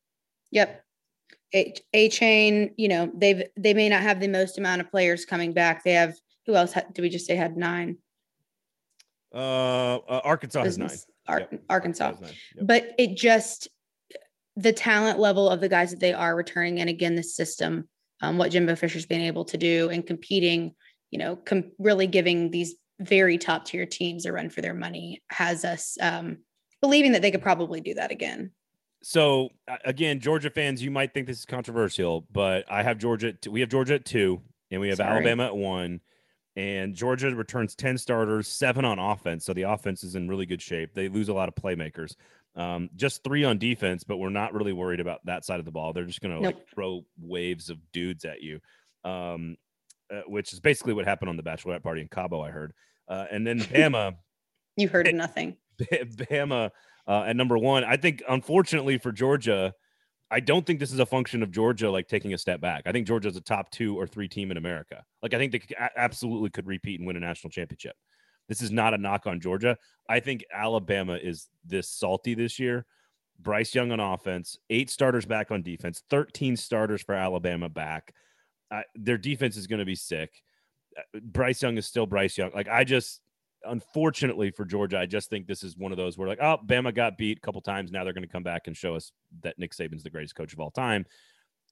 Yep. 0.52 0.84
A, 1.54 2.10
chain. 2.10 2.74
you 2.78 2.88
know, 2.88 3.12
they've 3.14 3.44
they 3.58 3.74
may 3.74 3.90
not 3.90 4.02
have 4.02 4.22
the 4.22 4.28
most 4.28 4.58
amount 4.58 4.82
of 4.82 4.90
players 4.90 5.26
coming 5.26 5.52
back. 5.52 5.84
They 5.84 5.94
have 5.94 6.14
who 6.46 6.56
else 6.56 6.72
had, 6.72 6.94
did 6.94 7.02
we 7.02 7.10
just 7.10 7.26
say 7.26 7.36
had 7.36 7.58
nine? 7.58 7.98
Uh, 9.34 9.96
uh 9.98 10.22
Arkansas 10.24 10.64
Business, 10.64 10.92
has 10.92 11.06
nine. 11.28 11.42
Ar- 11.42 11.48
yep. 11.52 11.64
Arkansas. 11.70 12.12
Nine. 12.12 12.32
Yep. 12.56 12.68
But 12.68 12.96
it 12.98 13.18
just 13.18 13.68
the 14.56 14.74
talent 14.74 15.20
level 15.20 15.50
of 15.50 15.62
the 15.62 15.70
guys 15.70 15.92
that 15.92 16.00
they 16.00 16.14
are 16.14 16.36
returning, 16.36 16.80
and 16.80 16.90
again, 16.90 17.16
the 17.16 17.24
system, 17.24 17.88
um, 18.22 18.38
what 18.38 18.52
Jimbo 18.52 18.76
Fisher's 18.76 19.06
been 19.06 19.22
able 19.22 19.46
to 19.46 19.58
do 19.58 19.90
and 19.90 20.06
competing, 20.06 20.76
you 21.10 21.20
know, 21.20 21.36
com- 21.36 21.72
really 21.80 22.08
giving 22.08 22.52
these 22.52 22.76
very 23.02 23.38
top 23.38 23.66
tier 23.66 23.86
teams 23.86 24.26
a 24.26 24.32
run 24.32 24.50
for 24.50 24.62
their 24.62 24.74
money 24.74 25.22
has 25.30 25.66
us 25.66 25.98
um, 26.02 26.40
believing 26.82 27.12
that 27.14 27.22
they 27.22 27.32
could 27.32 27.42
probably 27.42 27.82
do 27.82 27.94
that 27.96 28.12
again. 28.12 28.52
So 29.04 29.50
again, 29.84 30.20
Georgia 30.20 30.50
fans, 30.50 30.84
you 30.84 30.92
might 30.92 31.14
think 31.14 31.28
this 31.28 31.40
is 31.40 31.46
controversial, 31.46 32.28
but 32.32 32.66
I 32.70 32.84
have 32.84 33.00
Georgia. 33.00 33.34
We 33.50 33.62
have 33.62 33.70
Georgia 33.70 33.96
at 33.96 34.06
two, 34.06 34.42
and 34.70 34.80
we 34.80 34.90
have 34.90 34.98
Sorry. 34.98 35.10
Alabama 35.10 35.46
at 35.46 35.56
one 35.56 36.02
and 36.56 36.94
Georgia 36.94 37.34
returns 37.34 37.76
10 37.76 37.98
starters, 37.98 38.48
seven 38.48 38.84
on 38.84 39.00
offense. 39.00 39.46
So 39.46 39.54
the 39.54 39.64
offense 39.64 40.04
is 40.04 40.16
in 40.16 40.28
really 40.28 40.46
good 40.46 40.62
shape. 40.62 40.94
They 40.94 41.08
lose 41.08 41.30
a 41.30 41.34
lot 41.34 41.48
of 41.48 41.56
playmakers. 41.56 42.16
Um, 42.56 42.90
just 42.96 43.24
three 43.24 43.46
on 43.46 43.58
defense, 43.58 44.04
but 44.04 44.18
we're 44.18 44.30
not 44.30 44.54
really 44.54 44.74
worried 44.74 45.00
about 45.00 45.26
that 45.26 45.46
side 45.46 45.60
of 45.60 45.66
the 45.66 45.72
ball. 45.72 45.94
They're 45.94 46.06
just 46.06 46.20
going 46.20 46.36
to 46.36 46.42
nope. 46.42 46.56
like 46.56 46.68
throw 46.68 47.06
waves 47.22 47.70
of 47.70 47.78
dudes 47.94 48.26
at 48.26 48.42
you, 48.42 48.60
um, 49.06 49.56
uh, 50.14 50.22
which 50.28 50.52
is 50.52 50.60
basically 50.60 50.94
what 50.94 51.06
happened 51.06 51.30
on 51.30 51.38
the 51.38 51.44
bachelorette 51.44 51.84
party 51.84 52.02
in 52.02 52.10
Cabo, 52.10 52.42
I 52.42 52.52
heard. 52.52 52.74
Uh, 53.12 53.26
and 53.30 53.46
then 53.46 53.60
Bama. 53.60 54.16
you 54.78 54.88
heard 54.88 55.08
of 55.08 55.16
nothing. 55.16 55.58
Bama 55.82 56.70
uh, 57.08 57.24
at 57.24 57.36
number 57.36 57.58
one. 57.58 57.84
I 57.84 57.98
think, 57.98 58.24
unfortunately 58.30 58.98
for 58.98 59.12
Georgia, 59.12 59.74
I 60.32 60.40
don't 60.40 60.66
think 60.66 60.80
this 60.80 60.94
is 60.94 61.00
a 61.00 61.06
function 61.06 61.44
of 61.44 61.52
Georgia 61.52 61.92
like 61.92 62.08
taking 62.08 62.34
a 62.34 62.38
step 62.38 62.62
back. 62.62 62.84
I 62.86 62.94
think 62.94 63.06
Georgia's 63.06 63.36
a 63.36 63.42
top 63.42 63.70
two 63.70 64.00
or 64.00 64.08
three 64.08 64.30
team 64.30 64.50
in 64.50 64.56
America. 64.56 65.04
Like 65.22 65.34
I 65.34 65.38
think 65.38 65.52
they 65.52 65.62
absolutely 65.98 66.52
could 66.52 66.68
repeat 66.68 67.02
and 67.02 67.08
win 67.08 67.18
a 67.18 67.20
national 67.20 67.52
championship. 67.52 67.96
This 68.48 68.62
is 68.62 68.72
not 68.72 68.94
a 68.94 68.98
knock 68.98 69.28
on 69.28 69.42
Georgia. 69.42 69.78
I 70.08 70.22
think 70.22 70.46
Alabama 70.54 71.16
is 71.22 71.50
this 71.66 71.90
salty 71.90 72.34
this 72.34 72.60
year. 72.60 72.86
Bryce 73.40 73.76
Young 73.76 73.92
on 73.92 74.00
offense, 74.00 74.58
eight 74.70 74.90
starters 74.90 75.26
back 75.26 75.52
on 75.52 75.64
defense, 75.64 76.04
13 76.10 76.56
starters 76.56 77.02
for 77.02 77.16
Alabama 77.16 77.68
back. 77.68 78.14
Uh, 78.70 78.84
their 78.96 79.18
defense 79.18 79.58
is 79.58 79.68
going 79.68 79.80
to 79.80 79.86
be 79.86 79.96
sick. 79.96 80.42
Bryce 81.22 81.62
Young 81.62 81.78
is 81.78 81.86
still 81.86 82.06
Bryce 82.06 82.38
Young. 82.38 82.52
Like 82.54 82.68
I 82.68 82.84
just 82.84 83.22
unfortunately 83.66 84.52
for 84.52 84.66
Georgia, 84.66 85.00
I 85.00 85.06
just 85.06 85.30
think 85.30 85.48
this 85.48 85.64
is 85.64 85.78
one 85.78 85.92
of 85.92 85.98
those 85.98 86.18
where 86.18 86.28
like, 86.28 86.42
oh, 86.42 86.58
Bama 86.66 86.94
got 86.94 87.18
beat 87.18 87.38
a 87.38 87.42
couple 87.42 87.62
times. 87.62 87.92
Now 87.92 88.04
they're 88.04 88.14
going 88.14 88.26
to 88.26 88.32
come 88.32 88.44
back 88.44 88.68
and 88.68 88.76
show 88.76 88.96
us 88.96 89.12
that 89.44 89.58
Nick 89.60 89.74
Saban's 89.74 90.04
the 90.04 90.10
greatest 90.10 90.36
coach 90.36 90.54
of 90.54 90.60
all 90.60 90.72
time. 90.72 91.06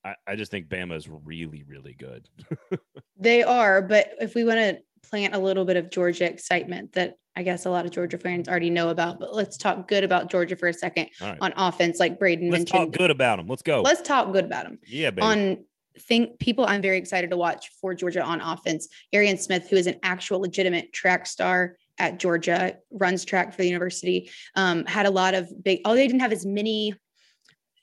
I, 0.05 0.15
I 0.27 0.35
just 0.35 0.51
think 0.51 0.67
Bama 0.67 0.95
is 0.95 1.09
really, 1.09 1.63
really 1.67 1.93
good. 1.93 2.29
they 3.17 3.43
are, 3.43 3.81
but 3.81 4.11
if 4.19 4.35
we 4.35 4.43
want 4.43 4.59
to 4.59 4.79
plant 5.09 5.35
a 5.35 5.39
little 5.39 5.65
bit 5.65 5.77
of 5.77 5.89
Georgia 5.89 6.25
excitement 6.25 6.93
that 6.93 7.15
I 7.35 7.43
guess 7.43 7.65
a 7.65 7.69
lot 7.69 7.85
of 7.85 7.91
Georgia 7.91 8.17
fans 8.17 8.47
already 8.49 8.69
know 8.69 8.89
about, 8.89 9.19
but 9.19 9.33
let's 9.33 9.57
talk 9.57 9.87
good 9.87 10.03
about 10.03 10.29
Georgia 10.29 10.55
for 10.55 10.67
a 10.67 10.73
second 10.73 11.09
right. 11.21 11.37
on 11.41 11.53
offense, 11.55 11.99
like 11.99 12.19
Braden 12.19 12.49
let's 12.49 12.71
mentioned. 12.71 12.93
talk 12.93 12.99
good 12.99 13.11
about 13.11 13.37
them. 13.37 13.47
Let's 13.47 13.61
go. 13.61 13.81
Let's 13.81 14.01
talk 14.01 14.31
good 14.33 14.45
about 14.45 14.65
them. 14.65 14.79
Yeah, 14.85 15.11
baby. 15.11 15.21
On 15.21 15.65
think 16.01 16.39
people 16.39 16.65
I'm 16.65 16.81
very 16.81 16.97
excited 16.97 17.29
to 17.29 17.37
watch 17.37 17.69
for 17.81 17.93
Georgia 17.93 18.21
on 18.21 18.41
offense. 18.41 18.87
Arian 19.13 19.37
Smith, 19.37 19.69
who 19.69 19.75
is 19.75 19.87
an 19.87 19.99
actual 20.03 20.39
legitimate 20.39 20.93
track 20.93 21.25
star 21.25 21.77
at 21.97 22.17
Georgia, 22.19 22.77
runs 22.91 23.25
track 23.25 23.51
for 23.51 23.57
the 23.61 23.67
university, 23.67 24.31
um, 24.55 24.85
had 24.85 25.05
a 25.05 25.11
lot 25.11 25.33
of 25.33 25.51
big, 25.63 25.81
oh, 25.85 25.95
they 25.95 26.07
didn't 26.07 26.21
have 26.21 26.31
as 26.31 26.45
many. 26.45 26.93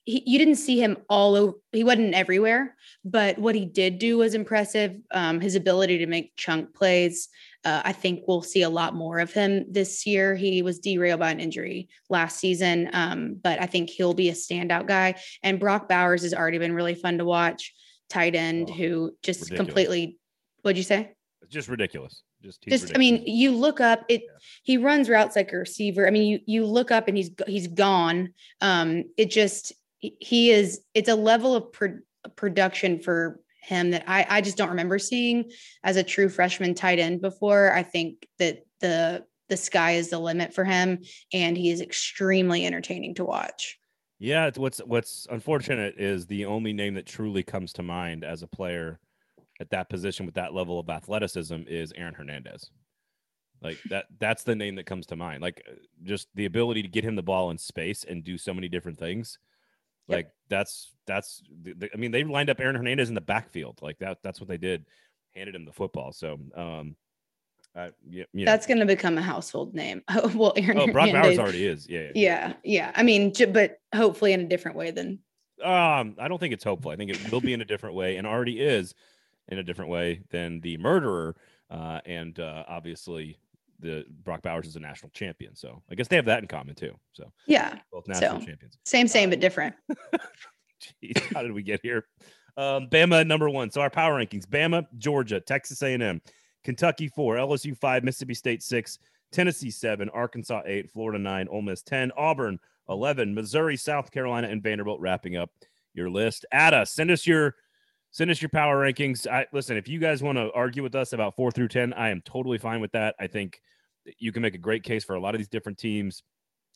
He, 0.05 0.22
you 0.24 0.38
didn't 0.38 0.57
see 0.57 0.81
him 0.81 0.98
all 1.09 1.35
over. 1.35 1.52
He 1.72 1.85
wasn't 1.85 2.14
everywhere, 2.14 2.76
but 3.05 3.38
what 3.38 3.55
he 3.55 3.66
did 3.66 3.98
do 3.98 4.18
was 4.18 4.35
impressive. 4.35 4.96
Um, 5.11 5.40
his 5.40 5.55
ability 5.55 5.98
to 5.98 6.07
make 6.07 6.37
chunk 6.37 6.74
plays. 6.74 7.29
Uh, 7.64 7.83
I 7.85 7.92
think 7.92 8.22
we'll 8.29 8.42
see 8.42 8.62
a 8.62 8.70
lot 8.70 8.94
more 8.94 9.18
of 9.18 9.33
him 9.33 9.66
this 9.68 10.07
year. 10.07 10.37
He 10.37 10.62
was 10.62 10.79
derailed 10.79 11.18
by 11.18 11.33
an 11.33 11.40
injury 11.40 11.88
last 12.09 12.38
season, 12.38 12.88
um, 12.92 13.40
but 13.42 13.61
I 13.61 13.66
think 13.66 13.90
he'll 13.90 14.14
be 14.14 14.29
a 14.29 14.35
standout 14.35 14.87
guy. 14.87 15.16
And 15.42 15.59
Brock 15.59 15.88
Bowers 15.88 16.22
has 16.22 16.33
already 16.33 16.59
been 16.59 16.74
really 16.74 16.94
fun 16.94 17.18
to 17.18 17.24
watch 17.24 17.74
tight 18.09 18.35
end 18.35 18.69
oh, 18.71 18.75
who 18.75 19.12
just 19.23 19.42
ridiculous. 19.42 19.66
completely 19.66 20.19
what'd 20.62 20.77
you 20.77 20.85
say? 20.85 21.12
It's 21.42 21.53
just 21.53 21.69
ridiculous. 21.69 22.23
Just, 22.42 22.62
just 22.62 22.85
ridiculous. 22.85 22.97
I 22.97 22.99
mean, 22.99 23.23
you 23.27 23.53
look 23.53 23.81
up 23.81 24.05
it. 24.09 24.23
Yeah. 24.23 24.38
He 24.62 24.79
runs 24.79 25.09
routes 25.09 25.37
like 25.37 25.53
a 25.53 25.59
receiver. 25.59 26.07
I 26.07 26.11
mean, 26.11 26.27
you 26.27 26.40
you 26.47 26.66
look 26.66 26.90
up 26.90 27.09
and 27.09 27.16
he's 27.16 27.31
he's 27.47 27.69
gone. 27.69 28.35
Um, 28.61 29.05
it 29.16 29.31
just 29.31 29.72
he 30.01 30.51
is. 30.51 30.80
It's 30.95 31.09
a 31.09 31.14
level 31.14 31.55
of 31.55 31.72
pro- 31.72 32.01
production 32.35 32.99
for 32.99 33.41
him 33.62 33.91
that 33.91 34.05
I 34.07 34.26
I 34.28 34.41
just 34.41 34.57
don't 34.57 34.70
remember 34.70 34.99
seeing 34.99 35.51
as 35.85 35.97
a 35.97 36.03
true 36.03 36.28
freshman 36.28 36.74
tight 36.74 36.99
end 36.99 37.20
before. 37.20 37.72
I 37.72 37.83
think 37.83 38.26
that 38.39 38.66
the 38.80 39.24
the 39.49 39.57
sky 39.57 39.93
is 39.93 40.11
the 40.11 40.18
limit 40.18 40.53
for 40.53 40.64
him, 40.64 40.99
and 41.33 41.57
he 41.57 41.70
is 41.70 41.80
extremely 41.80 42.66
entertaining 42.66 43.14
to 43.14 43.24
watch. 43.24 43.78
Yeah, 44.19 44.51
what's 44.57 44.79
what's 44.79 45.27
unfortunate 45.31 45.97
is 45.99 46.27
the 46.27 46.47
only 46.47 46.73
name 46.73 46.95
that 46.95 47.07
truly 47.07 47.43
comes 47.43 47.73
to 47.75 47.83
mind 47.83 48.25
as 48.25 48.43
a 48.43 48.47
player 48.47 48.99
at 49.61 49.71
that 49.71 49.89
position 49.89 50.27
with 50.27 50.35
that 50.37 50.55
level 50.55 50.79
of 50.79 50.89
athleticism 50.89 51.62
is 51.67 51.93
Aaron 51.97 52.14
Hernandez. 52.14 52.71
Like 53.62 53.79
that 53.91 54.07
that's 54.19 54.43
the 54.43 54.55
name 54.55 54.77
that 54.77 54.87
comes 54.87 55.07
to 55.07 55.17
mind. 55.17 55.43
Like 55.43 55.62
uh, 55.69 55.75
just 56.03 56.29
the 56.35 56.47
ability 56.47 56.83
to 56.83 56.89
get 56.89 57.05
him 57.05 57.17
the 57.17 57.23
ball 57.23 57.51
in 57.51 57.59
space 57.59 58.05
and 58.05 58.25
do 58.25 58.39
so 58.39 58.55
many 58.55 58.69
different 58.69 58.99
things. 58.99 59.39
Yep. 60.09 60.17
Like 60.17 60.29
that's 60.49 60.95
that's 61.07 61.43
the, 61.62 61.91
I 61.93 61.97
mean 61.97 62.11
they 62.11 62.25
lined 62.25 62.51
up 62.51 62.61
Aaron 62.61 62.77
Hernandez 62.77 63.09
in 63.09 63.14
the 63.14 63.21
backfield. 63.21 63.81
Like 63.83 63.99
that 63.99 64.19
that's 64.23 64.41
what 64.41 64.49
they 64.49 64.59
did. 64.59 64.87
Handed 65.35 65.55
him 65.55 65.64
the 65.64 65.73
football. 65.73 66.12
So 66.12 66.39
um 66.55 66.97
uh, 67.77 67.91
yeah, 68.09 68.24
That's 68.35 68.66
going 68.66 68.79
to 68.79 68.87
become 68.87 69.18
a 69.18 69.22
household 69.22 69.74
name. 69.74 70.03
well, 70.35 70.55
Aaron. 70.57 70.79
Oh, 70.79 70.87
Brock 70.87 71.09
Hernandez. 71.09 71.37
Bowers 71.37 71.39
already 71.39 71.66
is. 71.66 71.89
Yeah, 71.89 72.01
yeah. 72.01 72.11
Yeah. 72.14 72.53
Yeah. 72.64 72.93
I 72.95 73.03
mean, 73.03 73.33
but 73.53 73.81
hopefully 73.95 74.33
in 74.33 74.41
a 74.41 74.49
different 74.49 74.77
way 74.77 74.91
than 74.93 75.18
Um, 75.62 76.16
I 76.18 76.29
don't 76.29 76.39
think 76.39 76.55
it's 76.55 76.64
hopeful. 76.64 76.91
I 76.91 76.97
think 76.97 77.11
it 77.11 77.31
will 77.31 77.41
be 77.41 77.53
in 77.53 77.61
a 77.61 77.64
different 77.64 77.95
way, 77.95 78.16
and 78.16 78.27
already 78.27 78.61
is 78.61 78.95
in 79.49 79.59
a 79.59 79.62
different 79.62 79.91
way 79.91 80.22
than 80.31 80.61
the 80.61 80.79
murderer. 80.79 81.37
Uh, 81.70 82.01
and 82.07 82.39
uh, 82.41 82.64
obviously, 82.66 83.39
the 83.81 84.07
Brock 84.24 84.43
Bowers 84.43 84.66
is 84.66 84.77
a 84.77 84.81
national 84.81 85.11
champion, 85.11 85.55
so 85.55 85.83
I 85.91 85.95
guess 85.95 86.09
they 86.09 86.16
have 86.16 86.27
that 86.27 86.41
in 86.41 86.49
common 86.49 86.74
too. 86.74 86.95
So 87.12 87.31
yeah, 87.47 87.79
both 87.93 88.09
national 88.09 88.41
so, 88.41 88.47
champions. 88.47 88.79
Same, 88.87 89.09
same, 89.09 89.31
but 89.31 89.41
different. 89.41 89.74
Jeez, 91.03 91.20
how 91.35 91.43
did 91.43 91.53
we 91.53 91.62
get 91.62 91.81
here? 91.83 92.07
Um, 92.57 92.89
Bama 92.89 93.27
number 93.27 93.51
one. 93.51 93.70
So 93.70 93.81
our 93.81 93.91
power 93.91 94.18
rankings: 94.18 94.47
Bama, 94.47 94.87
Georgia, 94.97 95.41
Texas 95.41 95.83
A&M, 95.83 96.20
Kentucky 96.67 97.07
four, 97.07 97.37
LSU 97.37 97.79
five, 97.79 98.03
Mississippi 98.03 98.35
State 98.35 98.61
six, 98.61 98.99
Tennessee 99.31 99.71
seven, 99.71 100.09
Arkansas 100.09 100.62
eight, 100.67 100.91
Florida 100.91 101.17
nine, 101.17 101.47
Ole 101.49 101.62
Miss 101.62 101.81
ten, 101.81 102.11
Auburn 102.17 102.59
eleven, 102.89 103.33
Missouri, 103.33 103.77
South 103.77 104.11
Carolina, 104.11 104.49
and 104.49 104.64
Vanderbilt 104.64 104.99
wrapping 104.99 105.37
up 105.37 105.49
your 105.95 106.11
list. 106.11 106.45
Ada, 106.53 106.85
send 106.85 107.12
us 107.12 107.25
your 107.25 107.55
send 108.11 108.33
us 108.33 108.43
your 108.43 108.49
power 108.49 108.85
rankings. 108.85 109.29
I 109.29 109.47
listen 109.53 109.77
if 109.77 109.87
you 109.87 110.01
guys 110.01 110.25
want 110.25 110.39
to 110.39 110.51
argue 110.55 110.83
with 110.83 110.97
us 110.97 111.12
about 111.12 111.37
four 111.37 111.53
through 111.53 111.69
ten, 111.69 111.93
I 111.93 112.09
am 112.09 112.21
totally 112.23 112.59
fine 112.59 112.81
with 112.81 112.91
that. 112.93 113.14
I 113.21 113.29
think 113.29 113.62
you 114.19 114.33
can 114.33 114.43
make 114.43 114.57
a 114.57 114.59
great 114.59 114.83
case 114.83 115.05
for 115.05 115.14
a 115.14 115.21
lot 115.21 115.37
of 115.37 115.39
these 115.39 115.47
different 115.47 115.79
teams, 115.79 116.25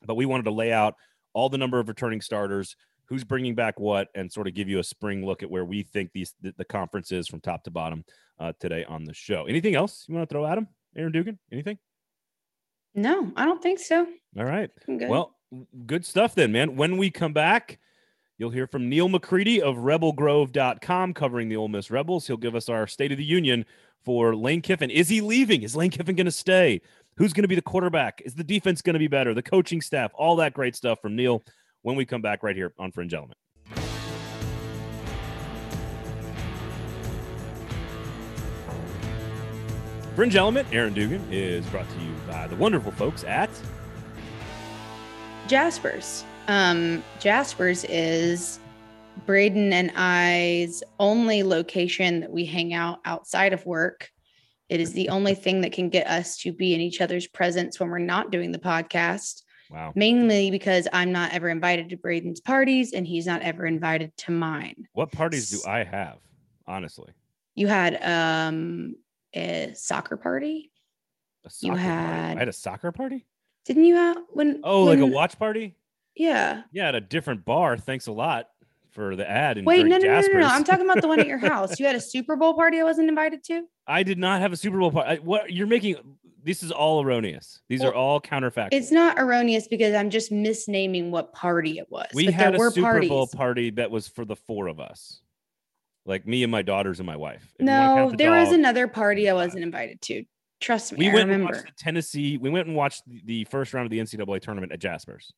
but 0.07 0.15
we 0.15 0.25
wanted 0.25 0.45
to 0.45 0.53
lay 0.53 0.73
out 0.73 0.95
all 1.33 1.49
the 1.49 1.59
number 1.59 1.81
of 1.81 1.89
returning 1.89 2.21
starters 2.21 2.77
who's 3.07 3.25
bringing 3.25 3.57
back 3.57 3.81
what 3.81 4.07
and 4.15 4.31
sort 4.31 4.47
of 4.47 4.55
give 4.55 4.69
you 4.69 4.79
a 4.79 4.85
spring 4.85 5.27
look 5.27 5.43
at 5.43 5.51
where 5.51 5.65
we 5.65 5.83
think 5.83 6.13
these 6.13 6.33
the, 6.43 6.55
the 6.59 6.65
conference 6.65 7.11
is 7.11 7.27
from 7.27 7.41
top 7.41 7.65
to 7.65 7.73
bottom 7.73 8.05
uh, 8.41 8.53
today 8.59 8.85
on 8.85 9.05
the 9.05 9.15
show. 9.15 9.45
Anything 9.45 9.77
else 9.77 10.07
you 10.09 10.15
want 10.15 10.29
to 10.29 10.33
throw 10.33 10.47
at 10.47 10.59
him, 10.59 10.67
Erin 10.97 11.13
Dugan? 11.13 11.39
Anything? 11.53 11.79
No, 12.95 13.31
I 13.37 13.45
don't 13.45 13.63
think 13.63 13.79
so. 13.79 14.07
All 14.37 14.45
right. 14.45 14.71
Well, 15.09 15.37
good 15.87 16.05
stuff 16.05 16.35
then, 16.35 16.51
man. 16.51 16.75
When 16.77 16.97
we 16.97 17.11
come 17.11 17.33
back, 17.33 17.79
you'll 18.39 18.51
hear 18.51 18.67
from 18.67 18.89
Neal 18.89 19.09
McCready 19.09 19.63
of 19.63 19.77
rebelgrove.com 19.77 21.15
covering 21.15 21.49
the 21.49 21.57
Ole 21.57 21.69
Miss 21.69 21.91
Rebels. 21.91 22.27
He'll 22.27 22.37
give 22.37 22.57
us 22.57 22.69
our 22.69 22.87
State 22.87 23.13
of 23.13 23.19
the 23.19 23.25
Union 23.25 23.65
for 24.05 24.35
Lane 24.35 24.63
Kiffin. 24.63 24.91
Is 24.91 25.09
he 25.09 25.21
leaving? 25.21 25.63
Is 25.63 25.77
Lane 25.77 25.91
Kiffin 25.91 26.17
going 26.17 26.25
to 26.25 26.33
stay? 26.33 26.81
Who's 27.17 27.33
going 27.33 27.43
to 27.43 27.49
be 27.49 27.55
the 27.55 27.63
quarterback? 27.63 28.23
Is 28.25 28.35
the 28.35 28.43
defense 28.43 28.83
going 28.83 28.95
to 28.95 29.01
be 29.01 29.09
better? 29.09 29.35
The 29.35 29.43
coaching 29.43 29.81
staff, 29.83 30.11
all 30.15 30.37
that 30.37 30.55
great 30.55 30.75
stuff 30.75 31.01
from 31.03 31.15
Neal 31.15 31.45
when 31.83 31.97
we 31.97 32.07
come 32.07 32.23
back 32.23 32.43
right 32.43 32.57
here 32.57 32.73
on 32.79 32.93
Fringe 32.93 33.13
Element. 33.13 33.39
Fringe 40.21 40.37
Element, 40.37 40.69
Erin 40.71 40.93
Dugan, 40.93 41.27
is 41.31 41.65
brought 41.69 41.89
to 41.89 41.99
you 41.99 42.13
by 42.29 42.47
the 42.47 42.55
wonderful 42.57 42.93
folks 42.93 43.25
at 43.25 43.49
Jaspers. 45.49 46.25
Um, 46.47 47.03
Jaspers 47.21 47.87
is 47.89 48.61
Braden 49.25 49.73
and 49.73 49.91
I's 49.97 50.83
only 50.99 51.43
location 51.43 52.21
that 52.21 52.31
we 52.31 52.45
hang 52.45 52.75
out 52.75 52.99
outside 53.07 53.55
of 53.55 53.65
work. 53.65 54.11
It 54.69 54.79
is 54.79 54.93
the 54.93 55.09
only 55.09 55.35
thing 55.35 55.63
that 55.63 55.73
can 55.73 55.89
get 55.89 56.07
us 56.07 56.37
to 56.41 56.53
be 56.53 56.75
in 56.75 56.83
each 56.83 57.01
other's 57.01 57.27
presence 57.27 57.81
when 57.81 57.89
we're 57.89 57.99
not 57.99 58.31
doing 58.31 58.53
the 58.53 58.59
podcast. 58.59 59.41
Wow. 59.71 59.95
Mainly 59.95 60.51
because 60.51 60.87
I'm 60.93 61.13
not 61.13 61.33
ever 61.33 61.49
invited 61.49 61.89
to 61.89 61.97
Braden's 61.97 62.41
parties 62.41 62.93
and 62.93 63.07
he's 63.07 63.25
not 63.25 63.41
ever 63.41 63.65
invited 63.65 64.15
to 64.19 64.33
mine. 64.33 64.87
What 64.93 65.13
parties 65.13 65.49
do 65.49 65.67
I 65.67 65.83
have? 65.83 66.19
Honestly. 66.67 67.11
You 67.55 67.69
had 67.69 67.99
um 68.03 68.97
a 69.35 69.73
soccer 69.75 70.17
party. 70.17 70.71
A 71.45 71.51
soccer 71.51 71.73
you 71.73 71.79
had 71.79 72.07
party? 72.07 72.37
I 72.37 72.39
had 72.39 72.49
a 72.49 72.53
soccer 72.53 72.93
party? 72.93 73.27
Didn't 73.65 73.85
you 73.85 73.97
have 73.97 74.17
when 74.31 74.61
Oh, 74.65 74.87
when, 74.87 75.01
like 75.01 75.11
a 75.11 75.13
watch 75.13 75.39
party? 75.39 75.77
Yeah. 76.15 76.63
Yeah, 76.73 76.89
at 76.89 76.95
a 76.95 77.01
different 77.01 77.45
bar. 77.45 77.77
Thanks 77.77 78.07
a 78.07 78.13
lot 78.13 78.49
for 78.91 79.17
the 79.17 79.29
ad. 79.29 79.65
Wait, 79.65 79.87
no, 79.87 79.99
no, 79.99 80.07
no, 80.07 80.21
no, 80.21 80.39
no, 80.41 80.47
I'm 80.47 80.65
talking 80.65 80.85
about 80.85 81.01
the 81.01 81.09
one 81.09 81.21
at 81.21 81.27
your 81.27 81.39
house. 81.49 81.79
You 81.79 81.87
had 81.87 81.97
a 81.97 82.01
Super 82.01 82.37
Bowl 82.37 82.55
party 82.55 82.81
I 82.81 82.83
wasn't 82.83 83.09
invited 83.09 83.45
to? 83.45 83.65
I 83.87 84.03
did 84.03 84.19
not 84.19 84.41
have 84.41 84.53
a 84.53 84.57
Super 84.57 84.79
Bowl 84.79 84.91
party. 84.91 85.21
What 85.21 85.53
you're 85.53 85.67
making 85.67 85.97
this 86.43 86.63
is 86.63 86.71
all 86.73 87.03
erroneous. 87.03 87.61
These 87.69 87.81
well, 87.81 87.91
are 87.91 87.95
all 87.95 88.21
counterfactual. 88.21 88.69
It's 88.73 88.91
not 88.91 89.19
erroneous 89.19 89.69
because 89.69 89.95
I'm 89.95 90.11
just 90.11 90.33
misnaming 90.33 91.11
what 91.11 91.33
party 91.33 91.79
it 91.79 91.91
was. 91.91 92.09
We 92.15 92.27
had 92.27 92.55
a 92.55 92.59
Super 92.59 92.81
parties. 92.81 93.09
Bowl 93.11 93.27
party 93.27 93.71
that 93.71 93.91
was 93.91 94.09
for 94.09 94.25
the 94.25 94.37
four 94.37 94.67
of 94.67 94.81
us, 94.81 95.21
like 96.11 96.27
me 96.27 96.43
and 96.43 96.53
my 96.53 96.61
daughters 96.61 96.99
and 96.99 97.07
my 97.07 97.17
wife. 97.17 97.55
If 97.59 97.65
no, 97.65 98.11
the 98.11 98.17
there 98.17 98.31
dog, 98.31 98.41
was 98.47 98.53
another 98.53 98.89
party 98.89 99.31
I 99.31 99.33
wasn't 99.33 99.63
invited 99.63 100.03
to. 100.03 100.25
Trust 100.61 100.93
me, 100.93 100.99
we 100.99 101.09
I 101.09 101.15
went 101.15 101.29
remember. 101.29 101.55
and 101.55 101.65
watched 101.65 101.79
Tennessee. 101.79 102.37
We 102.37 102.51
went 102.51 102.67
and 102.67 102.77
watched 102.77 103.05
the 103.07 103.45
first 103.45 103.73
round 103.73 103.87
of 103.87 103.91
the 103.91 104.01
NCAA 104.01 104.43
tournament 104.43 104.73
at 104.73 104.81
Jaspers. 104.81 105.33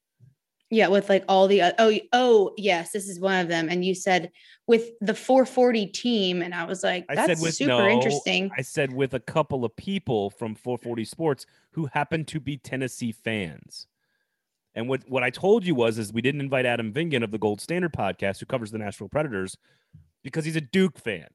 Yeah, 0.70 0.88
with 0.88 1.10
like 1.10 1.24
all 1.28 1.46
the 1.46 1.60
uh, 1.60 1.72
oh 1.78 1.92
oh 2.14 2.54
yes, 2.56 2.92
this 2.92 3.06
is 3.06 3.20
one 3.20 3.38
of 3.38 3.48
them. 3.48 3.68
And 3.68 3.84
you 3.84 3.94
said 3.94 4.30
with 4.66 4.90
the 5.02 5.14
440 5.14 5.86
team, 5.88 6.40
and 6.42 6.54
I 6.54 6.64
was 6.64 6.82
like, 6.82 7.06
that's 7.06 7.20
I 7.20 7.26
said 7.26 7.42
with, 7.42 7.54
super 7.54 7.68
no, 7.68 7.88
interesting. 7.88 8.50
I 8.56 8.62
said 8.62 8.92
with 8.92 9.12
a 9.12 9.20
couple 9.20 9.66
of 9.66 9.76
people 9.76 10.30
from 10.30 10.54
440 10.54 11.04
Sports 11.04 11.46
who 11.72 11.86
happen 11.92 12.24
to 12.24 12.40
be 12.40 12.56
Tennessee 12.56 13.12
fans. 13.12 13.86
And 14.74 14.88
what 14.88 15.02
what 15.06 15.22
I 15.22 15.28
told 15.28 15.66
you 15.66 15.74
was 15.74 15.98
is 15.98 16.12
we 16.12 16.22
didn't 16.22 16.40
invite 16.40 16.64
Adam 16.64 16.90
Vingan 16.90 17.22
of 17.22 17.30
the 17.30 17.38
Gold 17.38 17.60
Standard 17.60 17.92
podcast, 17.92 18.40
who 18.40 18.46
covers 18.46 18.70
the 18.70 18.78
Nashville 18.78 19.10
Predators, 19.10 19.58
because 20.22 20.44
he's 20.44 20.56
a 20.56 20.60
Duke 20.60 20.98
fan. 20.98 21.26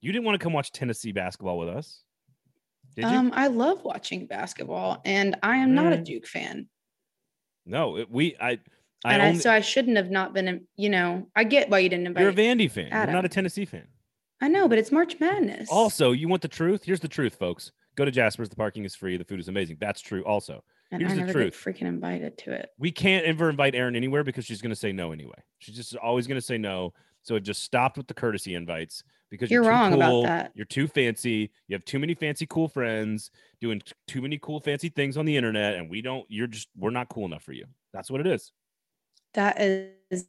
You 0.00 0.12
didn't 0.12 0.24
want 0.24 0.38
to 0.38 0.42
come 0.42 0.52
watch 0.52 0.72
Tennessee 0.72 1.12
basketball 1.12 1.58
with 1.58 1.68
us. 1.68 2.02
Did 2.94 3.02
you? 3.02 3.16
Um, 3.16 3.32
I 3.34 3.48
love 3.48 3.82
watching 3.84 4.26
basketball, 4.26 5.00
and 5.04 5.36
I 5.42 5.56
am 5.56 5.74
not 5.74 5.92
a 5.92 5.96
mm. 5.96 6.04
Duke 6.04 6.26
fan. 6.26 6.68
No, 7.66 7.96
it, 7.96 8.10
we 8.10 8.36
I. 8.40 8.58
I 9.06 9.14
and 9.14 9.22
only, 9.22 9.34
I, 9.34 9.40
so 9.40 9.52
I 9.52 9.60
shouldn't 9.60 9.98
have 9.98 10.10
not 10.10 10.32
been, 10.32 10.62
you 10.76 10.88
know, 10.88 11.26
I 11.36 11.44
get 11.44 11.68
why 11.68 11.80
you 11.80 11.90
didn't 11.90 12.06
invite. 12.06 12.22
You're 12.22 12.30
a 12.30 12.34
Vandy 12.34 12.70
fan. 12.70 12.88
Adam. 12.90 13.12
You're 13.12 13.22
not 13.22 13.26
a 13.26 13.28
Tennessee 13.28 13.66
fan. 13.66 13.86
I 14.40 14.48
know, 14.48 14.66
but 14.66 14.78
it's 14.78 14.90
March 14.90 15.20
Madness. 15.20 15.68
Also, 15.70 16.12
you 16.12 16.26
want 16.26 16.40
the 16.40 16.48
truth? 16.48 16.84
Here's 16.84 17.00
the 17.00 17.08
truth, 17.08 17.34
folks. 17.34 17.70
Go 17.96 18.06
to 18.06 18.10
Jasper's. 18.10 18.48
The 18.48 18.56
parking 18.56 18.84
is 18.84 18.94
free. 18.94 19.18
The 19.18 19.24
food 19.24 19.40
is 19.40 19.48
amazing. 19.48 19.76
That's 19.78 20.00
true. 20.00 20.24
Also, 20.24 20.64
and 20.90 21.02
here's 21.02 21.18
I 21.18 21.24
the 21.24 21.32
truth. 21.32 21.54
freaking 21.54 21.86
invited 21.86 22.38
to 22.38 22.52
it. 22.52 22.70
We 22.78 22.90
can't 22.90 23.26
ever 23.26 23.50
invite 23.50 23.74
Erin 23.74 23.94
anywhere 23.94 24.24
because 24.24 24.44
she's 24.44 24.62
going 24.62 24.70
to 24.70 24.76
say 24.76 24.92
no 24.92 25.12
anyway. 25.12 25.38
She's 25.58 25.76
just 25.76 25.96
always 25.96 26.26
going 26.26 26.40
to 26.40 26.46
say 26.46 26.56
no. 26.56 26.92
So 27.24 27.36
it 27.36 27.40
just 27.40 27.62
stopped 27.62 27.96
with 27.96 28.06
the 28.06 28.14
courtesy 28.14 28.54
invites 28.54 29.02
because 29.30 29.50
you're, 29.50 29.62
you're 29.62 29.70
wrong 29.70 29.92
cool, 29.92 30.00
about 30.00 30.22
that. 30.28 30.52
You're 30.54 30.66
too 30.66 30.86
fancy. 30.86 31.50
You 31.68 31.74
have 31.74 31.84
too 31.84 31.98
many 31.98 32.14
fancy, 32.14 32.46
cool 32.46 32.68
friends 32.68 33.30
doing 33.60 33.82
too 34.06 34.20
many 34.20 34.38
cool, 34.38 34.60
fancy 34.60 34.90
things 34.90 35.16
on 35.16 35.24
the 35.24 35.36
internet, 35.36 35.74
and 35.74 35.90
we 35.90 36.02
don't. 36.02 36.26
You're 36.28 36.46
just 36.46 36.68
we're 36.76 36.90
not 36.90 37.08
cool 37.08 37.24
enough 37.24 37.42
for 37.42 37.52
you. 37.52 37.64
That's 37.94 38.10
what 38.10 38.20
it 38.20 38.26
is. 38.26 38.52
That 39.32 39.58
is 39.58 40.28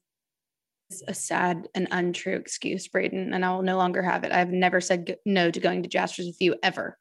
a 1.08 1.14
sad 1.14 1.68
and 1.76 1.89
untrue 1.91 2.38
excuse, 2.38 2.88
Braden, 2.88 3.34
and 3.34 3.43
I 3.43 3.52
will 3.54 3.62
no 3.62 3.76
longer 3.76 4.02
have 4.02 4.24
it. 4.24 4.32
I've 4.32 4.52
never 4.52 4.80
said 4.80 5.18
no 5.26 5.52
to 5.52 5.60
going 5.60 5.84
to 5.84 5.89
Jaspers 5.89 6.28
with 6.28 6.41
you 6.41 6.56
ever. 6.64 6.98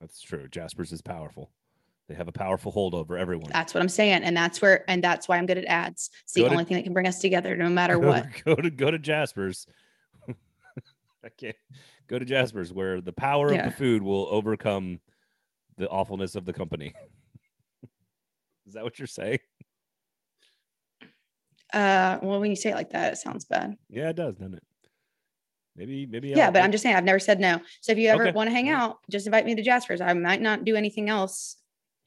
That's 0.00 0.20
true. 0.20 0.48
Jaspers 0.48 0.92
is 0.92 1.00
powerful. 1.00 1.50
They 2.08 2.14
have 2.14 2.28
a 2.28 2.32
powerful 2.32 2.70
hold 2.70 2.94
over 2.94 3.18
everyone. 3.18 3.50
That's 3.52 3.74
what 3.74 3.80
I'm 3.80 3.88
saying, 3.88 4.22
and 4.22 4.36
that's 4.36 4.62
where, 4.62 4.88
and 4.88 5.02
that's 5.02 5.26
why 5.26 5.38
I'm 5.38 5.46
good 5.46 5.58
at 5.58 5.64
ads. 5.64 6.10
It's 6.22 6.34
the 6.34 6.42
go 6.42 6.48
only 6.48 6.62
to, 6.62 6.68
thing 6.68 6.76
that 6.76 6.84
can 6.84 6.92
bring 6.92 7.08
us 7.08 7.18
together, 7.18 7.56
no 7.56 7.68
matter 7.68 7.98
go, 7.98 8.08
what. 8.08 8.26
Go 8.44 8.54
to 8.54 8.70
go 8.70 8.90
to 8.90 8.98
Jaspers. 8.98 9.66
I 10.28 11.28
can't 11.36 11.56
go 12.06 12.18
to 12.18 12.24
Jaspers, 12.24 12.72
where 12.72 13.00
the 13.00 13.12
power 13.12 13.52
yeah. 13.52 13.66
of 13.66 13.72
the 13.72 13.76
food 13.76 14.02
will 14.02 14.28
overcome 14.30 15.00
the 15.78 15.88
awfulness 15.88 16.36
of 16.36 16.44
the 16.44 16.52
company. 16.52 16.94
Is 18.66 18.74
that 18.74 18.84
what 18.84 19.00
you're 19.00 19.06
saying? 19.06 19.38
Uh, 21.72 22.18
well, 22.22 22.40
when 22.40 22.50
you 22.50 22.56
say 22.56 22.70
it 22.70 22.76
like 22.76 22.90
that, 22.90 23.14
it 23.14 23.16
sounds 23.16 23.44
bad. 23.44 23.76
Yeah, 23.90 24.10
it 24.10 24.16
does, 24.16 24.36
doesn't 24.36 24.54
it? 24.54 24.62
Maybe, 25.74 26.06
maybe. 26.06 26.28
Yeah, 26.28 26.46
I'll 26.46 26.52
but 26.52 26.62
I'm 26.62 26.70
just 26.70 26.82
saying, 26.82 26.94
I've 26.94 27.04
never 27.04 27.18
said 27.18 27.40
no. 27.40 27.60
So 27.80 27.92
if 27.92 27.98
you 27.98 28.08
ever 28.08 28.28
okay. 28.28 28.32
want 28.32 28.48
to 28.48 28.54
hang 28.54 28.68
out, 28.68 28.98
just 29.10 29.26
invite 29.26 29.44
me 29.44 29.56
to 29.56 29.62
Jasper's. 29.62 30.00
I 30.00 30.12
might 30.14 30.40
not 30.40 30.64
do 30.64 30.76
anything 30.76 31.10
else 31.10 31.56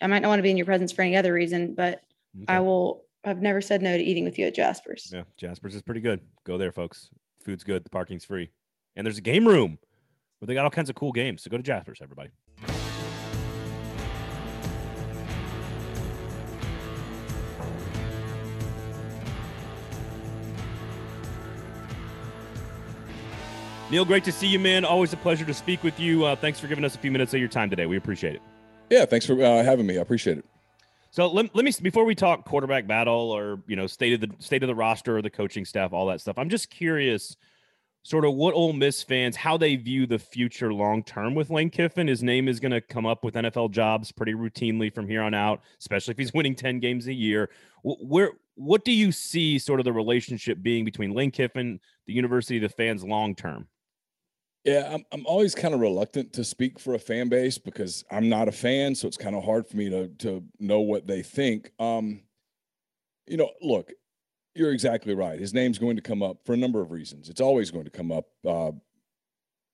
I 0.01 0.07
might 0.07 0.21
not 0.21 0.29
want 0.29 0.39
to 0.39 0.43
be 0.43 0.51
in 0.51 0.57
your 0.57 0.65
presence 0.65 0.91
for 0.91 1.01
any 1.01 1.15
other 1.15 1.33
reason, 1.33 1.73
but 1.75 2.03
okay. 2.35 2.45
I 2.47 2.59
will. 2.59 3.03
I've 3.25 3.41
never 3.41 3.59
said 3.59 3.81
no 3.81 3.97
to 3.97 4.03
eating 4.03 4.23
with 4.23 4.39
you 4.39 4.47
at 4.47 4.55
Jasper's. 4.55 5.11
Yeah, 5.13 5.23
Jasper's 5.35 5.75
is 5.75 5.81
pretty 5.81 5.99
good. 5.99 6.21
Go 6.45 6.57
there, 6.57 6.71
folks. 6.71 7.09
Food's 7.43 7.65
good. 7.65 7.83
The 7.83 7.89
parking's 7.89 8.23
free, 8.23 8.49
and 8.95 9.05
there's 9.05 9.17
a 9.17 9.21
game 9.21 9.47
room 9.47 9.77
where 10.39 10.47
they 10.47 10.53
got 10.53 10.63
all 10.63 10.71
kinds 10.71 10.89
of 10.89 10.95
cool 10.95 11.11
games. 11.11 11.43
So 11.43 11.49
go 11.49 11.57
to 11.57 11.63
Jasper's, 11.63 11.99
everybody. 12.01 12.29
Neal, 23.91 24.05
great 24.05 24.23
to 24.25 24.31
see 24.31 24.45
you, 24.45 24.59
man. 24.59 24.85
Always 24.85 25.13
a 25.13 25.17
pleasure 25.17 25.45
to 25.45 25.53
speak 25.53 25.83
with 25.83 25.99
you. 25.99 26.23
Uh, 26.23 26.35
thanks 26.35 26.59
for 26.59 26.67
giving 26.67 26.85
us 26.85 26.93
a 26.93 26.99
few 26.99 27.11
minutes 27.11 27.33
of 27.33 27.39
your 27.39 27.49
time 27.49 27.71
today. 27.71 27.87
We 27.87 27.97
appreciate 27.97 28.35
it. 28.35 28.41
Yeah, 28.89 29.05
thanks 29.05 29.25
for 29.25 29.41
uh, 29.41 29.63
having 29.63 29.85
me. 29.85 29.97
I 29.97 30.01
appreciate 30.01 30.37
it. 30.37 30.45
So 31.11 31.27
let, 31.27 31.53
let 31.55 31.65
me 31.65 31.71
before 31.81 32.05
we 32.05 32.13
talk 32.13 32.45
quarterback 32.45 32.85
battle 32.85 33.31
or 33.31 33.61
you 33.67 33.75
know 33.75 33.87
state 33.87 34.13
of 34.13 34.21
the 34.21 34.29
state 34.39 34.63
of 34.63 34.67
the 34.67 34.75
roster 34.75 35.17
or 35.17 35.21
the 35.21 35.29
coaching 35.29 35.65
staff, 35.65 35.91
all 35.91 36.05
that 36.07 36.21
stuff. 36.21 36.37
I'm 36.37 36.49
just 36.49 36.69
curious 36.69 37.35
sort 38.03 38.25
of 38.25 38.33
what 38.35 38.53
Ole 38.53 38.73
Miss 38.73 39.03
fans 39.03 39.35
how 39.35 39.57
they 39.57 39.75
view 39.75 40.05
the 40.05 40.19
future 40.19 40.71
long 40.73 41.03
term 41.03 41.33
with 41.35 41.49
Lane 41.49 41.69
Kiffin. 41.69 42.07
His 42.07 42.21
name 42.21 42.47
is 42.47 42.59
going 42.59 42.71
to 42.71 42.81
come 42.81 43.05
up 43.05 43.23
with 43.23 43.33
NFL 43.33 43.71
jobs 43.71 44.11
pretty 44.11 44.33
routinely 44.33 44.93
from 44.93 45.07
here 45.07 45.21
on 45.21 45.33
out, 45.33 45.61
especially 45.79 46.11
if 46.11 46.17
he's 46.17 46.33
winning 46.35 46.55
ten 46.55 46.79
games 46.79 47.07
a 47.07 47.13
year. 47.13 47.49
Where 47.83 48.33
what 48.55 48.85
do 48.85 48.91
you 48.91 49.11
see 49.11 49.57
sort 49.57 49.79
of 49.79 49.85
the 49.85 49.93
relationship 49.93 50.61
being 50.61 50.85
between 50.85 51.13
Lane 51.13 51.31
Kiffin, 51.31 51.79
the 52.05 52.13
university, 52.13 52.59
the 52.59 52.69
fans 52.69 53.03
long 53.03 53.33
term? 53.33 53.67
Yeah, 54.65 54.89
I'm 54.93 55.05
I'm 55.11 55.25
always 55.25 55.55
kind 55.55 55.73
of 55.73 55.79
reluctant 55.79 56.33
to 56.33 56.43
speak 56.43 56.79
for 56.79 56.93
a 56.93 56.99
fan 56.99 57.29
base 57.29 57.57
because 57.57 58.03
I'm 58.11 58.27
not 58.27 58.47
a 58.47 58.51
fan, 58.51 58.93
so 58.93 59.07
it's 59.07 59.17
kind 59.17 59.35
of 59.35 59.43
hard 59.43 59.65
for 59.65 59.77
me 59.77 59.89
to 59.89 60.07
to 60.19 60.43
know 60.59 60.81
what 60.81 61.07
they 61.07 61.21
think. 61.21 61.71
Um, 61.79 62.21
you 63.25 63.37
know, 63.37 63.51
look, 63.61 63.93
you're 64.55 64.73
exactly 64.73 65.13
right. 65.15 65.39
His 65.39 65.53
name's 65.53 65.79
going 65.79 65.95
to 65.95 66.01
come 66.01 66.21
up 66.21 66.39
for 66.45 66.53
a 66.53 66.57
number 66.57 66.81
of 66.81 66.91
reasons. 66.91 67.29
It's 67.29 67.41
always 67.41 67.71
going 67.71 67.85
to 67.85 67.91
come 67.91 68.11
up. 68.11 68.25
Uh, 68.45 68.71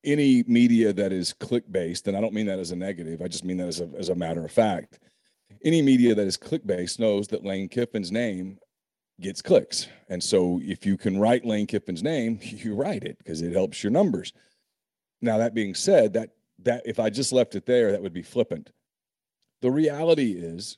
any 0.03 0.43
media 0.47 0.93
that 0.93 1.11
is 1.11 1.33
click 1.33 1.63
based, 1.71 2.07
and 2.07 2.15
I 2.15 2.21
don't 2.21 2.33
mean 2.33 2.45
that 2.45 2.59
as 2.59 2.71
a 2.71 2.75
negative. 2.75 3.23
I 3.23 3.27
just 3.27 3.43
mean 3.43 3.57
that 3.57 3.67
as 3.67 3.81
a 3.81 3.89
as 3.97 4.09
a 4.09 4.15
matter 4.15 4.45
of 4.45 4.51
fact. 4.51 4.99
Any 5.63 5.81
media 5.81 6.13
that 6.13 6.27
is 6.27 6.38
click 6.38 6.65
based 6.65 6.99
knows 6.99 7.27
that 7.29 7.43
Lane 7.43 7.69
Kiffin's 7.69 8.11
name 8.11 8.59
gets 9.19 9.41
clicks, 9.41 9.88
and 10.09 10.23
so 10.23 10.61
if 10.63 10.86
you 10.86 10.95
can 10.95 11.19
write 11.19 11.43
Lane 11.43 11.65
Kiffin's 11.65 12.03
name, 12.03 12.39
you 12.41 12.75
write 12.75 13.03
it 13.03 13.17
because 13.17 13.41
it 13.41 13.53
helps 13.53 13.83
your 13.83 13.91
numbers. 13.91 14.31
Now 15.22 15.38
that 15.38 15.53
being 15.53 15.76
said, 15.76 16.13
that 16.13 16.30
that 16.63 16.84
if 16.86 16.99
I 16.99 17.09
just 17.09 17.32
left 17.32 17.55
it 17.55 17.66
there, 17.66 17.91
that 17.91 18.01
would 18.01 18.13
be 18.13 18.22
flippant. 18.22 18.72
The 19.61 19.72
reality 19.72 20.34
is, 20.34 20.78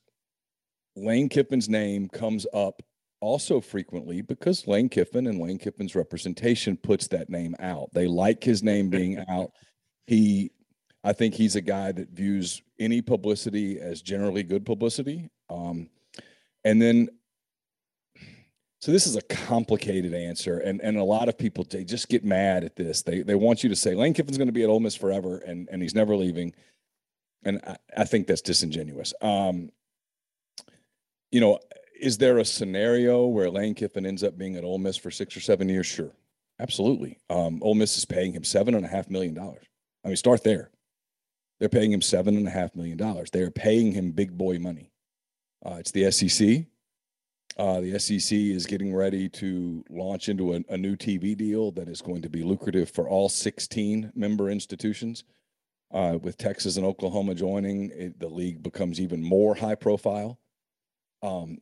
Lane 0.95 1.29
Kiffin's 1.29 1.69
name 1.69 2.09
comes 2.09 2.45
up 2.53 2.81
also 3.19 3.59
frequently 3.59 4.21
because 4.21 4.67
Lane 4.67 4.89
Kiffin 4.89 5.27
and 5.27 5.39
Lane 5.39 5.57
Kiffin's 5.57 5.95
representation 5.95 6.77
puts 6.77 7.07
that 7.07 7.29
name 7.29 7.55
out. 7.59 7.89
They 7.93 8.07
like 8.07 8.43
his 8.43 8.63
name 8.63 8.89
being 8.89 9.23
out. 9.29 9.51
He, 10.05 10.51
I 11.03 11.13
think 11.13 11.33
he's 11.33 11.55
a 11.55 11.61
guy 11.61 11.91
that 11.91 12.09
views 12.09 12.61
any 12.79 13.01
publicity 13.01 13.79
as 13.79 14.01
generally 14.01 14.43
good 14.43 14.65
publicity. 14.65 15.29
Um, 15.49 15.89
and 16.63 16.81
then, 16.81 17.09
so 18.79 18.91
this 18.91 19.07
is 19.07 19.15
a 19.15 19.21
complicated 19.23 20.13
answer, 20.13 20.59
and 20.59 20.81
and 20.81 20.97
a 20.97 21.03
lot 21.03 21.29
of 21.29 21.37
people 21.37 21.65
they 21.67 21.83
just 21.83 22.09
get 22.09 22.23
mad 22.23 22.63
at 22.63 22.75
this. 22.75 23.01
They 23.01 23.21
they 23.21 23.35
want 23.35 23.63
you 23.63 23.69
to 23.69 23.75
say 23.75 23.95
Lane 23.95 24.13
Kiffin's 24.13 24.37
going 24.37 24.47
to 24.47 24.53
be 24.53 24.63
at 24.63 24.69
Ole 24.69 24.79
Miss 24.79 24.95
forever, 24.95 25.39
and 25.39 25.67
and 25.71 25.81
he's 25.81 25.95
never 25.95 26.15
leaving. 26.15 26.53
And 27.43 27.61
I, 27.65 27.77
I 27.97 28.03
think 28.05 28.27
that's 28.27 28.41
disingenuous. 28.41 29.13
Um, 29.21 29.71
you 31.31 31.39
know, 31.39 31.59
is 31.99 32.17
there 32.17 32.37
a 32.37 32.45
scenario 32.45 33.25
where 33.25 33.49
Lane 33.49 33.73
Kiffin 33.73 34.05
ends 34.05 34.23
up 34.23 34.37
being 34.37 34.55
at 34.55 34.63
Ole 34.63 34.77
Miss 34.77 34.97
for 34.97 35.11
six 35.11 35.35
or 35.35 35.39
seven 35.41 35.69
years? 35.69 35.87
Sure, 35.87 36.11
absolutely. 36.59 37.17
Um, 37.29 37.59
Ole 37.63 37.75
Miss 37.75 37.97
is 37.97 38.05
paying 38.05 38.33
him 38.33 38.43
seven 38.43 38.75
and 38.75 38.85
a 38.85 38.89
half 38.89 39.09
million 39.09 39.33
dollars. 39.33 39.65
I 40.05 40.09
mean, 40.09 40.17
start 40.17 40.43
there. 40.43 40.69
They're 41.59 41.69
paying 41.69 41.91
him 41.91 42.03
seven 42.03 42.37
and 42.37 42.47
a 42.47 42.51
half 42.51 42.75
million 42.75 42.97
dollars. 42.97 43.31
They 43.31 43.41
are 43.41 43.49
paying 43.49 43.91
him 43.91 44.11
big 44.11 44.37
boy 44.37 44.59
money. 44.59 44.91
Uh, 45.65 45.77
it's 45.79 45.91
the 45.91 46.11
SEC. 46.11 46.65
Uh, 47.57 47.81
the 47.81 47.97
SEC 47.99 48.37
is 48.37 48.67
getting 48.67 48.93
ready 48.93 49.27
to 49.27 49.83
launch 49.89 50.29
into 50.29 50.53
a, 50.53 50.59
a, 50.69 50.77
new 50.77 50.95
TV 50.95 51.35
deal 51.35 51.71
that 51.71 51.87
is 51.87 52.03
going 52.03 52.21
to 52.21 52.29
be 52.29 52.43
lucrative 52.43 52.87
for 52.87 53.09
all 53.09 53.29
16 53.29 54.11
member 54.13 54.51
institutions. 54.51 55.23
Uh, 55.91 56.19
with 56.21 56.37
Texas 56.37 56.77
and 56.77 56.85
Oklahoma 56.85 57.33
joining, 57.33 57.89
it, 57.91 58.19
the 58.19 58.27
league 58.27 58.61
becomes 58.61 58.99
even 58.99 59.23
more 59.23 59.55
high 59.55 59.73
profile. 59.73 60.37
Um, 61.23 61.59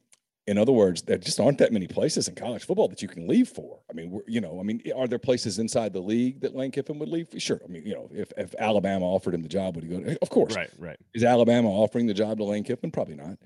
in 0.48 0.58
other 0.58 0.72
words, 0.72 1.02
there 1.04 1.18
just 1.18 1.40
aren't 1.40 1.60
that 1.60 1.72
many 1.72 1.88
places 1.88 2.28
in 2.28 2.36
college 2.36 2.66
football 2.66 2.88
that 2.90 3.02
you 3.02 3.08
can 3.08 3.28
leave 3.28 3.48
for. 3.48 3.80
I 3.90 3.94
mean, 3.94 4.20
you 4.28 4.42
know, 4.42 4.60
I 4.60 4.64
mean, 4.64 4.82
are 4.96 5.08
there 5.08 5.18
places 5.18 5.60
inside 5.60 5.94
the 5.94 6.02
league 6.02 6.42
that 6.42 6.56
Lane 6.56 6.72
Kiffin 6.72 7.00
would 7.00 7.10
leave? 7.10 7.30
Sure. 7.38 7.60
I 7.64 7.68
mean, 7.68 7.86
you 7.86 7.94
know, 7.94 8.10
if, 8.14 8.32
if 8.38 8.54
Alabama 8.60 9.06
offered 9.06 9.34
him 9.34 9.42
the 9.42 9.50
job, 9.50 9.76
would 9.76 9.86
he 9.86 9.90
go? 9.90 10.16
Of 10.22 10.30
course. 10.30 10.56
Right. 10.56 10.70
Right. 10.78 10.98
Is 11.14 11.24
Alabama 11.24 11.70
offering 11.70 12.06
the 12.06 12.14
job 12.14 12.38
to 12.40 12.44
Lane 12.44 12.64
Kiffin? 12.64 12.92
Probably 12.92 13.16
not. 13.16 13.38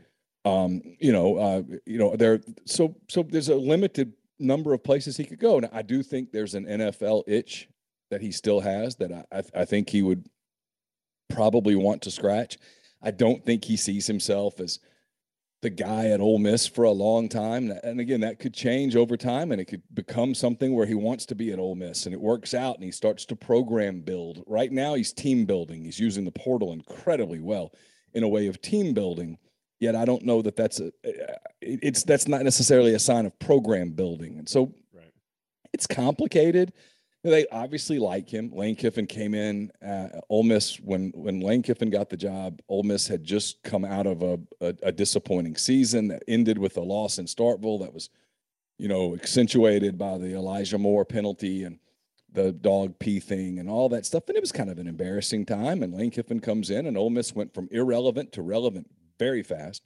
Um, 0.46 0.82
you 1.00 1.12
know, 1.12 1.38
uh, 1.38 1.64
you 1.86 1.98
know, 1.98 2.16
there. 2.16 2.40
So, 2.66 2.96
so 3.10 3.24
there's 3.24 3.50
a 3.50 3.56
limited 3.56 4.14
number 4.40 4.74
of 4.74 4.84
places 4.84 5.18
he 5.18 5.26
could 5.26 5.40
go. 5.40 5.60
Now, 5.60 5.70
I 5.74 5.82
do 5.82 6.02
think 6.02 6.32
there's 6.32 6.56
an 6.56 6.66
NFL 6.66 7.24
itch 7.28 7.68
that 8.10 8.22
he 8.22 8.32
still 8.32 8.62
has 8.62 8.96
that 8.98 9.12
I, 9.12 9.24
I, 9.32 9.62
I 9.62 9.66
think 9.66 9.90
he 9.90 10.02
would 10.02 10.28
probably 11.30 11.76
want 11.76 12.02
to 12.04 12.12
scratch. 12.12 12.58
I 13.02 13.12
don't 13.12 13.46
think 13.46 13.66
he 13.66 13.78
sees 13.78 14.08
himself 14.08 14.60
as 14.60 14.80
the 15.62 15.70
guy 15.70 16.08
at 16.08 16.22
Ole 16.22 16.40
Miss 16.40 16.68
for 16.68 16.86
a 16.86 16.92
long 16.92 17.28
time. 17.28 17.72
And 17.84 18.00
again, 18.00 18.22
that 18.22 18.40
could 18.40 18.54
change 18.54 18.96
over 18.96 19.18
time 19.18 19.52
and 19.52 19.60
it 19.60 19.66
could 19.66 19.84
become 19.94 20.34
something 20.34 20.74
where 20.74 20.86
he 20.86 20.96
wants 20.96 21.26
to 21.28 21.36
be 21.36 21.52
at 21.52 21.60
Ole 21.60 21.76
Miss 21.76 22.06
and 22.06 22.14
it 22.14 22.22
works 22.22 22.54
out 22.54 22.76
and 22.76 22.84
he 22.84 22.92
starts 22.92 23.26
to 23.26 23.36
program 23.36 24.00
build. 24.00 24.44
Right 24.48 24.72
now, 24.72 24.94
he's 24.94 25.12
team 25.12 25.46
building. 25.46 25.84
He's 25.84 26.00
using 26.00 26.24
the 26.24 26.32
portal 26.32 26.72
incredibly 26.72 27.40
well 27.40 27.74
in 28.14 28.24
a 28.24 28.28
way 28.28 28.48
of 28.48 28.62
team 28.62 28.94
building. 28.94 29.38
Yet 29.80 29.96
I 29.96 30.06
don't 30.06 30.24
know 30.24 30.42
that 30.42 30.56
that's 30.56 30.80
a 30.80 30.92
it's 31.62 32.04
that's 32.04 32.28
not 32.28 32.44
necessarily 32.44 32.94
a 32.94 33.00
sign 33.00 33.26
of 33.26 33.38
program 33.40 33.92
building. 33.92 34.38
And 34.38 34.48
so 34.48 34.74
right. 34.94 35.14
it's 35.74 35.88
complicated. 35.88 36.74
They 37.24 37.46
obviously 37.52 38.00
like 38.00 38.30
him. 38.30 38.50
Lane 38.54 38.76
Kiffin 38.76 39.06
came 39.06 39.34
in 39.34 39.72
uh, 39.86 40.08
Ole 40.30 40.44
Miss 40.44 40.78
when 40.80 41.12
when 41.16 41.42
Lane 41.42 41.62
Kiffin 41.62 41.90
got 41.90 42.10
the 42.10 42.18
job. 42.18 42.62
Ole 42.70 42.84
Miss 42.84 43.08
had 43.08 43.24
just 43.24 43.62
come 43.64 43.84
out 43.84 44.08
of 44.08 44.22
a, 44.22 44.40
a, 44.62 44.74
a 44.84 44.92
disappointing 44.92 45.56
season 45.58 46.08
that 46.10 46.24
ended 46.28 46.58
with 46.58 46.78
a 46.78 46.82
loss 46.82 47.18
in 47.18 47.26
Starkville 47.26 47.82
that 47.82 47.94
was, 47.94 48.10
you 48.78 48.88
know, 48.88 49.16
accentuated 49.16 49.98
by 49.98 50.18
the 50.18 50.34
Elijah 50.34 50.78
Moore 50.78 51.04
penalty 51.04 51.64
and 51.64 51.80
the 52.32 52.52
dog 52.52 52.98
pee 53.00 53.20
thing 53.20 53.60
and 53.60 53.70
all 53.70 53.90
that 53.90 54.06
stuff. 54.06 54.24
And 54.28 54.38
it 54.38 54.42
was 54.42 54.52
kind 54.52 54.70
of 54.70 54.78
an 54.78 54.88
embarrassing 54.88 55.46
time. 55.46 55.84
And 55.84 55.94
Lane 55.94 56.12
Kiffin 56.12 56.40
comes 56.40 56.70
in, 56.70 56.86
and 56.86 56.98
Ole 56.98 57.10
Miss 57.10 57.36
went 57.36 57.54
from 57.54 57.68
irrelevant 57.72 58.32
to 58.34 58.42
relevant 58.42 58.90
very 59.20 59.44
fast. 59.44 59.84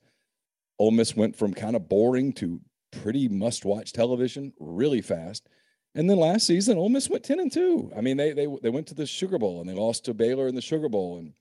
Ole 0.79 0.91
Miss 0.91 1.15
went 1.15 1.35
from 1.35 1.53
kind 1.53 1.75
of 1.75 1.89
boring 1.89 2.31
to 2.33 2.61
pretty 2.91 3.27
must-watch 3.27 3.91
television 3.91 4.53
really 4.59 5.01
fast 5.01 5.49
and 5.95 6.09
then 6.09 6.17
last 6.17 6.47
season, 6.47 6.77
Ole 6.77 6.89
Miss 6.89 7.09
went 7.09 7.23
ten 7.23 7.39
and 7.39 7.51
two. 7.51 7.91
I 7.95 8.01
mean, 8.01 8.17
they 8.17 8.33
they 8.33 8.47
they 8.61 8.69
went 8.69 8.87
to 8.87 8.95
the 8.95 9.05
Sugar 9.05 9.37
Bowl 9.37 9.59
and 9.59 9.69
they 9.69 9.73
lost 9.73 10.05
to 10.05 10.13
Baylor 10.13 10.47
in 10.47 10.55
the 10.55 10.61
Sugar 10.61 10.89
Bowl, 10.89 11.17
and 11.17 11.33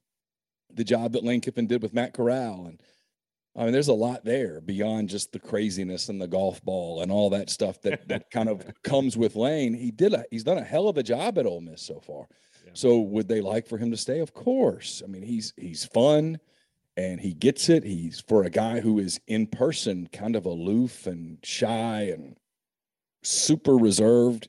the 0.72 0.84
job 0.84 1.12
that 1.12 1.24
Lane 1.24 1.40
Kiffin 1.40 1.66
did 1.66 1.82
with 1.82 1.94
Matt 1.94 2.12
Corral, 2.12 2.66
and 2.66 2.80
I 3.56 3.64
mean, 3.64 3.72
there's 3.72 3.88
a 3.88 3.94
lot 3.94 4.24
there 4.24 4.60
beyond 4.60 5.08
just 5.08 5.32
the 5.32 5.38
craziness 5.38 6.08
and 6.08 6.20
the 6.20 6.28
golf 6.28 6.62
ball 6.62 7.02
and 7.02 7.10
all 7.10 7.30
that 7.30 7.48
stuff 7.48 7.80
that 7.82 8.08
that 8.08 8.30
kind 8.30 8.48
of 8.48 8.62
comes 8.82 9.16
with 9.16 9.36
Lane. 9.36 9.72
He 9.72 9.90
did 9.90 10.12
a 10.12 10.24
he's 10.30 10.44
done 10.44 10.58
a 10.58 10.64
hell 10.64 10.88
of 10.88 10.98
a 10.98 11.02
job 11.02 11.38
at 11.38 11.46
Ole 11.46 11.62
Miss 11.62 11.80
so 11.80 12.00
far. 12.00 12.26
Yeah. 12.64 12.72
So 12.74 13.00
would 13.00 13.28
they 13.28 13.40
like 13.40 13.66
for 13.66 13.78
him 13.78 13.90
to 13.90 13.96
stay? 13.96 14.20
Of 14.20 14.34
course. 14.34 15.02
I 15.02 15.08
mean, 15.08 15.22
he's 15.22 15.54
he's 15.56 15.86
fun 15.86 16.38
and 16.96 17.20
he 17.20 17.32
gets 17.32 17.68
it. 17.68 17.84
He's 17.84 18.20
for 18.20 18.42
a 18.44 18.50
guy 18.50 18.80
who 18.80 18.98
is 18.98 19.20
in 19.26 19.46
person 19.46 20.08
kind 20.12 20.36
of 20.36 20.44
aloof 20.44 21.06
and 21.06 21.38
shy 21.42 22.02
and 22.14 22.36
super 23.22 23.76
reserved 23.76 24.48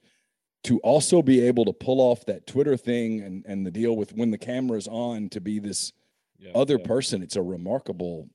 to 0.66 0.80
also 0.80 1.22
be 1.22 1.42
able 1.42 1.66
to 1.66 1.74
pull 1.74 2.00
off 2.00 2.26
that 2.26 2.48
Twitter 2.48 2.78
thing 2.78 3.22
and, 3.22 3.46
and 3.46 3.66
the 3.66 3.72
deal 3.72 3.96
with 3.96 4.14
when 4.14 4.32
the 4.32 4.38
camera's 4.38 4.88
on 4.88 5.30
to 5.30 5.42
be 5.42 5.60
this 5.60 5.92
yeah, 6.38 6.52
other 6.56 6.78
yeah. 6.80 6.86
person. 6.86 7.22
It's 7.22 7.36
a 7.36 7.42
remarkable, 7.42 8.30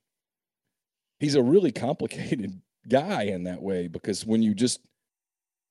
he's 1.21 1.35
a 1.35 1.43
really 1.43 1.73
complicated 1.73 2.61
guy 2.89 3.25
in 3.25 3.45
that 3.45 3.63
way 3.63 3.89
because 3.89 4.25
when 4.27 4.43
you 4.43 4.55
just 4.55 4.81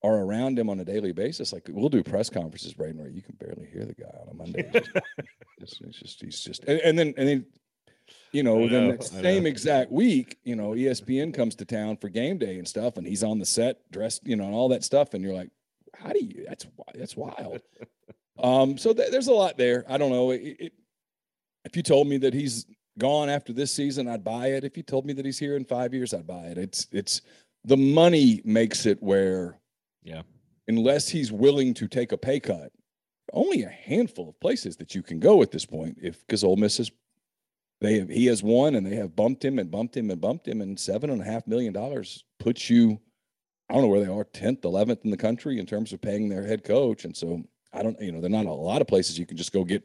are 0.04 0.18
around 0.18 0.58
him 0.58 0.70
on 0.70 0.78
a 0.80 0.84
daily 0.84 1.12
basis, 1.12 1.52
like 1.52 1.68
we'll 1.68 1.88
do 1.88 2.02
press 2.02 2.30
conferences, 2.30 2.74
Braden, 2.74 3.00
where 3.00 3.10
you 3.10 3.22
can 3.22 3.36
barely 3.36 3.66
hear 3.66 3.84
the 3.84 3.94
guy 3.94 4.16
on 4.20 4.28
a 4.28 4.34
Monday. 4.34 4.70
it's, 4.74 5.80
it's, 5.80 5.98
just, 5.98 6.20
he's 6.20 6.40
just, 6.40 6.64
and, 6.64 6.80
and 6.80 6.98
then, 6.98 7.14
and 7.16 7.28
then 7.28 7.46
you 8.32 8.42
know, 8.42 8.60
know 8.60 8.68
then 8.68 8.96
the 8.96 9.02
same 9.02 9.44
know. 9.44 9.48
exact 9.48 9.90
week, 9.90 10.38
you 10.44 10.56
know, 10.56 10.70
ESPN 10.70 11.32
comes 11.32 11.54
to 11.56 11.64
town 11.64 11.96
for 11.96 12.08
game 12.08 12.38
day 12.38 12.58
and 12.58 12.68
stuff, 12.68 12.96
and 12.96 13.06
he's 13.06 13.22
on 13.22 13.38
the 13.38 13.46
set 13.46 13.78
dressed, 13.90 14.26
you 14.26 14.36
know, 14.36 14.44
and 14.44 14.54
all 14.54 14.68
that 14.68 14.84
stuff, 14.84 15.14
and 15.14 15.22
you're 15.22 15.34
like, 15.34 15.50
how 15.94 16.12
do 16.12 16.24
you? 16.24 16.44
That's 16.46 16.66
that's 16.94 17.16
wild. 17.16 17.60
um, 18.42 18.78
so 18.78 18.92
th- 18.92 19.10
there's 19.10 19.28
a 19.28 19.32
lot 19.32 19.56
there. 19.56 19.84
I 19.88 19.98
don't 19.98 20.10
know. 20.10 20.30
It, 20.30 20.56
it, 20.58 20.72
if 21.64 21.76
you 21.76 21.82
told 21.82 22.06
me 22.06 22.18
that 22.18 22.34
he's 22.34 22.66
gone 22.98 23.28
after 23.28 23.52
this 23.52 23.72
season, 23.72 24.08
I'd 24.08 24.24
buy 24.24 24.48
it. 24.48 24.64
If 24.64 24.76
you 24.76 24.82
told 24.82 25.06
me 25.06 25.12
that 25.14 25.24
he's 25.24 25.38
here 25.38 25.56
in 25.56 25.64
five 25.64 25.94
years, 25.94 26.12
I'd 26.14 26.26
buy 26.26 26.46
it. 26.46 26.58
It's 26.58 26.86
it's 26.92 27.22
the 27.64 27.76
money 27.76 28.40
makes 28.44 28.86
it 28.86 29.02
where, 29.02 29.58
yeah, 30.02 30.22
unless 30.66 31.08
he's 31.08 31.32
willing 31.32 31.74
to 31.74 31.88
take 31.88 32.12
a 32.12 32.16
pay 32.16 32.40
cut, 32.40 32.72
only 33.32 33.62
a 33.62 33.68
handful 33.68 34.28
of 34.28 34.40
places 34.40 34.76
that 34.76 34.94
you 34.94 35.02
can 35.02 35.18
go 35.18 35.42
at 35.42 35.50
this 35.50 35.66
point. 35.66 35.98
If 36.00 36.24
because 36.26 36.44
Ole 36.44 36.56
Miss 36.56 36.80
is 36.80 36.90
they 37.80 37.98
have, 37.98 38.08
he 38.08 38.26
has 38.26 38.42
won 38.42 38.74
and 38.74 38.86
they 38.86 38.96
have 38.96 39.14
bumped 39.14 39.44
him 39.44 39.58
and 39.58 39.70
bumped 39.70 39.96
him 39.96 40.10
and 40.10 40.20
bumped 40.20 40.46
him 40.46 40.60
and 40.60 40.78
seven 40.78 41.10
and 41.10 41.20
a 41.20 41.24
half 41.24 41.46
million 41.46 41.72
dollars 41.72 42.24
puts 42.38 42.68
you 42.68 43.00
I 43.70 43.74
don't 43.74 43.82
know 43.82 43.88
where 43.88 44.00
they 44.00 44.10
are 44.10 44.24
10th 44.24 44.62
11th 44.62 45.04
in 45.04 45.10
the 45.10 45.16
country 45.16 45.58
in 45.58 45.66
terms 45.66 45.92
of 45.92 46.00
paying 46.00 46.28
their 46.28 46.44
head 46.44 46.64
coach 46.64 47.04
and 47.04 47.16
so 47.16 47.42
I 47.72 47.82
don't 47.82 48.00
you 48.00 48.12
know 48.12 48.20
they're 48.20 48.30
not 48.30 48.46
a 48.46 48.52
lot 48.52 48.80
of 48.80 48.88
places 48.88 49.18
you 49.18 49.26
can 49.26 49.36
just 49.36 49.52
go 49.52 49.64
get 49.64 49.84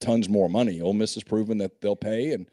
tons 0.00 0.28
more 0.28 0.48
money 0.48 0.80
Ole 0.80 0.94
Miss 0.94 1.14
has 1.14 1.24
proven 1.24 1.58
that 1.58 1.80
they'll 1.80 1.96
pay 1.96 2.32
and 2.32 2.46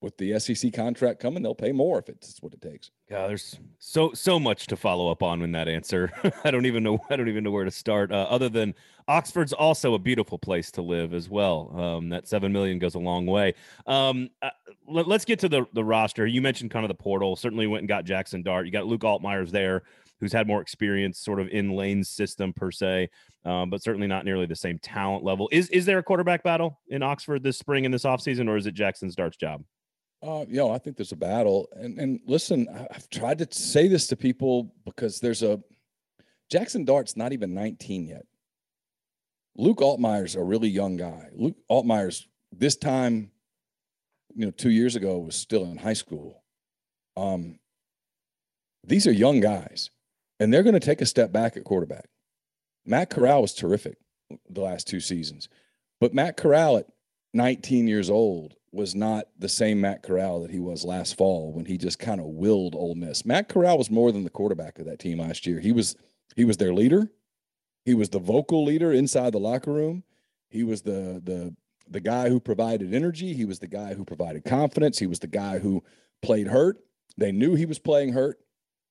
with 0.00 0.16
the 0.16 0.38
SEC 0.38 0.72
contract 0.72 1.20
coming, 1.20 1.42
they'll 1.42 1.54
pay 1.54 1.72
more 1.72 1.98
if 1.98 2.08
it's 2.08 2.40
what 2.40 2.54
it 2.54 2.62
takes. 2.62 2.90
Yeah, 3.10 3.26
there's 3.26 3.58
so 3.80 4.12
so 4.14 4.38
much 4.38 4.68
to 4.68 4.76
follow 4.76 5.10
up 5.10 5.20
on 5.20 5.42
in 5.42 5.50
that 5.52 5.66
answer. 5.66 6.12
I 6.44 6.52
don't 6.52 6.64
even 6.66 6.84
know 6.84 7.00
I 7.10 7.16
don't 7.16 7.28
even 7.28 7.42
know 7.42 7.50
where 7.50 7.64
to 7.64 7.70
start. 7.72 8.12
Uh, 8.12 8.26
other 8.30 8.48
than 8.48 8.72
Oxford's 9.08 9.52
also 9.52 9.94
a 9.94 9.98
beautiful 9.98 10.38
place 10.38 10.70
to 10.72 10.82
live 10.82 11.12
as 11.12 11.28
well. 11.28 11.74
Um, 11.76 12.08
that 12.10 12.28
seven 12.28 12.52
million 12.52 12.78
goes 12.78 12.94
a 12.94 13.00
long 13.00 13.26
way. 13.26 13.54
Um, 13.88 14.30
uh, 14.42 14.50
let, 14.86 15.08
us 15.08 15.24
get 15.24 15.40
to 15.40 15.48
the 15.48 15.66
the 15.74 15.82
roster. 15.84 16.24
You 16.24 16.40
mentioned 16.40 16.70
kind 16.70 16.84
of 16.84 16.88
the 16.88 16.94
portal. 16.94 17.34
Certainly 17.34 17.66
went 17.66 17.80
and 17.80 17.88
got 17.88 18.04
Jackson 18.04 18.42
Dart. 18.42 18.64
You 18.64 18.70
got 18.70 18.86
Luke 18.86 19.00
Altmyer's 19.00 19.50
there, 19.50 19.82
who's 20.20 20.32
had 20.32 20.46
more 20.46 20.62
experience, 20.62 21.18
sort 21.18 21.40
of 21.40 21.48
in 21.48 21.70
Lane's 21.70 22.08
system 22.08 22.52
per 22.52 22.70
se, 22.70 23.10
um, 23.44 23.70
but 23.70 23.82
certainly 23.82 24.06
not 24.06 24.24
nearly 24.24 24.46
the 24.46 24.54
same 24.54 24.78
talent 24.78 25.24
level. 25.24 25.48
Is 25.50 25.68
is 25.70 25.84
there 25.84 25.98
a 25.98 26.02
quarterback 26.04 26.44
battle 26.44 26.78
in 26.86 27.02
Oxford 27.02 27.42
this 27.42 27.58
spring 27.58 27.84
in 27.84 27.90
this 27.90 28.04
offseason, 28.04 28.48
or 28.48 28.56
is 28.56 28.68
it 28.68 28.74
Jackson 28.74 29.10
Dart's 29.16 29.36
job? 29.36 29.64
Uh, 30.22 30.44
you 30.48 30.56
know, 30.56 30.70
I 30.70 30.78
think 30.78 30.96
there's 30.96 31.12
a 31.12 31.16
battle, 31.16 31.68
and 31.74 31.98
and 31.98 32.20
listen, 32.26 32.68
I've 32.68 33.08
tried 33.08 33.38
to 33.38 33.48
say 33.50 33.88
this 33.88 34.06
to 34.08 34.16
people 34.16 34.74
because 34.84 35.20
there's 35.20 35.42
a 35.42 35.62
Jackson 36.50 36.84
Dart's 36.84 37.16
not 37.16 37.32
even 37.32 37.54
19 37.54 38.06
yet. 38.06 38.26
Luke 39.56 39.78
Altmyer's 39.78 40.36
a 40.36 40.42
really 40.42 40.68
young 40.68 40.96
guy. 40.96 41.28
Luke 41.32 41.56
Altmyer's 41.70 42.26
this 42.52 42.76
time, 42.76 43.30
you 44.34 44.44
know, 44.44 44.50
two 44.50 44.70
years 44.70 44.96
ago 44.96 45.18
was 45.18 45.36
still 45.36 45.64
in 45.64 45.78
high 45.78 45.94
school. 45.94 46.42
Um, 47.16 47.58
these 48.84 49.06
are 49.06 49.12
young 49.12 49.40
guys, 49.40 49.90
and 50.38 50.52
they're 50.52 50.62
going 50.62 50.74
to 50.74 50.80
take 50.80 51.00
a 51.00 51.06
step 51.06 51.32
back 51.32 51.56
at 51.56 51.64
quarterback. 51.64 52.08
Matt 52.84 53.10
Corral 53.10 53.42
was 53.42 53.54
terrific 53.54 53.96
the 54.48 54.60
last 54.60 54.86
two 54.86 55.00
seasons, 55.00 55.48
but 56.00 56.14
Matt 56.14 56.36
Corral 56.36 56.76
at 56.76 56.86
19 57.32 57.88
years 57.88 58.10
old 58.10 58.54
was 58.72 58.94
not 58.94 59.26
the 59.38 59.48
same 59.48 59.80
Matt 59.80 60.02
Corral 60.02 60.42
that 60.42 60.50
he 60.50 60.60
was 60.60 60.84
last 60.84 61.16
fall 61.16 61.52
when 61.52 61.64
he 61.64 61.76
just 61.76 61.98
kind 61.98 62.20
of 62.20 62.26
willed 62.26 62.74
Ole 62.74 62.94
Miss. 62.94 63.24
Matt 63.24 63.48
Corral 63.48 63.78
was 63.78 63.90
more 63.90 64.12
than 64.12 64.24
the 64.24 64.30
quarterback 64.30 64.78
of 64.78 64.86
that 64.86 64.98
team 65.00 65.18
last 65.18 65.46
year. 65.46 65.60
He 65.60 65.72
was 65.72 65.96
he 66.36 66.44
was 66.44 66.58
their 66.58 66.72
leader. 66.72 67.10
He 67.84 67.94
was 67.94 68.10
the 68.10 68.18
vocal 68.20 68.64
leader 68.64 68.92
inside 68.92 69.32
the 69.32 69.40
locker 69.40 69.72
room. 69.72 70.04
He 70.48 70.62
was 70.62 70.82
the 70.82 71.20
the 71.24 71.54
the 71.88 72.00
guy 72.00 72.28
who 72.28 72.38
provided 72.38 72.94
energy. 72.94 73.34
He 73.34 73.44
was 73.44 73.58
the 73.58 73.66
guy 73.66 73.94
who 73.94 74.04
provided 74.04 74.44
confidence. 74.44 74.98
He 74.98 75.08
was 75.08 75.18
the 75.18 75.26
guy 75.26 75.58
who 75.58 75.82
played 76.22 76.46
hurt. 76.46 76.78
They 77.16 77.32
knew 77.32 77.56
he 77.56 77.66
was 77.66 77.80
playing 77.80 78.12
hurt. 78.12 78.38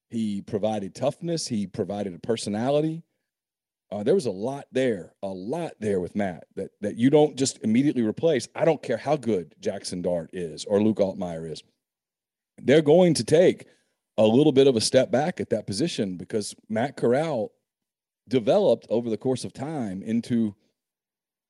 He 0.10 0.42
provided 0.42 0.94
toughness. 0.94 1.48
He 1.48 1.68
provided 1.68 2.14
a 2.14 2.20
personality. 2.20 3.04
Uh, 3.92 4.04
there 4.04 4.14
was 4.14 4.28
a 4.28 4.32
lot 4.32 4.68
there, 4.72 5.14
a 5.24 5.28
lot 5.28 5.74
there 5.80 6.00
with 6.00 6.16
Matt 6.16 6.46
that 6.56 6.72
that 6.82 6.96
you 6.96 7.10
don't 7.10 7.36
just 7.36 7.60
immediately 7.64 8.04
replace. 8.04 8.48
I 8.56 8.64
don't 8.64 8.84
care 8.84 8.98
how 8.98 9.16
good 9.16 9.56
Jackson 9.60 10.02
Dart 10.02 10.30
is 10.32 10.66
or 10.66 10.82
Luke 10.82 10.98
Altmyer 10.98 11.50
is. 11.52 11.64
They're 12.62 12.82
going 12.82 13.16
to 13.16 13.24
take 13.24 13.66
a 14.18 14.24
little 14.24 14.52
bit 14.52 14.68
of 14.68 14.76
a 14.76 14.82
step 14.82 15.10
back 15.10 15.40
at 15.40 15.50
that 15.50 15.66
position 15.66 16.18
because 16.18 16.56
Matt 16.68 16.98
Corral 16.98 17.52
developed 18.28 18.86
over 18.90 19.10
the 19.10 19.18
course 19.18 19.44
of 19.44 19.54
time 19.54 20.04
into 20.04 20.54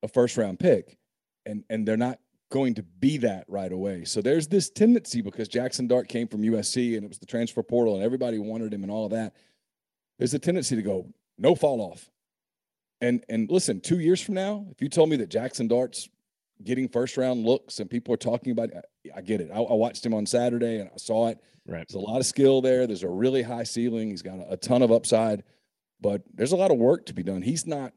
a 0.02 0.08
first 0.08 0.38
round 0.38 0.60
pick, 0.60 0.98
and 1.46 1.66
and 1.70 1.86
they're 1.86 1.98
not 1.98 2.20
going 2.50 2.74
to 2.76 2.84
be 2.84 3.18
that 3.18 3.46
right 3.48 3.72
away. 3.72 4.06
So 4.06 4.22
there's 4.22 4.48
this 4.48 4.70
tendency 4.70 5.22
because 5.22 5.48
Jackson 5.50 5.88
Dart 5.88 6.08
came 6.08 6.28
from 6.28 6.42
USC 6.42 6.96
and 6.96 7.04
it 7.04 7.08
was 7.08 7.20
the 7.20 7.26
transfer 7.26 7.62
portal 7.62 7.96
and 7.96 8.04
everybody 8.04 8.40
wanted 8.40 8.74
him 8.74 8.82
and 8.82 8.92
all 8.92 9.06
of 9.06 9.12
that. 9.12 9.36
There's 10.18 10.34
a 10.34 10.40
tendency 10.40 10.76
to 10.76 10.82
go 10.82 11.08
no 11.38 11.54
fall 11.54 11.80
off 11.80 12.10
and 13.02 13.24
and 13.30 13.50
listen, 13.50 13.82
two 13.82 14.00
years 14.00 14.22
from 14.22 14.36
now, 14.36 14.66
if 14.72 14.82
you 14.82 14.90
told 14.90 15.10
me 15.10 15.18
that 15.18 15.30
Jackson 15.30 15.68
Dart's 15.68 16.10
getting 16.64 16.90
first 16.90 17.18
round 17.18 17.46
looks 17.46 17.80
and 17.80 17.90
people 17.90 18.14
are 18.14 18.18
talking 18.18 18.52
about 18.52 18.70
it, 18.72 18.86
I, 19.16 19.22
get 19.22 19.42
it. 19.42 19.50
I, 19.54 19.58
I, 19.58 19.74
watched 19.74 20.06
him 20.06 20.14
on 20.14 20.26
Saturday 20.26 20.80
and 20.80 20.90
I 20.94 20.98
saw 20.98 21.30
it. 21.30 21.40
Right. 21.66 21.86
There's 21.88 21.96
a 21.96 22.06
lot 22.06 22.20
of 22.20 22.26
skill 22.26 22.62
there. 22.62 22.86
There's 22.86 23.04
a 23.04 23.10
really 23.10 23.42
high 23.44 23.64
ceiling. 23.64 24.10
He's 24.10 24.22
got 24.22 24.40
a, 24.40 24.54
a 24.54 24.58
ton 24.58 24.82
of 24.82 24.92
upside, 24.92 25.44
but 26.02 26.22
there's 26.34 26.52
a 26.52 26.58
lot 26.58 26.72
of 26.72 26.78
work 26.78 27.06
to 27.06 27.14
be 27.14 27.24
done. 27.24 27.42
He's 27.42 27.66
not 27.66 27.94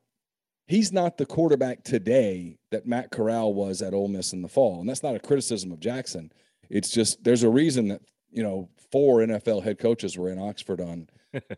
he's 0.66 0.92
not 0.92 1.18
the 1.18 1.26
quarterback 1.26 1.82
today 1.82 2.56
that 2.70 2.86
Matt 2.86 3.10
Corral 3.10 3.52
was 3.52 3.82
at 3.82 3.94
Ole 3.94 4.08
Miss 4.08 4.32
in 4.32 4.42
the 4.42 4.48
fall. 4.48 4.80
And 4.80 4.88
that's 4.88 5.02
not 5.02 5.16
a 5.16 5.20
criticism 5.20 5.72
of 5.72 5.80
Jackson. 5.80 6.32
It's 6.70 6.90
just 6.90 7.24
there's 7.24 7.42
a 7.42 7.50
reason 7.50 7.88
that, 7.88 8.02
you 8.30 8.42
know, 8.42 8.70
four 8.90 9.18
NFL 9.18 9.64
head 9.64 9.78
coaches 9.78 10.16
were 10.16 10.30
in 10.30 10.38
Oxford 10.38 10.80
on 10.80 11.08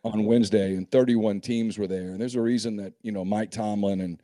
on 0.05 0.25
Wednesday, 0.25 0.75
and 0.75 0.91
31 0.91 1.41
teams 1.41 1.79
were 1.79 1.87
there. 1.87 2.11
And 2.11 2.20
there's 2.20 2.37
a 2.37 2.43
reason 2.43 2.77
that 2.77 2.95
you 3.03 3.12
know 3.12 3.25
Mike 3.25 3.51
Tomlin 3.51 4.01
and 4.01 4.22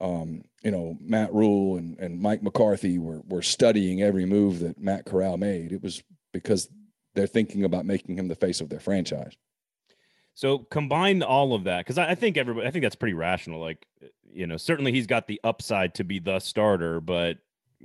um, 0.00 0.42
you 0.62 0.70
know 0.70 0.96
Matt 1.00 1.32
Rhule 1.32 1.76
and, 1.76 1.98
and 1.98 2.20
Mike 2.20 2.42
McCarthy 2.42 2.98
were 2.98 3.20
were 3.28 3.42
studying 3.42 4.02
every 4.02 4.26
move 4.26 4.60
that 4.60 4.78
Matt 4.78 5.06
Corral 5.06 5.36
made. 5.36 5.72
It 5.72 5.82
was 5.82 6.02
because 6.32 6.68
they're 7.14 7.26
thinking 7.26 7.64
about 7.64 7.86
making 7.86 8.18
him 8.18 8.28
the 8.28 8.34
face 8.34 8.60
of 8.60 8.68
their 8.68 8.80
franchise. 8.80 9.36
So 10.34 10.58
combine 10.58 11.22
all 11.22 11.54
of 11.54 11.64
that 11.64 11.78
because 11.84 11.96
I, 11.96 12.10
I, 12.10 12.14
think 12.16 12.36
everybody, 12.36 12.66
I 12.66 12.70
think 12.72 12.82
that's 12.82 12.96
pretty 12.96 13.14
rational. 13.14 13.60
Like, 13.60 13.86
you 14.32 14.48
know, 14.48 14.56
certainly 14.56 14.90
he's 14.90 15.06
got 15.06 15.28
the 15.28 15.40
upside 15.44 15.94
to 15.94 16.04
be 16.04 16.18
the 16.18 16.40
starter, 16.40 17.00
but 17.00 17.38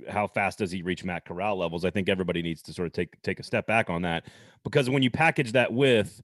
how 0.08 0.26
fast 0.26 0.58
does 0.58 0.72
he 0.72 0.82
reach 0.82 1.04
Matt 1.04 1.24
Corral 1.24 1.56
levels? 1.56 1.84
I 1.84 1.90
think 1.90 2.08
everybody 2.08 2.42
needs 2.42 2.60
to 2.62 2.72
sort 2.72 2.86
of 2.86 2.92
take 2.92 3.20
take 3.22 3.38
a 3.38 3.44
step 3.44 3.66
back 3.66 3.88
on 3.88 4.02
that 4.02 4.24
because 4.64 4.90
when 4.90 5.02
you 5.02 5.10
package 5.10 5.52
that 5.52 5.72
with 5.72 6.22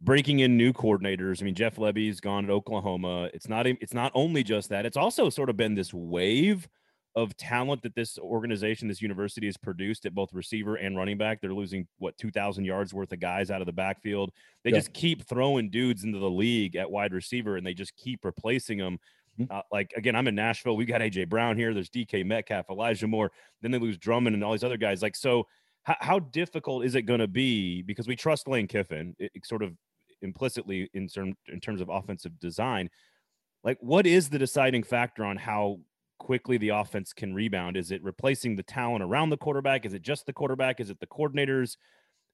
breaking 0.00 0.40
in 0.40 0.56
new 0.56 0.72
coordinators. 0.72 1.42
I 1.42 1.44
mean, 1.44 1.54
Jeff 1.54 1.76
Lebby's 1.76 2.20
gone 2.20 2.46
to 2.46 2.52
Oklahoma. 2.52 3.30
It's 3.34 3.48
not 3.48 3.66
it's 3.66 3.94
not 3.94 4.12
only 4.14 4.42
just 4.42 4.68
that. 4.70 4.86
It's 4.86 4.96
also 4.96 5.30
sort 5.30 5.50
of 5.50 5.56
been 5.56 5.74
this 5.74 5.92
wave 5.92 6.68
of 7.16 7.36
talent 7.36 7.82
that 7.82 7.94
this 7.94 8.18
organization, 8.18 8.86
this 8.86 9.02
university 9.02 9.46
has 9.46 9.56
produced 9.56 10.06
at 10.06 10.14
both 10.14 10.32
receiver 10.32 10.76
and 10.76 10.96
running 10.96 11.18
back. 11.18 11.40
They're 11.40 11.52
losing 11.52 11.86
what 11.98 12.16
2000 12.18 12.64
yards 12.64 12.94
worth 12.94 13.12
of 13.12 13.20
guys 13.20 13.50
out 13.50 13.60
of 13.60 13.66
the 13.66 13.72
backfield. 13.72 14.30
They 14.64 14.70
yeah. 14.70 14.78
just 14.78 14.92
keep 14.92 15.26
throwing 15.26 15.70
dudes 15.70 16.04
into 16.04 16.18
the 16.18 16.30
league 16.30 16.76
at 16.76 16.90
wide 16.90 17.12
receiver 17.12 17.56
and 17.56 17.66
they 17.66 17.74
just 17.74 17.96
keep 17.96 18.24
replacing 18.24 18.78
them. 18.78 18.98
Mm-hmm. 19.38 19.52
Uh, 19.52 19.62
like 19.72 19.92
again, 19.96 20.14
I'm 20.14 20.28
in 20.28 20.34
Nashville. 20.34 20.76
We 20.76 20.84
got 20.84 21.00
AJ 21.00 21.28
Brown 21.28 21.56
here. 21.56 21.74
There's 21.74 21.90
DK 21.90 22.24
Metcalf, 22.24 22.70
Elijah 22.70 23.08
Moore. 23.08 23.32
Then 23.60 23.72
they 23.72 23.78
lose 23.78 23.98
Drummond 23.98 24.34
and 24.34 24.44
all 24.44 24.52
these 24.52 24.64
other 24.64 24.76
guys. 24.76 25.02
Like 25.02 25.16
so, 25.16 25.46
how, 25.82 25.96
how 26.00 26.18
difficult 26.18 26.84
is 26.84 26.94
it 26.94 27.02
going 27.02 27.20
to 27.20 27.28
be? 27.28 27.82
Because 27.82 28.06
we 28.06 28.16
trust 28.16 28.48
Lane 28.48 28.68
Kiffin. 28.68 29.16
It, 29.18 29.32
it, 29.34 29.46
sort 29.46 29.62
of 29.62 29.72
implicitly 30.22 30.88
in 30.94 31.08
term 31.08 31.34
in 31.48 31.60
terms 31.60 31.80
of 31.80 31.88
offensive 31.88 32.38
design. 32.38 32.90
Like, 33.62 33.78
what 33.80 34.06
is 34.06 34.28
the 34.28 34.38
deciding 34.38 34.82
factor 34.82 35.24
on 35.24 35.36
how 35.36 35.80
quickly 36.18 36.58
the 36.58 36.70
offense 36.70 37.12
can 37.12 37.34
rebound? 37.34 37.76
Is 37.76 37.90
it 37.90 38.02
replacing 38.02 38.56
the 38.56 38.62
talent 38.62 39.02
around 39.02 39.30
the 39.30 39.36
quarterback? 39.36 39.84
Is 39.84 39.94
it 39.94 40.02
just 40.02 40.26
the 40.26 40.32
quarterback? 40.32 40.80
Is 40.80 40.90
it 40.90 41.00
the 41.00 41.06
coordinators? 41.06 41.76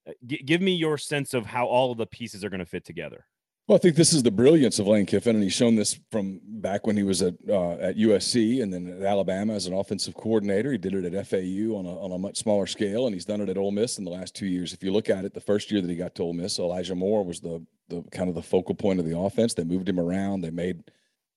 Uh, 0.08 0.12
g- 0.26 0.42
give 0.44 0.60
me 0.60 0.74
your 0.74 0.98
sense 0.98 1.34
of 1.34 1.46
how 1.46 1.66
all 1.66 1.92
of 1.92 1.98
the 1.98 2.06
pieces 2.06 2.44
are 2.44 2.50
going 2.50 2.60
to 2.60 2.66
fit 2.66 2.84
together. 2.84 3.26
Well, 3.68 3.74
I 3.74 3.80
think 3.80 3.96
this 3.96 4.12
is 4.12 4.22
the 4.22 4.30
brilliance 4.30 4.78
of 4.78 4.86
Lane 4.86 5.06
Kiffin, 5.06 5.34
and 5.34 5.42
he's 5.42 5.52
shown 5.52 5.74
this 5.74 5.98
from 6.12 6.40
back 6.44 6.86
when 6.86 6.96
he 6.96 7.02
was 7.02 7.20
at 7.20 7.34
uh, 7.48 7.72
at 7.72 7.96
USC 7.96 8.62
and 8.62 8.72
then 8.72 8.86
at 8.86 9.02
Alabama 9.02 9.54
as 9.54 9.66
an 9.66 9.74
offensive 9.74 10.14
coordinator. 10.14 10.70
He 10.70 10.78
did 10.78 10.94
it 10.94 11.12
at 11.12 11.26
FAU 11.26 11.74
on 11.76 11.84
a, 11.84 12.00
on 12.00 12.12
a 12.12 12.18
much 12.18 12.36
smaller 12.36 12.68
scale, 12.68 13.06
and 13.06 13.14
he's 13.14 13.24
done 13.24 13.40
it 13.40 13.48
at 13.48 13.58
Ole 13.58 13.72
Miss 13.72 13.98
in 13.98 14.04
the 14.04 14.10
last 14.12 14.36
two 14.36 14.46
years. 14.46 14.72
If 14.72 14.84
you 14.84 14.92
look 14.92 15.10
at 15.10 15.24
it, 15.24 15.34
the 15.34 15.40
first 15.40 15.72
year 15.72 15.80
that 15.80 15.90
he 15.90 15.96
got 15.96 16.14
to 16.14 16.22
Ole 16.22 16.32
Miss, 16.32 16.60
Elijah 16.60 16.94
Moore 16.94 17.24
was 17.24 17.40
the 17.40 17.66
the 17.88 18.04
kind 18.12 18.28
of 18.28 18.36
the 18.36 18.42
focal 18.42 18.76
point 18.76 19.00
of 19.00 19.04
the 19.04 19.18
offense. 19.18 19.54
They 19.54 19.64
moved 19.64 19.88
him 19.88 19.98
around. 19.98 20.42
They 20.42 20.50
made 20.50 20.84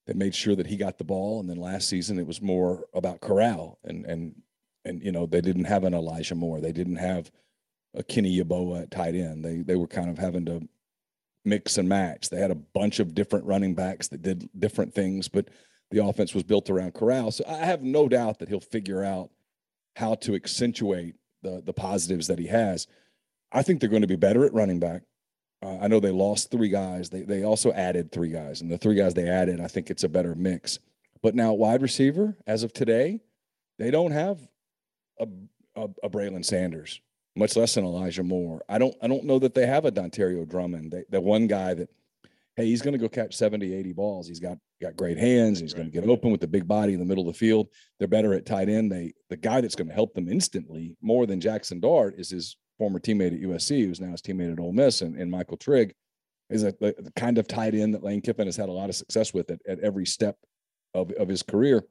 they 0.06 0.14
made 0.14 0.36
sure 0.36 0.56
that 0.56 0.68
he 0.68 0.78
got 0.78 1.00
the 1.00 1.04
ball, 1.06 1.40
and 1.40 1.50
then 1.50 1.58
last 1.58 1.90
season 1.90 2.20
it 2.20 2.28
was 2.28 2.44
more 2.44 2.86
about 2.94 3.22
Corral, 3.22 3.80
and 3.84 4.06
and 4.06 4.36
and 4.86 5.02
you 5.02 5.12
know 5.12 5.26
they 5.26 5.42
didn't 5.42 5.66
have 5.66 5.84
an 5.84 5.96
Elijah 5.96 6.36
Moore. 6.36 6.62
They 6.62 6.74
didn't 6.74 6.98
have 6.98 7.32
a 7.96 8.04
Kenny 8.04 8.40
Yeboah 8.40 8.84
at 8.84 8.92
tight 8.92 9.16
end. 9.16 9.44
They 9.44 9.64
they 9.64 9.76
were 9.76 9.88
kind 9.88 10.12
of 10.12 10.20
having 10.20 10.46
to 10.46 10.70
mix 11.46 11.78
and 11.78 11.88
match. 11.88 12.30
They 12.30 12.40
had 12.40 12.52
a 12.52 12.56
bunch 12.56 13.00
of 13.00 13.14
different 13.14 13.46
running 13.46 13.76
backs 13.76 14.08
that 14.10 14.22
did 14.22 14.50
different 14.58 14.94
things, 14.94 15.28
but 15.28 15.50
the 15.92 16.04
offense 16.04 16.34
was 16.34 16.44
built 16.44 16.70
around 16.70 16.94
Corral. 16.94 17.32
So 17.32 17.44
I 17.48 17.66
have 17.66 17.82
no 17.82 18.08
doubt 18.08 18.40
that 18.40 18.50
he'll 18.50 18.60
figure 18.60 19.04
out 19.04 19.30
how 19.96 20.16
to 20.16 20.36
accentuate 20.36 21.16
the 21.42 21.62
the 21.66 21.74
positives 21.74 22.28
that 22.28 22.40
he 22.40 22.48
has. 22.48 22.88
I 23.52 23.64
think 23.64 23.80
they're 23.80 23.90
going 23.90 24.02
to 24.04 24.08
be 24.08 24.16
better 24.16 24.46
at 24.46 24.54
running 24.54 24.80
back. 24.80 25.04
Uh, 25.62 25.78
I 25.80 25.88
know 25.88 26.00
they 26.00 26.12
lost 26.12 26.52
three 26.52 26.70
guys. 26.70 27.10
They 27.10 27.22
they 27.22 27.44
also 27.44 27.72
added 27.74 28.12
three 28.12 28.30
guys, 28.30 28.62
and 28.62 28.72
the 28.72 28.78
three 28.78 28.96
guys 28.96 29.14
they 29.14 29.28
added, 29.28 29.60
I 29.60 29.68
think 29.68 29.90
it's 29.90 30.04
a 30.04 30.10
better 30.10 30.36
mix. 30.36 30.80
But 31.22 31.36
now 31.36 31.54
wide 31.54 31.82
receiver, 31.82 32.38
as 32.48 32.64
of 32.64 32.72
today, 32.72 33.22
they 33.78 33.92
don't 33.92 34.12
have 34.12 34.40
a 35.20 35.28
a, 35.76 35.90
a 36.04 36.10
Braylon 36.10 36.46
Sanders 36.46 37.02
much 37.40 37.56
less 37.56 37.74
than 37.76 37.86
Elijah 37.86 38.24
Moore. 38.24 38.62
I 38.70 38.78
don't 38.78 38.96
I 39.02 39.08
don't 39.08 39.24
know 39.24 39.40
that 39.40 39.54
they 39.54 39.66
have 39.66 39.86
a 39.86 39.92
Dontario 39.92 40.48
Drummond. 40.48 40.92
They, 40.92 41.04
the 41.10 41.22
one 41.22 41.48
guy 41.48 41.74
that 41.74 41.90
hey, 42.56 42.66
he's 42.66 42.82
going 42.82 42.92
to 42.92 43.00
go 43.00 43.08
catch 43.08 43.38
70, 43.38 43.74
80 43.74 43.94
balls. 43.94 44.28
He's 44.28 44.42
got 44.42 44.58
got 44.82 44.98
great 44.98 45.18
hands. 45.18 45.60
He's 45.60 45.74
right. 45.74 45.80
going 45.80 45.92
to 45.92 46.02
get 46.02 46.10
open 46.10 46.30
with 46.30 46.42
the 46.42 46.48
big 46.48 46.68
body 46.68 46.94
in 46.94 47.00
the 47.00 47.06
middle 47.06 47.28
of 47.28 47.34
the 47.34 47.40
field. 47.40 47.70
They're 47.98 48.08
better 48.08 48.34
at 48.34 48.46
tight 48.46 48.70
end. 48.70 48.92
They 48.92 49.14
the 49.30 49.38
guy 49.38 49.62
that's 49.62 49.76
going 49.76 49.88
to 49.88 49.94
help 49.94 50.14
them 50.14 50.28
instantly 50.28 50.96
more 51.02 51.26
than 51.26 51.42
Jackson 51.42 51.80
Dart 51.80 52.16
is 52.18 52.30
his 52.30 52.58
former 52.78 53.00
teammate 53.00 53.34
at 53.34 53.42
USC, 53.42 53.86
who's 53.86 54.02
now 54.02 54.12
his 54.12 54.22
teammate 54.22 54.54
at 54.54 54.60
Ole 54.60 54.74
Miss, 54.74 55.02
and, 55.02 55.16
and 55.16 55.32
Michael 55.32 55.58
Trigg 55.58 55.94
is 56.50 56.64
a, 56.64 56.74
the 56.80 57.12
kind 57.16 57.38
of 57.38 57.48
tight 57.48 57.76
end 57.76 57.94
that 57.94 58.04
Lane 58.04 58.22
Kiffin 58.22 58.48
has 58.48 58.56
had 58.56 58.70
a 58.70 58.74
lot 58.74 58.90
of 58.90 58.96
success 58.96 59.34
with 59.34 59.52
at, 59.52 59.60
at 59.68 59.80
every 59.80 60.06
step 60.06 60.38
of, 60.94 61.12
of 61.12 61.28
his 61.28 61.44
career. 61.44 61.84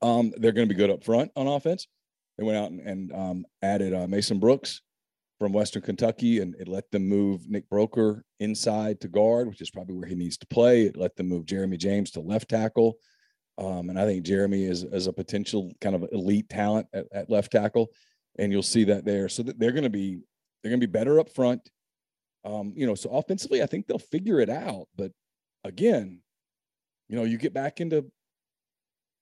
Um, 0.00 0.32
they're 0.36 0.52
going 0.52 0.68
to 0.68 0.74
be 0.74 0.78
good 0.78 0.90
up 0.90 1.02
front 1.02 1.32
on 1.34 1.46
offense. 1.46 1.88
They 2.38 2.44
went 2.44 2.56
out 2.56 2.70
and, 2.70 2.80
and 2.80 3.12
um, 3.12 3.44
added 3.62 3.92
uh, 3.92 4.06
Mason 4.06 4.38
Brooks 4.38 4.80
from 5.38 5.52
Western 5.52 5.82
Kentucky, 5.82 6.40
and 6.40 6.54
it 6.56 6.68
let 6.68 6.90
them 6.90 7.06
move 7.06 7.48
Nick 7.48 7.68
Broeker 7.68 8.22
inside 8.40 9.00
to 9.00 9.08
guard, 9.08 9.48
which 9.48 9.60
is 9.60 9.70
probably 9.70 9.96
where 9.96 10.08
he 10.08 10.14
needs 10.14 10.36
to 10.38 10.46
play. 10.46 10.82
It 10.82 10.96
let 10.96 11.16
them 11.16 11.28
move 11.28 11.46
Jeremy 11.46 11.76
James 11.76 12.10
to 12.12 12.20
left 12.20 12.48
tackle. 12.48 12.96
Um, 13.56 13.90
and 13.90 13.98
I 13.98 14.04
think 14.04 14.24
Jeremy 14.24 14.64
is, 14.64 14.84
is 14.84 15.08
a 15.08 15.12
potential 15.12 15.72
kind 15.80 15.96
of 15.96 16.06
elite 16.12 16.48
talent 16.48 16.86
at, 16.92 17.06
at 17.12 17.30
left 17.30 17.52
tackle, 17.52 17.88
and 18.38 18.52
you'll 18.52 18.62
see 18.62 18.84
that 18.84 19.04
there. 19.04 19.28
So 19.28 19.42
that 19.42 19.58
they're 19.58 19.72
going 19.72 19.84
to 19.84 19.90
be 19.90 20.20
they're 20.62 20.70
going 20.70 20.80
to 20.80 20.86
be 20.86 20.92
better 20.92 21.20
up 21.20 21.28
front. 21.30 21.68
Um, 22.44 22.72
you 22.76 22.86
know, 22.86 22.94
so 22.94 23.10
offensively, 23.10 23.62
I 23.62 23.66
think 23.66 23.86
they'll 23.86 23.98
figure 23.98 24.40
it 24.40 24.50
out. 24.50 24.86
But 24.96 25.12
again, 25.64 26.20
you 27.08 27.16
know, 27.16 27.24
you 27.24 27.36
get 27.36 27.52
back 27.52 27.80
into 27.80 28.06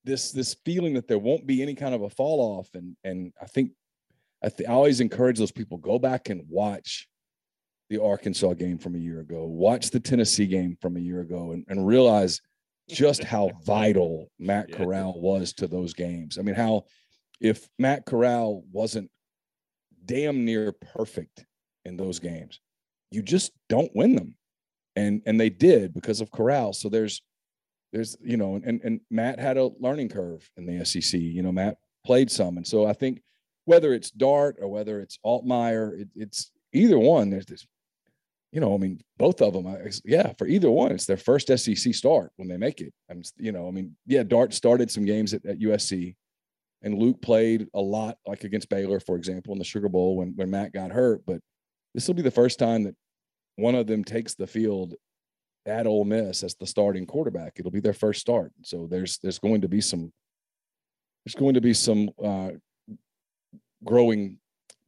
this 0.06 0.30
this 0.30 0.56
feeling 0.64 0.94
that 0.94 1.08
there 1.08 1.18
won't 1.18 1.46
be 1.46 1.60
any 1.60 1.74
kind 1.74 1.94
of 1.94 2.02
a 2.02 2.10
fall 2.10 2.40
off, 2.40 2.68
and 2.74 2.96
and 3.04 3.32
I 3.42 3.46
think 3.46 3.72
I, 4.42 4.48
th- 4.48 4.68
I 4.68 4.72
always 4.72 5.00
encourage 5.00 5.38
those 5.38 5.52
people 5.52 5.76
go 5.76 5.98
back 5.98 6.30
and 6.30 6.42
watch 6.48 7.08
the 7.90 8.02
Arkansas 8.02 8.54
game 8.54 8.78
from 8.78 8.94
a 8.94 8.98
year 8.98 9.20
ago, 9.20 9.44
watch 9.44 9.90
the 9.90 10.00
Tennessee 10.00 10.46
game 10.46 10.76
from 10.80 10.96
a 10.96 11.00
year 11.00 11.20
ago, 11.20 11.52
and, 11.52 11.64
and 11.68 11.86
realize 11.86 12.40
just 12.88 13.24
how 13.24 13.50
vital 13.64 14.30
Matt 14.38 14.68
yeah. 14.68 14.76
Corral 14.76 15.20
was 15.20 15.52
to 15.54 15.66
those 15.66 15.92
games. 15.92 16.38
I 16.38 16.42
mean, 16.42 16.54
how 16.54 16.84
if 17.40 17.68
Matt 17.78 18.06
Corral 18.06 18.64
wasn't 18.72 19.10
damn 20.04 20.44
near 20.44 20.72
perfect 20.72 21.44
in 21.84 21.96
those 21.96 22.18
games, 22.20 22.60
you 23.10 23.22
just 23.22 23.52
don't 23.68 23.90
win 23.94 24.14
them. 24.14 24.36
And 24.94 25.22
and 25.26 25.38
they 25.38 25.50
did 25.50 25.92
because 25.92 26.20
of 26.20 26.30
Corral. 26.30 26.72
So 26.72 26.88
there's 26.88 27.22
there's 27.92 28.16
you 28.22 28.36
know, 28.36 28.60
and 28.64 28.80
and 28.82 29.00
Matt 29.10 29.38
had 29.38 29.56
a 29.56 29.70
learning 29.80 30.08
curve 30.08 30.48
in 30.56 30.66
the 30.66 30.84
SEC. 30.84 31.20
You 31.20 31.42
know, 31.42 31.52
Matt 31.52 31.78
played 32.04 32.30
some, 32.30 32.56
and 32.56 32.66
so 32.66 32.86
I 32.86 32.92
think 32.92 33.22
whether 33.64 33.92
it's 33.92 34.10
Dart 34.10 34.56
or 34.60 34.68
whether 34.68 35.00
it's 35.00 35.18
Altmyer, 35.24 36.00
it, 36.00 36.08
it's 36.14 36.50
either 36.72 36.98
one. 36.98 37.30
There's 37.30 37.46
this, 37.46 37.66
you 38.52 38.60
know, 38.60 38.74
I 38.74 38.78
mean, 38.78 39.00
both 39.18 39.42
of 39.42 39.52
them. 39.52 39.66
I, 39.66 39.78
yeah, 40.04 40.32
for 40.38 40.46
either 40.46 40.70
one, 40.70 40.92
it's 40.92 41.06
their 41.06 41.16
first 41.16 41.48
SEC 41.48 41.94
start 41.94 42.32
when 42.36 42.48
they 42.48 42.56
make 42.56 42.80
it. 42.80 42.94
I'm, 43.10 43.22
you 43.36 43.52
know, 43.52 43.68
I 43.68 43.70
mean, 43.70 43.96
yeah, 44.06 44.22
Dart 44.22 44.54
started 44.54 44.90
some 44.90 45.04
games 45.04 45.34
at, 45.34 45.44
at 45.44 45.58
USC, 45.58 46.14
and 46.82 46.98
Luke 46.98 47.20
played 47.20 47.66
a 47.74 47.80
lot, 47.80 48.18
like 48.26 48.44
against 48.44 48.68
Baylor, 48.68 49.00
for 49.00 49.16
example, 49.16 49.52
in 49.52 49.58
the 49.58 49.64
Sugar 49.64 49.88
Bowl 49.88 50.16
when 50.16 50.32
when 50.36 50.50
Matt 50.50 50.72
got 50.72 50.92
hurt. 50.92 51.22
But 51.26 51.40
this 51.94 52.06
will 52.06 52.14
be 52.14 52.22
the 52.22 52.30
first 52.30 52.58
time 52.58 52.84
that 52.84 52.94
one 53.56 53.74
of 53.74 53.86
them 53.86 54.04
takes 54.04 54.34
the 54.34 54.46
field 54.46 54.94
at 55.66 55.86
Ole 55.86 56.04
Miss 56.04 56.42
as 56.42 56.54
the 56.54 56.66
starting 56.66 57.06
quarterback. 57.06 57.54
It'll 57.58 57.70
be 57.70 57.80
their 57.80 57.92
first 57.92 58.20
start. 58.20 58.52
So 58.62 58.86
there's 58.86 59.18
there's 59.18 59.38
going 59.38 59.60
to 59.60 59.68
be 59.68 59.80
some 59.80 60.12
there's 61.24 61.34
going 61.34 61.54
to 61.54 61.60
be 61.60 61.74
some 61.74 62.10
uh, 62.22 62.50
growing 63.84 64.38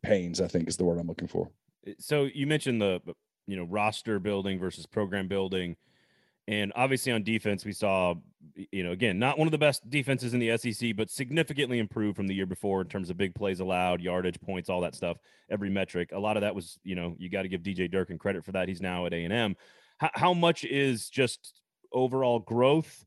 pains, 0.03 0.41
I 0.41 0.47
think 0.47 0.68
is 0.68 0.76
the 0.76 0.85
word 0.85 0.99
I'm 0.99 1.09
looking 1.09 1.29
for. 1.29 1.51
Eh, 1.87 1.95
so 1.99 2.29
you 2.33 2.47
mentioned 2.47 2.81
the 2.81 3.01
you 3.47 3.57
know 3.57 3.64
roster 3.64 4.18
building 4.18 4.59
versus 4.59 4.87
program 4.87 5.29
building. 5.29 5.76
And 6.47 6.72
obviously 6.74 7.12
on 7.12 7.24
defense, 7.24 7.66
we 7.66 7.74
saw, 7.74 8.14
you 8.72 8.83
know, 8.83 8.93
again, 8.93 9.18
not 9.18 9.39
one 9.39 9.47
of 9.47 9.53
the 9.53 9.59
best 9.59 9.91
defenses 9.91 10.33
in 10.33 10.41
the 10.41 10.57
SEC, 10.57 10.97
but 10.97 11.11
significantly 11.11 11.79
improved 11.79 12.16
from 12.16 12.26
the 12.26 12.35
year 12.35 12.47
before 12.47 12.81
in 12.81 12.89
terms 12.89 13.11
of 13.11 13.18
big 13.18 13.35
plays 13.35 13.61
allowed, 13.61 14.01
yardage, 14.01 14.41
points, 14.41 14.70
all 14.70 14.81
that 14.81 14.95
stuff, 14.95 15.18
every 15.51 15.68
metric. 15.68 16.12
A 16.12 16.18
lot 16.18 16.39
of 16.39 16.41
that 16.41 16.55
was, 16.55 16.79
you 16.85 16.95
know, 16.95 17.14
you 17.18 17.29
got 17.29 17.43
to 17.43 17.49
give 17.49 17.61
DJ 17.61 17.91
Durkin 17.91 18.16
credit 18.16 18.47
for 18.47 18.53
that. 18.53 18.66
He's 18.66 18.81
now 18.81 19.05
at 19.05 19.12
A&M. 19.12 19.57
How, 19.99 20.11
how 20.14 20.34
much 20.34 20.64
is 20.64 21.09
just 21.09 21.61
overall 21.92 22.40
growth 22.40 23.05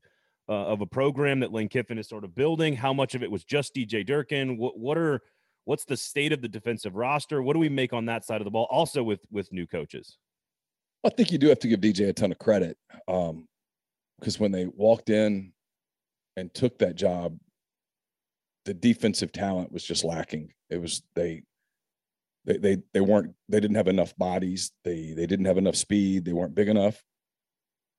uh, 0.48 0.52
of 0.52 0.80
a 0.80 0.86
program 0.86 1.40
that 1.40 1.52
Lane 1.52 1.68
Kiffin 1.68 1.98
is 1.98 2.08
sort 2.08 2.24
of 2.24 2.34
building? 2.34 2.76
How 2.76 2.92
much 2.92 3.14
of 3.14 3.22
it 3.22 3.30
was 3.30 3.44
just 3.44 3.74
DJ 3.74 4.06
Durkin? 4.06 4.56
What, 4.56 4.78
what 4.78 4.96
are– 4.96 5.20
What's 5.64 5.84
the 5.84 5.96
state 5.96 6.32
of 6.32 6.42
the 6.42 6.48
defensive 6.48 6.96
roster? 6.96 7.42
What 7.42 7.52
do 7.52 7.60
we 7.60 7.68
make 7.68 7.92
on 7.92 8.06
that 8.06 8.24
side 8.24 8.40
of 8.40 8.44
the 8.44 8.50
ball? 8.50 8.66
Also 8.70 9.02
with 9.02 9.20
with 9.30 9.52
new 9.52 9.66
coaches. 9.66 10.18
I 11.04 11.08
think 11.08 11.32
you 11.32 11.38
do 11.38 11.48
have 11.48 11.58
to 11.60 11.68
give 11.68 11.80
DJ 11.80 12.08
a 12.08 12.12
ton 12.12 12.32
of 12.32 12.38
credit 12.38 12.76
because 13.06 13.30
um, 13.30 13.46
when 14.38 14.52
they 14.52 14.66
walked 14.66 15.10
in 15.10 15.52
and 16.36 16.52
took 16.54 16.78
that 16.78 16.94
job, 16.94 17.38
the 18.64 18.74
defensive 18.74 19.32
talent 19.32 19.72
was 19.72 19.84
just 19.84 20.04
lacking. 20.04 20.52
It 20.70 20.80
was 20.80 21.02
they 21.14 21.42
they 22.44 22.56
they 22.56 22.76
they 22.92 23.00
weren't 23.00 23.34
they 23.48 23.60
didn't 23.60 23.76
have 23.76 23.88
enough 23.88 24.16
bodies. 24.16 24.72
They 24.84 25.12
they 25.16 25.26
didn't 25.26 25.46
have 25.46 25.58
enough 25.58 25.76
speed. 25.76 26.24
They 26.24 26.32
weren't 26.32 26.54
big 26.54 26.68
enough. 26.68 27.02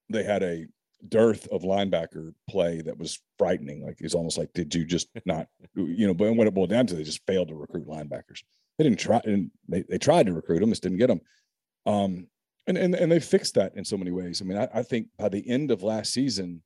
They 0.10 0.24
had 0.24 0.44
a 0.44 0.68
dearth 1.08 1.48
of 1.52 1.64
linebacker 1.64 2.34
play 2.50 2.82
that 2.82 2.98
was 2.98 3.20
frightening. 3.38 3.86
Like 3.86 3.98
it's 4.00 4.16
almost 4.16 4.38
like, 4.38 4.54
did 4.54 4.74
you 4.74 4.86
just 4.86 5.10
not, 5.26 5.48
you 5.76 6.08
know? 6.08 6.14
But 6.14 6.34
when 6.36 6.48
it 6.48 6.54
boiled 6.54 6.70
down 6.70 6.88
to, 6.88 6.96
they 6.96 7.04
just 7.04 7.26
failed 7.26 7.50
to 7.50 7.56
recruit 7.56 7.88
linebackers. 7.88 8.44
They 8.78 8.86
didn't 8.86 9.00
try, 9.00 9.22
and 9.24 9.52
they, 9.68 9.84
they 9.84 9.98
tried 9.98 10.26
to 10.26 10.34
recruit 10.34 10.60
them, 10.60 10.70
just 10.70 10.84
didn't 10.84 10.98
get 10.98 11.08
them. 11.08 11.22
Um, 11.86 12.28
and 12.66 12.78
and 12.78 12.96
and 12.96 13.12
they 13.12 13.20
fixed 13.20 13.56
that 13.56 13.76
in 13.76 13.84
so 13.84 13.98
many 13.98 14.12
ways. 14.12 14.42
I 14.42 14.46
mean, 14.46 14.58
I, 14.58 14.68
I 14.74 14.84
think 14.84 15.08
by 15.18 15.30
the 15.30 15.48
end 15.48 15.70
of 15.70 15.84
last 15.84 16.14
season, 16.14 16.64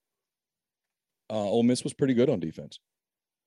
uh, 1.30 1.34
Ole 1.34 1.64
Miss 1.64 1.84
was 1.84 1.94
pretty 1.94 2.14
good 2.14 2.30
on 2.30 2.40
defense. 2.40 2.80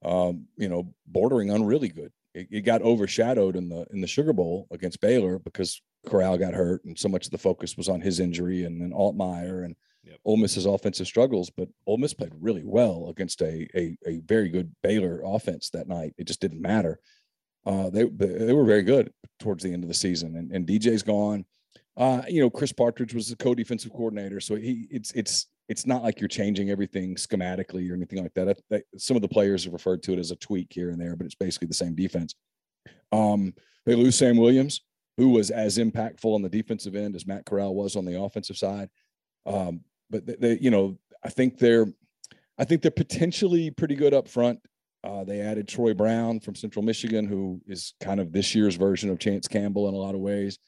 Um, 0.04 0.46
you 0.56 0.68
know, 0.68 0.92
bordering 1.06 1.50
on 1.50 1.64
really 1.64 1.88
good. 1.88 2.12
It, 2.34 2.48
it 2.50 2.60
got 2.62 2.82
overshadowed 2.82 3.56
in 3.56 3.68
the 3.68 3.86
in 3.92 4.00
the 4.00 4.06
Sugar 4.06 4.32
Bowl 4.32 4.66
against 4.70 5.00
Baylor 5.00 5.38
because 5.38 5.80
Corral 6.06 6.38
got 6.38 6.54
hurt, 6.54 6.84
and 6.84 6.98
so 6.98 7.08
much 7.08 7.26
of 7.26 7.32
the 7.32 7.38
focus 7.38 7.76
was 7.76 7.88
on 7.88 8.00
his 8.00 8.20
injury 8.20 8.64
and 8.64 8.80
then 8.80 8.92
Altmyer 8.92 9.64
and 9.64 9.76
yep. 10.04 10.18
Ole 10.24 10.36
Miss's 10.36 10.66
offensive 10.66 11.06
struggles, 11.06 11.50
but 11.50 11.68
Ole 11.86 11.98
Miss 11.98 12.14
played 12.14 12.32
really 12.40 12.64
well 12.64 13.08
against 13.08 13.42
a, 13.42 13.68
a, 13.76 13.96
a 14.06 14.20
very 14.20 14.48
good 14.48 14.74
Baylor 14.82 15.22
offense 15.24 15.70
that 15.70 15.88
night. 15.88 16.14
It 16.18 16.26
just 16.26 16.40
didn't 16.40 16.62
matter. 16.62 17.00
Uh, 17.66 17.90
they 17.90 18.04
they 18.04 18.52
were 18.52 18.64
very 18.64 18.82
good 18.82 19.12
towards 19.38 19.62
the 19.62 19.72
end 19.72 19.84
of 19.84 19.88
the 19.88 19.94
season, 19.94 20.36
and, 20.36 20.50
and 20.52 20.66
DJ's 20.66 21.02
gone. 21.02 21.44
Uh, 21.96 22.22
you 22.28 22.40
know, 22.40 22.48
Chris 22.48 22.72
Partridge 22.72 23.12
was 23.12 23.28
the 23.28 23.36
co-defensive 23.36 23.92
coordinator, 23.92 24.40
so 24.40 24.54
he 24.54 24.86
it's 24.90 25.12
it's 25.12 25.46
it's 25.70 25.86
not 25.86 26.02
like 26.02 26.20
you're 26.20 26.26
changing 26.26 26.68
everything 26.68 27.14
schematically 27.14 27.88
or 27.88 27.94
anything 27.94 28.20
like 28.20 28.34
that. 28.34 28.58
I, 28.72 28.82
some 28.98 29.14
of 29.14 29.22
the 29.22 29.28
players 29.28 29.62
have 29.62 29.72
referred 29.72 30.02
to 30.02 30.12
it 30.12 30.18
as 30.18 30.32
a 30.32 30.36
tweak 30.36 30.66
here 30.72 30.90
and 30.90 31.00
there, 31.00 31.14
but 31.14 31.26
it's 31.26 31.36
basically 31.36 31.68
the 31.68 31.74
same 31.74 31.94
defense. 31.94 32.34
Um, 33.12 33.54
they 33.86 33.94
lose 33.94 34.16
Sam 34.16 34.36
Williams, 34.36 34.80
who 35.16 35.28
was 35.28 35.52
as 35.52 35.78
impactful 35.78 36.34
on 36.34 36.42
the 36.42 36.48
defensive 36.48 36.96
end 36.96 37.14
as 37.14 37.24
Matt 37.24 37.46
Corral 37.46 37.76
was 37.76 37.94
on 37.94 38.04
the 38.04 38.20
offensive 38.20 38.56
side. 38.56 38.90
Um, 39.46 39.82
but 40.10 40.26
they, 40.26 40.34
they, 40.40 40.58
you 40.58 40.72
know, 40.72 40.98
I 41.24 41.28
think 41.28 41.58
they're, 41.58 41.86
I 42.58 42.64
think 42.64 42.82
they're 42.82 42.90
potentially 42.90 43.70
pretty 43.70 43.94
good 43.94 44.12
up 44.12 44.26
front. 44.26 44.58
Uh, 45.04 45.22
they 45.22 45.40
added 45.40 45.68
Troy 45.68 45.94
Brown 45.94 46.40
from 46.40 46.56
Central 46.56 46.84
Michigan, 46.84 47.28
who 47.28 47.60
is 47.68 47.94
kind 48.00 48.18
of 48.18 48.32
this 48.32 48.56
year's 48.56 48.74
version 48.74 49.08
of 49.08 49.20
Chance 49.20 49.46
Campbell 49.46 49.88
in 49.88 49.94
a 49.94 49.98
lot 49.98 50.16
of 50.16 50.20
ways. 50.20 50.58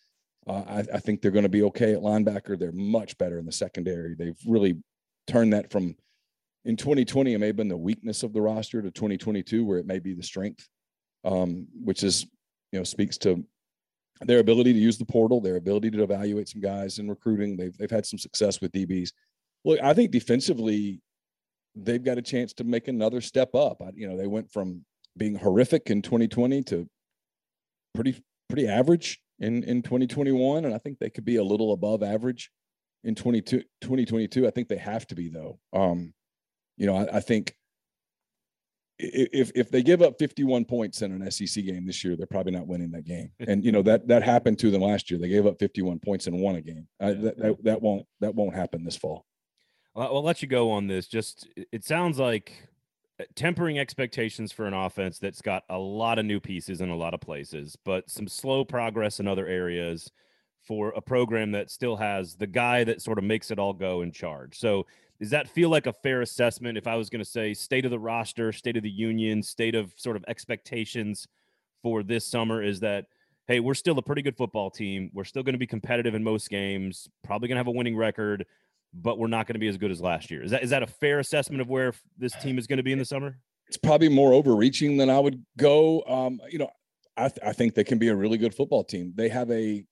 Uh, 0.46 0.62
I, 0.68 0.84
I, 0.94 0.98
think 0.98 1.20
they're 1.20 1.30
going 1.30 1.44
to 1.44 1.48
be 1.48 1.62
okay 1.64 1.92
at 1.92 2.00
linebacker. 2.00 2.58
They're 2.58 2.72
much 2.72 3.16
better 3.18 3.38
in 3.38 3.46
the 3.46 3.52
secondary. 3.52 4.16
They've 4.16 4.38
really 4.46 4.82
turned 5.26 5.52
that 5.52 5.70
from 5.70 5.94
in 6.64 6.76
2020, 6.76 7.34
it 7.34 7.38
may 7.38 7.48
have 7.48 7.56
been 7.56 7.68
the 7.68 7.76
weakness 7.76 8.22
of 8.22 8.32
the 8.32 8.40
roster 8.40 8.80
to 8.82 8.90
2022, 8.90 9.64
where 9.64 9.78
it 9.78 9.86
may 9.86 9.98
be 9.98 10.14
the 10.14 10.22
strength, 10.22 10.68
um, 11.24 11.66
which 11.82 12.04
is, 12.04 12.24
you 12.70 12.78
know, 12.78 12.84
speaks 12.84 13.18
to 13.18 13.44
their 14.20 14.38
ability 14.38 14.72
to 14.72 14.78
use 14.78 14.96
the 14.96 15.04
portal, 15.04 15.40
their 15.40 15.56
ability 15.56 15.90
to 15.90 16.04
evaluate 16.04 16.48
some 16.48 16.60
guys 16.60 17.00
in 17.00 17.08
recruiting. 17.08 17.56
They've, 17.56 17.76
they've 17.76 17.90
had 17.90 18.06
some 18.06 18.18
success 18.18 18.60
with 18.60 18.70
DBs 18.70 19.10
look, 19.64 19.80
I 19.82 19.94
think 19.94 20.10
defensively, 20.10 21.00
they've 21.74 22.02
got 22.02 22.18
a 22.18 22.22
chance 22.22 22.52
to 22.54 22.64
make 22.64 22.88
another 22.88 23.20
step 23.20 23.54
up. 23.54 23.82
I, 23.82 23.90
you 23.94 24.08
know, 24.08 24.16
they 24.16 24.26
went 24.26 24.50
from 24.52 24.84
being 25.16 25.34
horrific 25.34 25.90
in 25.90 26.02
2020 26.02 26.62
to 26.64 26.88
pretty 27.94 28.22
pretty 28.48 28.68
average 28.68 29.20
in 29.38 29.62
in 29.64 29.82
2021, 29.82 30.64
and 30.64 30.74
I 30.74 30.78
think 30.78 30.98
they 30.98 31.10
could 31.10 31.24
be 31.24 31.36
a 31.36 31.44
little 31.44 31.72
above 31.72 32.02
average 32.02 32.50
in 33.04 33.14
22, 33.14 33.62
2022. 33.80 34.46
I 34.46 34.50
think 34.50 34.68
they 34.68 34.76
have 34.76 35.06
to 35.08 35.14
be 35.14 35.28
though. 35.28 35.58
Um, 35.72 36.12
you 36.76 36.86
know, 36.86 36.96
I, 36.96 37.16
I 37.16 37.20
think 37.20 37.56
if 38.98 39.50
if 39.54 39.70
they 39.70 39.82
give 39.82 40.02
up 40.02 40.18
51 40.18 40.64
points 40.64 41.02
in 41.02 41.12
an 41.12 41.30
SEC 41.30 41.64
game 41.64 41.86
this 41.86 42.04
year, 42.04 42.16
they're 42.16 42.26
probably 42.26 42.52
not 42.52 42.66
winning 42.66 42.92
that 42.92 43.04
game. 43.04 43.30
And 43.40 43.64
you 43.64 43.72
know 43.72 43.82
that 43.82 44.08
that 44.08 44.22
happened 44.22 44.58
to 44.60 44.70
them 44.70 44.82
last 44.82 45.10
year. 45.10 45.18
They 45.18 45.28
gave 45.28 45.46
up 45.46 45.58
51 45.58 45.98
points 45.98 46.26
and 46.26 46.40
won 46.40 46.56
a 46.56 46.62
game. 46.62 46.86
Uh, 47.00 47.14
that, 47.14 47.38
that, 47.38 47.64
that 47.64 47.82
won't 47.82 48.06
that 48.20 48.34
won't 48.34 48.54
happen 48.54 48.84
this 48.84 48.96
fall. 48.96 49.26
I'll 49.94 50.22
let 50.22 50.40
you 50.40 50.48
go 50.48 50.70
on 50.70 50.86
this. 50.86 51.06
Just 51.06 51.48
it 51.56 51.84
sounds 51.84 52.18
like 52.18 52.68
uh, 53.20 53.24
tempering 53.34 53.78
expectations 53.78 54.52
for 54.52 54.66
an 54.66 54.74
offense 54.74 55.18
that's 55.18 55.42
got 55.42 55.64
a 55.68 55.78
lot 55.78 56.18
of 56.18 56.24
new 56.24 56.40
pieces 56.40 56.80
in 56.80 56.88
a 56.88 56.96
lot 56.96 57.14
of 57.14 57.20
places, 57.20 57.76
but 57.84 58.08
some 58.08 58.28
slow 58.28 58.64
progress 58.64 59.20
in 59.20 59.28
other 59.28 59.46
areas 59.46 60.10
for 60.66 60.90
a 60.90 61.00
program 61.00 61.50
that 61.52 61.70
still 61.70 61.96
has 61.96 62.34
the 62.34 62.46
guy 62.46 62.84
that 62.84 63.02
sort 63.02 63.18
of 63.18 63.24
makes 63.24 63.50
it 63.50 63.58
all 63.58 63.72
go 63.72 64.02
in 64.02 64.12
charge. 64.12 64.58
So, 64.58 64.86
does 65.20 65.30
that 65.30 65.48
feel 65.48 65.68
like 65.68 65.86
a 65.86 65.92
fair 65.92 66.22
assessment 66.22 66.76
if 66.76 66.88
I 66.88 66.96
was 66.96 67.08
going 67.08 67.22
to 67.22 67.30
say 67.30 67.54
state 67.54 67.84
of 67.84 67.92
the 67.92 67.98
roster, 67.98 68.52
state 68.52 68.76
of 68.76 68.82
the 68.82 68.90
union, 68.90 69.42
state 69.42 69.76
of 69.76 69.92
sort 69.96 70.16
of 70.16 70.24
expectations 70.26 71.28
for 71.80 72.02
this 72.02 72.26
summer 72.26 72.62
is 72.62 72.80
that 72.80 73.06
hey, 73.48 73.60
we're 73.60 73.74
still 73.74 73.98
a 73.98 74.02
pretty 74.02 74.22
good 74.22 74.36
football 74.36 74.70
team. 74.70 75.10
We're 75.12 75.24
still 75.24 75.42
going 75.42 75.54
to 75.54 75.58
be 75.58 75.66
competitive 75.66 76.14
in 76.14 76.22
most 76.22 76.48
games, 76.48 77.08
probably 77.24 77.48
going 77.48 77.56
to 77.56 77.60
have 77.60 77.66
a 77.66 77.72
winning 77.72 77.96
record 77.96 78.46
but 78.94 79.18
we're 79.18 79.26
not 79.26 79.46
going 79.46 79.54
to 79.54 79.58
be 79.58 79.68
as 79.68 79.78
good 79.78 79.90
as 79.90 80.02
last 80.02 80.30
year. 80.30 80.42
Is 80.42 80.50
that 80.50 80.62
is 80.62 80.68
that 80.68 80.82
a 80.82 80.86
fair 80.86 81.18
assessment 81.18 81.62
of 81.62 81.68
where 81.70 81.94
this 82.18 82.34
team 82.42 82.58
is 82.58 82.66
going 82.66 82.76
to 82.76 82.82
be 82.82 82.92
in 82.92 82.98
the 82.98 83.06
summer? 83.06 83.38
it's 83.72 83.78
probably 83.78 84.10
more 84.10 84.34
overreaching 84.34 84.98
than 84.98 85.08
I 85.08 85.18
would 85.18 85.42
go. 85.56 86.02
Um, 86.02 86.42
you 86.50 86.58
know, 86.58 86.68
I, 87.16 87.28
th- 87.28 87.40
I 87.42 87.54
think 87.54 87.74
they 87.74 87.84
can 87.84 87.96
be 87.96 88.08
a 88.08 88.14
really 88.14 88.36
good 88.36 88.54
football 88.54 88.84
team. 88.84 89.14
They 89.16 89.30
have 89.30 89.50
a 89.50 89.82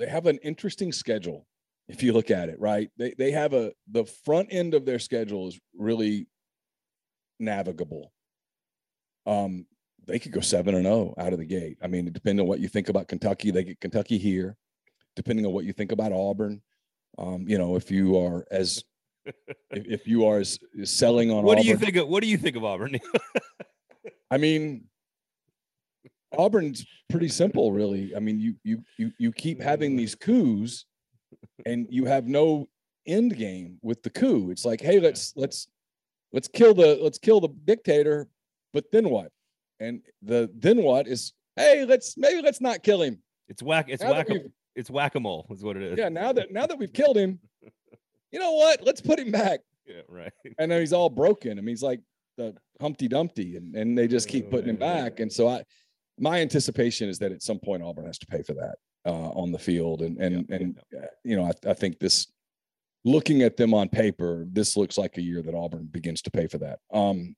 they 0.00 0.06
have 0.06 0.26
an 0.26 0.38
interesting 0.38 0.90
schedule 0.90 1.46
if 1.86 2.02
you 2.02 2.12
look 2.12 2.30
at 2.30 2.48
it, 2.48 2.58
right? 2.58 2.90
They 2.96 3.14
they 3.16 3.30
have 3.32 3.52
a 3.52 3.72
the 3.88 4.04
front 4.04 4.48
end 4.50 4.74
of 4.74 4.86
their 4.86 4.98
schedule 4.98 5.46
is 5.46 5.60
really 5.76 6.26
navigable. 7.38 8.10
Um, 9.26 9.66
they 10.06 10.18
could 10.18 10.32
go 10.32 10.40
seven 10.40 10.74
and 10.74 10.84
zero 10.84 11.14
oh 11.16 11.22
out 11.22 11.34
of 11.34 11.38
the 11.38 11.44
gate. 11.44 11.76
I 11.82 11.86
mean, 11.86 12.10
depending 12.10 12.42
on 12.42 12.48
what 12.48 12.60
you 12.60 12.68
think 12.68 12.88
about 12.88 13.08
Kentucky, 13.08 13.50
they 13.50 13.62
get 13.62 13.80
Kentucky 13.80 14.18
here. 14.18 14.56
Depending 15.16 15.44
on 15.44 15.52
what 15.52 15.64
you 15.64 15.72
think 15.72 15.92
about 15.92 16.12
Auburn, 16.12 16.62
um, 17.18 17.44
you 17.46 17.58
know, 17.58 17.76
if 17.76 17.90
you 17.90 18.16
are 18.16 18.46
as 18.50 18.82
if, 19.26 19.34
if 19.70 20.06
you 20.06 20.24
are 20.24 20.38
as, 20.38 20.58
as 20.80 20.90
selling 20.90 21.30
on 21.30 21.44
what 21.44 21.58
Auburn, 21.58 21.62
do 21.64 21.68
you 21.68 21.76
think 21.76 21.96
of 21.96 22.08
what 22.08 22.22
do 22.22 22.28
you 22.28 22.38
think 22.38 22.56
of 22.56 22.64
Auburn? 22.64 22.98
I 24.30 24.38
mean, 24.38 24.84
Auburn's 26.36 26.86
pretty 27.08 27.28
simple, 27.28 27.72
really. 27.72 28.14
I 28.14 28.20
mean, 28.20 28.38
you 28.38 28.54
you 28.62 28.82
you 28.98 29.12
you 29.18 29.32
keep 29.32 29.60
having 29.60 29.96
these 29.96 30.14
coups, 30.14 30.86
and 31.66 31.86
you 31.90 32.04
have 32.04 32.26
no 32.26 32.68
end 33.06 33.36
game 33.36 33.78
with 33.82 34.02
the 34.02 34.10
coup. 34.10 34.50
It's 34.50 34.64
like, 34.64 34.80
hey, 34.80 35.00
let's 35.00 35.32
let's 35.36 35.68
let's 36.32 36.48
kill 36.48 36.74
the 36.74 36.98
let's 37.02 37.18
kill 37.18 37.40
the 37.40 37.48
dictator, 37.64 38.28
but 38.72 38.84
then 38.92 39.10
what? 39.10 39.32
And 39.80 40.02
the 40.22 40.50
then 40.54 40.82
what 40.82 41.08
is, 41.08 41.32
hey, 41.56 41.84
let's 41.84 42.16
maybe 42.16 42.42
let's 42.42 42.60
not 42.60 42.82
kill 42.82 43.02
him. 43.02 43.20
It's 43.48 43.62
whack. 43.62 43.86
It's 43.88 44.02
Now 44.02 44.12
whack. 44.12 44.28
It's 44.76 44.90
whack 44.90 45.14
a 45.14 45.20
mole. 45.20 45.46
Is 45.50 45.64
what 45.64 45.76
it 45.76 45.82
is. 45.82 45.98
Yeah, 45.98 46.08
now 46.08 46.32
that 46.32 46.52
now 46.52 46.66
that 46.66 46.78
we've 46.78 46.92
killed 46.92 47.16
him, 47.16 47.40
you 48.30 48.38
know 48.38 48.52
what? 48.52 48.84
Let's 48.84 49.00
put 49.00 49.18
him 49.18 49.30
back. 49.30 49.60
Yeah, 49.86 50.02
right. 50.08 50.32
And 50.60 50.70
then 50.70 50.78
he's 50.78 50.92
all 50.92 51.10
broken. 51.10 51.58
I 51.58 51.62
mean, 51.62 51.70
he's 51.70 51.82
like 51.82 52.00
the 52.36 52.54
Humpty 52.80 53.08
Dumpty, 53.08 53.56
and 53.56 53.74
and 53.74 53.98
they 53.98 54.06
just 54.06 54.28
keep 54.28 54.46
oh, 54.46 54.50
putting 54.50 54.68
him 54.68 54.76
back. 54.76 55.18
And 55.18 55.32
so 55.32 55.48
I, 55.48 55.64
my 56.20 56.40
anticipation 56.40 57.08
is 57.08 57.18
that 57.18 57.32
at 57.32 57.42
some 57.42 57.58
point 57.58 57.82
Auburn 57.82 58.06
has 58.06 58.18
to 58.18 58.26
pay 58.26 58.42
for 58.42 58.54
that 58.54 58.76
uh, 59.06 59.30
on 59.30 59.50
the 59.50 59.58
field, 59.58 60.02
and 60.02 60.18
and 60.18 60.46
Yeah, 60.48 60.56
and 60.56 60.78
uh, 60.96 61.06
you 61.24 61.36
know 61.36 61.44
I, 61.44 61.70
I 61.70 61.74
think 61.74 61.98
this, 61.98 62.28
looking 63.04 63.42
at 63.42 63.56
them 63.56 63.74
on 63.74 63.88
paper, 63.88 64.46
this 64.52 64.76
looks 64.76 64.98
like 64.98 65.16
a 65.16 65.22
year 65.22 65.42
that 65.42 65.54
Auburn 65.54 65.88
begins 65.90 66.22
to 66.22 66.30
pay 66.30 66.46
for 66.46 66.58
that. 66.58 66.78
Um, 66.92 67.34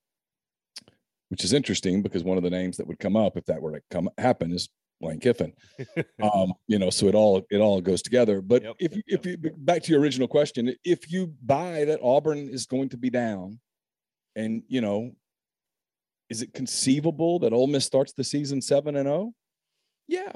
which 1.28 1.44
is 1.44 1.54
interesting 1.54 2.02
because 2.02 2.22
one 2.24 2.36
of 2.36 2.42
the 2.42 2.50
names 2.50 2.76
that 2.76 2.86
would 2.86 2.98
come 2.98 3.16
up 3.16 3.38
if 3.38 3.46
that 3.46 3.62
were 3.62 3.72
to 3.72 3.80
come 3.90 4.10
happen 4.18 4.52
is 4.52 4.68
Lane 5.00 5.18
Kiffin. 5.18 5.54
um, 6.22 6.52
you 6.68 6.78
know, 6.78 6.90
so 6.90 7.06
it 7.06 7.14
all 7.14 7.42
it 7.50 7.58
all 7.58 7.80
goes 7.80 8.02
together. 8.02 8.40
But 8.40 8.62
Yep, 8.62 8.76
if 8.78 8.96
yep. 8.96 9.04
if 9.06 9.26
you 9.26 9.38
back 9.58 9.82
to 9.84 9.92
your 9.92 10.00
original 10.00 10.28
question, 10.28 10.74
if 10.84 11.10
you 11.10 11.34
buy 11.42 11.84
that 11.86 12.00
Auburn 12.02 12.48
is 12.48 12.66
going 12.66 12.88
to 12.90 12.96
be 12.96 13.10
down, 13.10 13.58
and 14.36 14.62
you 14.68 14.80
know, 14.80 15.12
is 16.32 16.40
it 16.40 16.54
conceivable 16.54 17.38
that 17.40 17.52
Ole 17.52 17.66
Miss 17.66 17.84
starts 17.84 18.14
the 18.14 18.24
season 18.24 18.62
seven 18.62 18.96
and 18.96 19.06
zero? 19.06 19.34
Yeah, 20.08 20.32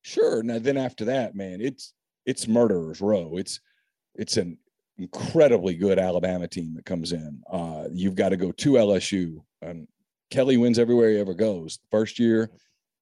sure. 0.00 0.42
Now 0.42 0.58
then 0.58 0.78
after 0.78 1.04
that, 1.04 1.34
man, 1.34 1.60
it's 1.60 1.92
it's 2.24 2.48
murderers 2.48 3.02
row. 3.02 3.36
It's 3.36 3.60
it's 4.14 4.38
an 4.38 4.56
incredibly 4.96 5.74
good 5.74 5.98
Alabama 5.98 6.48
team 6.48 6.72
that 6.74 6.86
comes 6.86 7.12
in. 7.12 7.42
Uh, 7.52 7.84
you've 7.92 8.14
got 8.14 8.30
to 8.30 8.38
go 8.38 8.50
to 8.50 8.72
LSU. 8.72 9.42
And 9.60 9.86
Kelly 10.30 10.56
wins 10.56 10.78
everywhere 10.78 11.10
he 11.10 11.18
ever 11.18 11.34
goes. 11.34 11.80
First 11.90 12.18
year, 12.18 12.50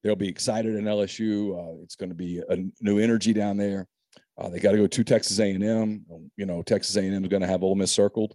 they'll 0.02 0.16
be 0.16 0.28
excited 0.28 0.74
in 0.74 0.86
LSU. 0.86 1.56
Uh, 1.56 1.82
it's 1.84 1.94
going 1.94 2.10
to 2.10 2.16
be 2.16 2.42
a 2.48 2.56
new 2.80 2.98
energy 2.98 3.32
down 3.32 3.56
there. 3.56 3.86
Uh, 4.36 4.48
they 4.48 4.58
got 4.58 4.72
to 4.72 4.76
go 4.76 4.88
to 4.88 5.04
Texas 5.04 5.38
A&M. 5.38 6.04
You 6.36 6.46
know, 6.46 6.62
Texas 6.62 6.96
A&M 6.96 7.22
is 7.24 7.30
going 7.30 7.42
to 7.42 7.48
have 7.48 7.62
Ole 7.62 7.76
Miss 7.76 7.92
circled. 7.92 8.34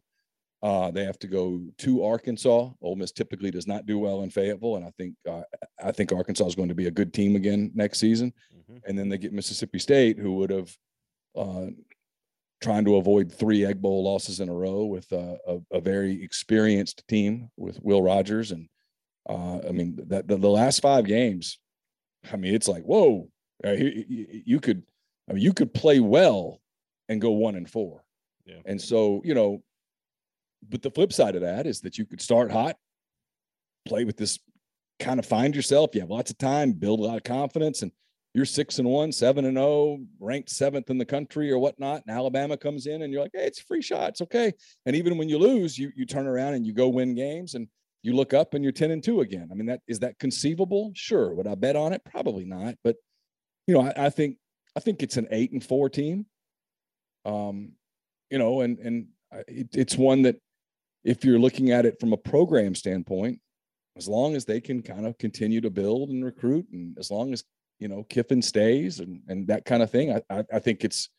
Uh, 0.63 0.91
they 0.91 1.03
have 1.03 1.17
to 1.19 1.27
go 1.27 1.59
to 1.79 2.03
Arkansas. 2.03 2.69
Ole 2.81 2.95
Miss 2.95 3.11
typically 3.11 3.49
does 3.49 3.65
not 3.65 3.87
do 3.87 3.97
well 3.97 4.21
in 4.21 4.29
Fayetteville, 4.29 4.75
and 4.75 4.85
I 4.85 4.91
think 4.91 5.15
uh, 5.27 5.41
I 5.83 5.91
think 5.91 6.11
Arkansas 6.11 6.45
is 6.45 6.55
going 6.55 6.69
to 6.69 6.75
be 6.75 6.85
a 6.87 6.91
good 6.91 7.13
team 7.13 7.35
again 7.35 7.71
next 7.73 7.99
season 7.99 8.31
Mhm. 8.69 8.81
and 8.85 8.97
then 8.99 9.09
they 9.09 9.17
get 9.17 9.33
Mississippi 9.33 9.79
State, 9.79 10.19
who 10.19 10.35
would 10.35 10.51
have 10.51 10.77
uh, 11.35 11.67
trying 12.61 12.85
to 12.85 12.97
avoid 12.97 13.31
three 13.31 13.65
Egg 13.65 13.81
Bowl 13.81 14.03
losses 14.03 14.39
in 14.39 14.49
a 14.49 14.53
row 14.53 14.85
with 14.85 15.11
uh, 15.11 15.35
a, 15.47 15.57
a 15.71 15.81
very 15.81 16.21
experienced 16.23 17.03
team 17.07 17.49
with 17.57 17.81
Will 17.81 18.03
Rogers, 18.03 18.51
and 18.51 18.69
uh, 19.27 19.61
I 19.67 19.71
mean 19.71 19.97
that 20.09 20.27
the, 20.27 20.37
the 20.37 20.49
last 20.49 20.79
five 20.81 21.05
games, 21.05 21.57
I 22.31 22.35
mean 22.37 22.53
it's 22.53 22.67
like 22.67 22.83
whoa, 22.83 23.29
uh, 23.65 23.71
you 23.71 24.59
could, 24.59 24.83
I 25.27 25.33
mean 25.33 25.41
you 25.43 25.53
could 25.53 25.73
play 25.73 25.99
well 25.99 26.61
and 27.09 27.19
go 27.19 27.31
one 27.31 27.55
and 27.55 27.67
four, 27.67 28.03
Yeah. 28.45 28.61
and 28.65 28.79
so 28.79 29.21
you 29.25 29.33
know, 29.33 29.63
but 30.67 30.81
the 30.81 30.91
flip 30.91 31.13
side 31.13 31.35
of 31.35 31.41
that 31.41 31.67
is 31.67 31.81
that 31.81 31.97
you 31.97 32.05
could 32.05 32.21
start 32.21 32.51
hot, 32.51 32.77
play 33.85 34.05
with 34.05 34.17
this, 34.17 34.39
kind 34.99 35.19
of 35.19 35.25
find 35.25 35.55
yourself. 35.55 35.91
You 35.93 36.01
have 36.01 36.09
lots 36.09 36.31
of 36.31 36.37
time, 36.37 36.73
build 36.73 36.99
a 36.99 37.03
lot 37.03 37.17
of 37.17 37.23
confidence, 37.23 37.81
and 37.81 37.91
you're 38.33 38.45
six 38.45 38.79
and 38.79 38.87
one, 38.87 39.11
seven 39.11 39.45
and 39.45 39.57
oh, 39.57 39.99
ranked 40.19 40.49
seventh 40.49 40.89
in 40.89 40.97
the 40.97 41.05
country 41.05 41.51
or 41.51 41.59
whatnot, 41.59 42.03
and 42.07 42.15
Alabama 42.15 42.55
comes 42.55 42.87
in 42.87 43.01
and 43.01 43.11
you're 43.11 43.21
like, 43.21 43.31
hey, 43.33 43.45
it's 43.45 43.59
free 43.59 43.81
shot, 43.81 44.09
it's 44.09 44.21
okay. 44.21 44.53
And 44.85 44.95
even 44.95 45.17
when 45.17 45.27
you 45.27 45.37
lose, 45.37 45.77
you 45.77 45.91
you 45.95 46.05
turn 46.05 46.27
around 46.27 46.53
and 46.53 46.65
you 46.65 46.73
go 46.73 46.87
win 46.87 47.13
games 47.13 47.55
and 47.55 47.67
you 48.03 48.13
look 48.13 48.33
up 48.33 48.53
and 48.53 48.63
you're 48.63 48.71
10 48.71 48.91
and 48.91 49.03
2 49.03 49.21
again. 49.21 49.49
I 49.51 49.55
mean, 49.55 49.67
that 49.67 49.81
is 49.87 49.99
that 49.99 50.17
conceivable? 50.17 50.91
Sure. 50.95 51.33
Would 51.33 51.47
I 51.47 51.55
bet 51.55 51.75
on 51.75 51.93
it? 51.93 52.03
Probably 52.05 52.45
not. 52.45 52.75
But 52.83 52.95
you 53.67 53.73
know, 53.73 53.81
I, 53.81 54.05
I 54.05 54.09
think 54.09 54.37
I 54.75 54.79
think 54.79 55.03
it's 55.03 55.17
an 55.17 55.27
eight 55.31 55.51
and 55.51 55.63
four 55.63 55.89
team. 55.89 56.25
Um, 57.25 57.73
you 58.29 58.37
know, 58.37 58.61
and 58.61 58.79
and 58.79 59.07
it, 59.47 59.69
it's 59.73 59.97
one 59.97 60.23
that 60.23 60.37
if 61.03 61.25
you're 61.25 61.39
looking 61.39 61.71
at 61.71 61.85
it 61.85 61.99
from 61.99 62.13
a 62.13 62.17
program 62.17 62.75
standpoint, 62.75 63.39
as 63.97 64.07
long 64.07 64.35
as 64.35 64.45
they 64.45 64.61
can 64.61 64.81
kind 64.81 65.05
of 65.05 65.17
continue 65.17 65.61
to 65.61 65.69
build 65.69 66.09
and 66.09 66.23
recruit, 66.23 66.67
and 66.71 66.97
as 66.97 67.11
long 67.11 67.33
as 67.33 67.43
you 67.79 67.87
know 67.87 68.03
Kiffin 68.03 68.41
stays 68.41 68.99
and 68.99 69.21
and 69.27 69.47
that 69.47 69.65
kind 69.65 69.83
of 69.83 69.91
thing, 69.91 70.13
I 70.13 70.21
I, 70.29 70.43
I 70.53 70.59
think 70.59 70.83
it's 70.83 71.09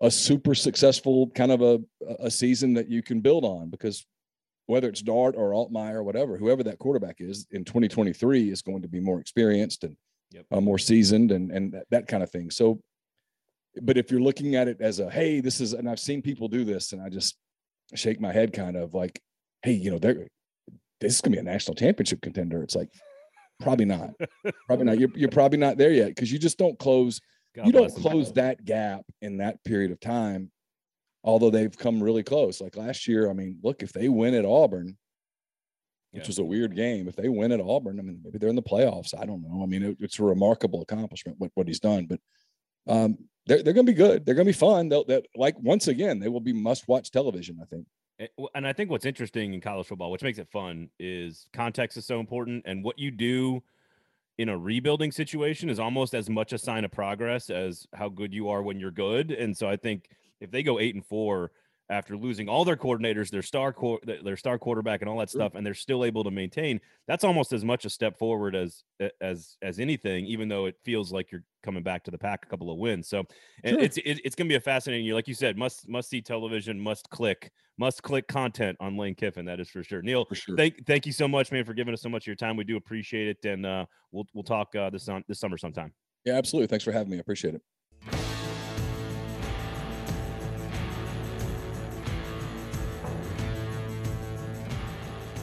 a 0.00 0.10
super 0.10 0.54
successful 0.54 1.28
kind 1.30 1.52
of 1.52 1.62
a 1.62 1.80
a 2.18 2.30
season 2.30 2.74
that 2.74 2.88
you 2.88 3.02
can 3.02 3.20
build 3.20 3.44
on 3.44 3.70
because 3.70 4.04
whether 4.66 4.88
it's 4.88 5.02
Dart 5.02 5.34
or 5.36 5.50
Altmyer 5.50 5.94
or 5.96 6.02
whatever, 6.02 6.36
whoever 6.36 6.62
that 6.62 6.78
quarterback 6.78 7.16
is 7.20 7.46
in 7.50 7.64
2023 7.64 8.50
is 8.50 8.62
going 8.62 8.82
to 8.82 8.88
be 8.88 9.00
more 9.00 9.20
experienced 9.20 9.84
and 9.84 9.96
Yep. 10.32 10.46
uh, 10.50 10.60
more 10.60 10.78
seasoned 10.78 11.30
and 11.30 11.50
and 11.50 11.72
that, 11.72 11.86
that 11.90 12.08
kind 12.08 12.22
of 12.22 12.30
thing. 12.30 12.50
So, 12.50 12.80
but 13.82 13.96
if 13.96 14.10
you're 14.10 14.20
looking 14.20 14.54
at 14.54 14.68
it 14.68 14.80
as 14.80 14.98
a 14.98 15.10
hey, 15.10 15.40
this 15.40 15.60
is 15.60 15.72
and 15.72 15.88
I've 15.88 16.00
seen 16.00 16.22
people 16.22 16.48
do 16.48 16.64
this, 16.64 16.92
and 16.92 17.02
I 17.02 17.08
just 17.08 17.36
shake 17.94 18.20
my 18.20 18.32
head 18.32 18.52
kind 18.52 18.76
of 18.76 18.94
like, 18.94 19.20
hey, 19.62 19.72
you 19.72 19.90
know, 19.90 19.98
they're 19.98 20.26
this 21.00 21.14
is 21.16 21.20
gonna 21.20 21.34
be 21.36 21.40
a 21.40 21.42
national 21.42 21.74
championship 21.74 22.20
contender. 22.20 22.62
It's 22.62 22.74
like 22.76 22.88
probably 23.60 23.84
not, 23.86 24.10
probably 24.66 24.86
not. 24.86 24.98
You're 24.98 25.10
you're 25.14 25.28
probably 25.28 25.58
not 25.58 25.76
there 25.78 25.92
yet 25.92 26.08
because 26.08 26.30
you 26.32 26.38
just 26.38 26.58
don't 26.58 26.78
close 26.78 27.20
God 27.54 27.66
you 27.66 27.72
don't 27.72 27.94
close 27.94 28.32
that 28.32 28.64
gap 28.64 29.02
in 29.20 29.38
that 29.38 29.62
period 29.64 29.90
of 29.90 30.00
time 30.00 30.50
although 31.24 31.50
they've 31.50 31.76
come 31.76 32.02
really 32.02 32.22
close 32.24 32.60
like 32.60 32.76
last 32.76 33.06
year 33.06 33.30
i 33.30 33.32
mean 33.32 33.56
look 33.62 33.82
if 33.82 33.92
they 33.92 34.08
win 34.08 34.34
at 34.34 34.44
auburn 34.44 34.96
which 36.10 36.22
Yeah. 36.24 36.26
was 36.26 36.38
a 36.38 36.44
weird 36.44 36.74
game 36.74 37.06
if 37.08 37.14
they 37.14 37.28
win 37.28 37.52
at 37.52 37.60
auburn 37.60 38.00
i 38.00 38.02
mean 38.02 38.20
maybe 38.24 38.38
they're 38.38 38.48
in 38.48 38.56
the 38.56 38.62
playoffs 38.62 39.12
i 39.16 39.24
don't 39.24 39.42
know 39.42 39.62
i 39.62 39.66
mean 39.66 39.82
it- 39.84 39.98
it's 40.00 40.18
a 40.18 40.24
remarkable 40.24 40.80
accomplishment 40.82 41.38
what, 41.38 41.50
what 41.54 41.68
he's 41.68 41.78
done 41.78 42.06
but 42.06 42.18
um 42.88 43.16
they're, 43.46 43.62
they're 43.62 43.74
going 43.74 43.86
to 43.86 43.92
be 43.92 43.96
good. 43.96 44.24
They're 44.24 44.34
going 44.34 44.46
to 44.46 44.52
be 44.52 44.58
fun. 44.58 44.88
They'll 44.88 45.04
that 45.04 45.26
like 45.34 45.58
once 45.58 45.88
again 45.88 46.18
they 46.18 46.28
will 46.28 46.40
be 46.40 46.52
must 46.52 46.88
watch 46.88 47.10
television 47.10 47.58
i 47.60 47.64
think. 47.64 47.86
Eh, 48.18 48.26
And 48.54 48.66
I 48.66 48.72
think 48.72 48.90
what's 48.90 49.06
interesting 49.06 49.54
in 49.54 49.60
college 49.60 49.86
football, 49.86 50.10
which 50.10 50.22
makes 50.22 50.38
it 50.38 50.48
fun, 50.50 50.88
is 50.98 51.46
context 51.52 51.96
is 51.96 52.06
so 52.06 52.20
important, 52.20 52.62
and 52.66 52.84
what 52.84 52.98
you 52.98 53.10
do 53.10 53.62
in 54.38 54.48
a 54.48 54.58
rebuilding 54.58 55.12
situation 55.12 55.68
is 55.68 55.78
almost 55.78 56.14
as 56.14 56.30
much 56.30 56.52
a 56.52 56.58
sign 56.58 56.84
of 56.84 56.90
progress 56.90 57.50
as 57.50 57.86
how 57.94 58.08
good 58.08 58.32
you 58.32 58.48
are 58.48 58.62
when 58.62 58.80
you're 58.80 58.90
good. 58.90 59.30
And 59.30 59.56
so 59.56 59.68
I 59.68 59.76
think 59.76 60.08
if 60.40 60.50
they 60.50 60.62
go 60.62 60.80
eight 60.80 60.94
and 60.94 61.04
four 61.04 61.52
after 61.90 62.16
losing 62.16 62.48
all 62.48 62.64
their 62.64 62.76
coordinators, 62.76 63.30
their 63.30 63.42
star 63.42 63.72
quar- 63.72 64.00
their 64.04 64.36
star 64.36 64.58
quarterback, 64.58 65.02
and 65.02 65.10
all 65.10 65.18
that 65.18 65.30
stuff, 65.30 65.54
and 65.54 65.64
they're 65.66 65.74
still 65.74 66.04
able 66.04 66.24
to 66.24 66.30
maintain, 66.30 66.80
that's 67.06 67.24
almost 67.24 67.52
as 67.52 67.64
much 67.64 67.84
a 67.84 67.90
step 67.90 68.18
forward 68.18 68.54
as 68.54 68.84
as 69.20 69.56
as 69.62 69.78
anything. 69.78 70.24
Even 70.26 70.48
though 70.48 70.66
it 70.66 70.76
feels 70.84 71.12
like 71.12 71.30
you're 71.30 71.44
coming 71.62 71.82
back 71.82 72.02
to 72.04 72.10
the 72.10 72.18
pack 72.18 72.44
a 72.44 72.48
couple 72.48 72.70
of 72.70 72.78
wins, 72.78 73.08
so 73.08 73.24
and 73.64 73.76
Sure. 73.76 73.84
it's 73.84 73.96
it, 73.98 74.20
it's 74.24 74.34
gonna 74.34 74.48
be 74.48 74.54
a 74.54 74.60
fascinating 74.60 75.04
year, 75.04 75.14
like 75.14 75.28
you 75.28 75.34
said, 75.34 75.56
must 75.58 75.88
must 75.88 76.08
see 76.08 76.20
television, 76.22 76.78
must 76.80 77.08
click, 77.10 77.50
must 77.78 78.02
click 78.02 78.26
content 78.28 78.76
on 78.80 78.96
Lane 78.96 79.14
Kiffin. 79.14 79.44
That 79.44 79.60
is 79.60 79.68
for 79.68 79.82
sure. 79.82 80.02
Neal, 80.02 80.28
for 80.28 80.34
sure 80.34 80.56
thank 80.56 80.86
thank 80.86 81.06
you 81.06 81.12
so 81.12 81.28
much, 81.28 81.52
man, 81.52 81.64
for 81.64 81.74
giving 81.74 81.94
us 81.94 82.02
so 82.02 82.08
much 82.08 82.24
of 82.24 82.26
your 82.28 82.36
time. 82.36 82.56
We 82.56 82.64
do 82.64 82.76
appreciate 82.76 83.28
it, 83.28 83.44
and 83.44 83.66
uh, 83.66 83.86
we'll 84.10 84.26
we'll 84.34 84.44
talk 84.44 84.74
uh, 84.74 84.90
this 84.90 85.08
on 85.08 85.24
this 85.28 85.40
summer 85.40 85.58
sometime. 85.58 85.92
yeah 86.24 86.34
absolutely 86.34 86.68
thanks 86.68 86.84
for 86.84 86.92
having 86.92 87.10
me 87.10 87.16
i 87.16 87.20
appreciate 87.20 87.54
it 87.54 87.62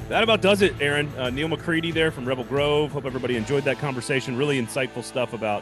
That 0.10 0.24
about 0.24 0.42
does 0.42 0.64
it, 0.64 0.74
Erin. 0.82 1.08
Uh, 1.20 1.30
Neal 1.30 1.48
McCready 1.48 1.92
there 1.92 2.10
from 2.10 2.26
Rebel 2.26 2.44
Grove. 2.44 2.92
Hope 2.92 3.06
everybody 3.06 3.36
enjoyed 3.36 3.64
that 3.66 3.78
conversation. 3.78 4.36
Really 4.36 4.60
insightful 4.60 5.04
stuff 5.04 5.34
about, 5.34 5.62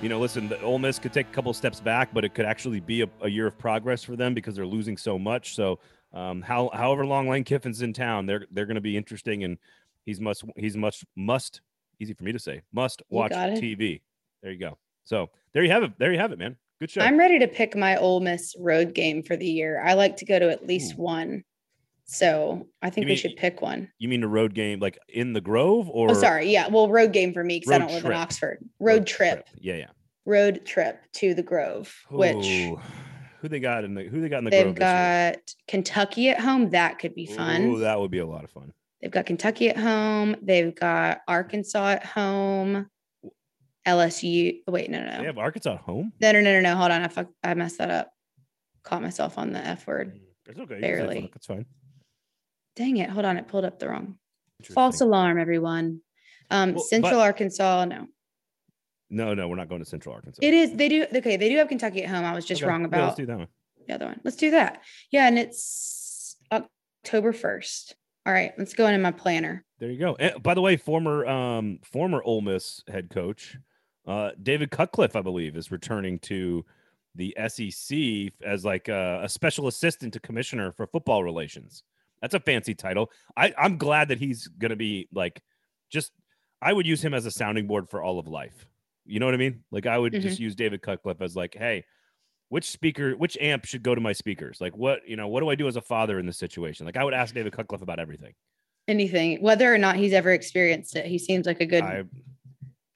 you 0.00 0.08
know, 0.08 0.20
listen, 0.20 0.48
the 0.48 0.62
Ole 0.62 0.78
Miss 0.78 1.00
could 1.00 1.12
take 1.12 1.26
a 1.26 1.32
couple 1.32 1.52
steps 1.52 1.80
back, 1.80 2.14
but 2.14 2.24
it 2.24 2.32
could 2.32 2.44
actually 2.44 2.78
be 2.78 3.02
a, 3.02 3.08
a 3.22 3.28
year 3.28 3.48
of 3.48 3.58
progress 3.58 4.04
for 4.04 4.14
them 4.14 4.32
because 4.32 4.54
they're 4.54 4.64
losing 4.64 4.96
so 4.96 5.18
much. 5.18 5.56
So 5.56 5.80
um, 6.14 6.40
how 6.40 6.70
however 6.72 7.04
long 7.04 7.28
Lane 7.28 7.42
Kiffin's 7.42 7.82
in 7.82 7.92
town, 7.92 8.26
they're 8.26 8.46
they're 8.52 8.64
going 8.64 8.76
to 8.76 8.80
be 8.80 8.96
interesting, 8.96 9.42
and 9.42 9.58
he's 10.06 10.20
must 10.20 10.44
he's 10.54 10.76
much 10.76 11.04
must 11.16 11.60
easy 11.98 12.14
for 12.14 12.22
me 12.22 12.30
to 12.30 12.38
say 12.38 12.62
must 12.72 13.02
watch. 13.10 13.32
TV. 13.32 14.02
There 14.40 14.52
you 14.52 14.58
go. 14.60 14.78
So 15.02 15.30
there 15.52 15.64
you 15.64 15.70
have 15.72 15.82
it. 15.82 15.94
There 15.98 16.12
you 16.12 16.18
have 16.20 16.30
it, 16.30 16.38
man. 16.38 16.56
Good 16.78 16.92
show. 16.92 17.00
I'm 17.00 17.18
ready 17.18 17.40
to 17.40 17.48
pick 17.48 17.74
my 17.74 17.96
Ole 17.96 18.20
Miss 18.20 18.54
road 18.56 18.94
game 18.94 19.24
for 19.24 19.36
the 19.36 19.48
year. 19.48 19.82
I 19.84 19.94
like 19.94 20.16
to 20.18 20.24
go 20.24 20.38
to 20.38 20.48
at 20.48 20.64
least 20.64 20.94
Ooh. 20.94 21.02
one. 21.02 21.44
So 22.12 22.66
I 22.82 22.90
think 22.90 23.06
You 23.06 23.12
we 23.12 23.16
should 23.16 23.36
pick 23.36 23.62
one. 23.62 23.88
you 23.98 24.08
mean 24.08 24.24
a 24.24 24.28
road 24.28 24.52
game 24.52 24.80
like 24.80 24.98
in 25.08 25.32
the 25.32 25.40
Grove 25.40 25.88
or 25.88 26.10
Oh, 26.10 26.14
sorry. 26.14 26.50
Yeah. 26.50 26.66
Well, 26.66 26.88
road 26.88 27.12
game 27.12 27.32
for 27.32 27.44
me 27.44 27.60
because 27.60 27.70
I 27.72 27.78
don't 27.78 27.92
live 27.92 28.00
trip. 28.02 28.12
in 28.12 28.18
Oxford. 28.18 28.58
Road, 28.80 29.06
trip, 29.06 29.48
Yeah, 29.56 29.76
yeah. 29.76 29.90
Road 30.26 30.66
trip 30.66 31.00
to 31.14 31.34
the 31.34 31.42
Grove, 31.44 31.94
which 32.10 32.34
who 33.40 33.48
they 33.48 33.60
got 33.60 33.84
in 33.84 33.94
the 33.94 34.02
who 34.02 34.20
they 34.20 34.28
got 34.28 34.38
in 34.38 34.44
the 34.44 34.50
they've 34.50 34.74
Grove 34.74 34.78
year? 34.78 35.34
got 35.36 35.54
Kentucky 35.68 36.30
at 36.30 36.40
home. 36.40 36.70
That 36.70 36.98
could 36.98 37.14
be 37.14 37.26
fun. 37.26 37.62
Ooh, 37.62 37.78
that 37.78 38.00
would 38.00 38.10
be 38.10 38.18
a 38.18 38.26
lot 38.26 38.42
of 38.42 38.50
fun. 38.50 38.72
They've 39.00 39.10
got 39.10 39.26
Kentucky 39.26 39.68
at 39.70 39.76
home. 39.78 40.34
They've 40.42 40.74
got 40.74 41.20
Arkansas 41.28 41.90
at 41.90 42.04
home. 42.04 42.90
LSU. 43.86 44.56
Oh, 44.66 44.72
wait, 44.72 44.90
no, 44.90 44.98
no, 45.00 45.10
They 45.12 45.18
no. 45.18 45.24
have 45.24 45.38
Arkansas 45.38 45.74
at 45.74 45.80
home. 45.80 46.12
No, 46.20 46.32
no, 46.32 46.40
no, 46.40 46.54
no, 46.54 46.60
no. 46.60 46.76
Hold 46.76 46.90
on. 46.90 47.02
I 47.02 47.08
fuck, 47.08 47.28
I 47.44 47.54
messed 47.54 47.78
that 47.78 47.90
up. 47.90 48.10
Caught 48.82 49.02
myself 49.02 49.38
on 49.38 49.52
the 49.52 49.64
F 49.64 49.86
word. 49.86 50.18
It's 50.46 50.58
okay. 50.58 50.60
you 50.60 50.66
can 50.66 50.76
say 50.76 50.80
Barely. 50.80 51.30
It's 51.34 51.46
fine. 51.46 51.66
Dang 52.80 52.96
it. 52.96 53.10
Hold 53.10 53.26
on. 53.26 53.36
It 53.36 53.46
pulled 53.46 53.66
up 53.66 53.78
the 53.78 53.90
wrong. 53.90 54.16
False 54.72 55.02
alarm, 55.02 55.38
everyone. 55.38 56.00
Um, 56.50 56.72
Well, 56.72 56.82
Central 56.82 57.12
but- 57.20 57.24
Arkansas, 57.24 57.84
no. 57.84 58.06
No, 59.10 59.34
no, 59.34 59.48
we're 59.48 59.56
not 59.56 59.68
going 59.68 59.82
to 59.82 59.84
Central 59.84 60.14
Arkansas. 60.14 60.38
It 60.40 60.54
is. 60.54 60.72
They 60.72 60.88
do. 60.88 61.04
Okay, 61.14 61.36
they 61.36 61.50
do 61.50 61.56
have 61.58 61.68
Kentucky 61.68 62.02
at 62.04 62.08
home. 62.08 62.24
I 62.24 62.32
was 62.34 62.46
just 62.46 62.62
Okay, 62.62 62.70
wrong 62.70 62.80
yeah, 62.82 62.86
about 62.86 63.04
let's 63.04 63.16
do 63.16 63.26
that 63.26 63.36
one. 63.38 63.48
the 63.86 63.94
other 63.94 64.06
one. 64.06 64.20
Let's 64.24 64.36
do 64.38 64.52
that. 64.52 64.82
Yeah, 65.10 65.26
and 65.28 65.38
it's 65.38 66.36
October 66.50 67.32
first. 67.34 67.96
All 68.24 68.32
right, 68.32 68.52
let's 68.56 68.72
go 68.72 68.86
into 68.86 68.98
my 69.00 69.10
planner. 69.10 69.62
There 69.78 69.90
you 69.90 69.98
go. 69.98 70.16
And 70.18 70.42
by 70.42 70.54
the 70.54 70.60
way, 70.62 70.76
former 70.78 71.26
um 71.26 71.80
former 71.82 72.22
Ole 72.22 72.40
Miss 72.40 72.82
head 72.88 73.10
coach 73.10 73.58
uh 74.06 74.30
David 74.42 74.70
Cutcliffe, 74.70 75.16
I 75.16 75.22
believe, 75.22 75.54
is 75.56 75.70
returning 75.70 76.18
to 76.20 76.64
the 77.16 77.36
SEC 77.48 78.32
as 78.46 78.64
like 78.64 78.88
a, 78.88 79.20
a 79.24 79.28
special 79.28 79.66
assistant 79.66 80.12
to 80.14 80.20
commissioner 80.20 80.70
for 80.72 80.86
football 80.86 81.24
relations. 81.24 81.82
That's 82.22 82.34
a 82.34 82.40
fancy 82.40 82.74
title. 82.74 83.10
I 83.36 83.54
I'm 83.56 83.78
glad 83.78 84.08
that 84.08 84.18
he's 84.18 84.48
going 84.48 84.70
to 84.70 84.76
be 84.76 85.08
like 85.12 85.42
just 85.90 86.12
I 86.62 86.72
would 86.72 86.86
use 86.86 87.02
him 87.02 87.14
as 87.14 87.26
a 87.26 87.30
sounding 87.30 87.66
board 87.66 87.88
for 87.88 88.02
all 88.02 88.18
of 88.18 88.28
life. 88.28 88.66
You 89.06 89.18
know 89.18 89.26
what 89.26 89.34
I 89.34 89.38
mean? 89.38 89.64
Like 89.70 89.86
I 89.86 89.98
would 89.98 90.12
just 90.12 90.36
mm-hmm. 90.36 90.42
use 90.42 90.54
David 90.54 90.82
Cutcliffe 90.82 91.22
as 91.22 91.34
like, 91.34 91.56
hey, 91.58 91.84
which 92.48 92.70
speaker, 92.70 93.12
which 93.12 93.38
amp 93.40 93.64
should 93.64 93.82
go 93.82 93.94
to 93.94 94.00
my 94.00 94.12
speakers? 94.12 94.60
Like 94.60 94.76
what, 94.76 95.00
you 95.06 95.16
know, 95.16 95.28
what 95.28 95.40
do 95.40 95.48
I 95.48 95.54
do 95.54 95.68
as 95.68 95.76
a 95.76 95.80
father 95.80 96.18
in 96.18 96.26
this 96.26 96.38
situation? 96.38 96.86
Like 96.86 96.96
I 96.96 97.04
would 97.04 97.14
ask 97.14 97.34
David 97.34 97.52
Cutcliffe 97.52 97.82
about 97.82 97.98
everything. 97.98 98.34
Anything, 98.88 99.40
whether 99.40 99.72
or 99.72 99.78
not 99.78 99.96
he's 99.96 100.12
ever 100.12 100.32
experienced 100.32 100.96
it, 100.96 101.06
he 101.06 101.18
seems 101.18 101.46
like 101.46 101.60
a 101.60 101.66
good 101.66 101.84
I 101.84 102.04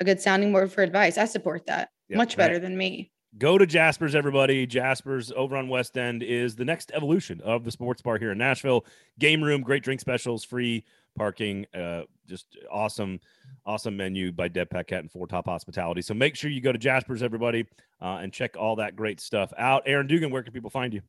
a 0.00 0.04
good 0.04 0.20
sounding 0.20 0.52
board 0.52 0.72
for 0.72 0.82
advice. 0.82 1.18
I 1.18 1.24
support 1.24 1.66
that 1.66 1.90
much 2.10 2.36
better 2.36 2.58
than 2.58 2.76
me. 2.76 3.12
Go 3.36 3.58
to 3.58 3.66
Jasper's, 3.66 4.14
everybody. 4.14 4.64
Jasper's 4.64 5.32
over 5.32 5.56
on 5.56 5.68
West 5.68 5.98
End 5.98 6.22
is 6.22 6.54
the 6.54 6.64
next 6.64 6.92
evolution 6.94 7.40
of 7.40 7.64
the 7.64 7.70
sports 7.72 8.00
bar 8.00 8.16
here 8.16 8.30
in 8.30 8.38
Nashville. 8.38 8.86
Game 9.18 9.42
room, 9.42 9.62
great 9.62 9.82
drink 9.82 10.00
specials, 10.00 10.44
free 10.44 10.84
parking, 11.16 11.66
uh, 11.74 12.02
just 12.28 12.56
awesome, 12.70 13.18
awesome 13.66 13.96
menu 13.96 14.30
by 14.30 14.46
Deb 14.46 14.70
Paquette 14.70 15.00
and 15.00 15.10
Four 15.10 15.26
Top 15.26 15.46
Hospitality. 15.46 16.00
So 16.00 16.14
make 16.14 16.36
sure 16.36 16.48
you 16.48 16.60
go 16.60 16.70
to 16.70 16.78
Jasper's, 16.78 17.24
everybody, 17.24 17.66
uh, 18.00 18.18
and 18.22 18.32
check 18.32 18.56
all 18.56 18.76
that 18.76 18.94
great 18.94 19.20
stuff 19.20 19.52
out. 19.58 19.82
Erin 19.84 20.06
Dugan, 20.06 20.30
where 20.30 20.44
can 20.44 20.52
people 20.52 20.70
find 20.70 20.94
you? 20.94 21.02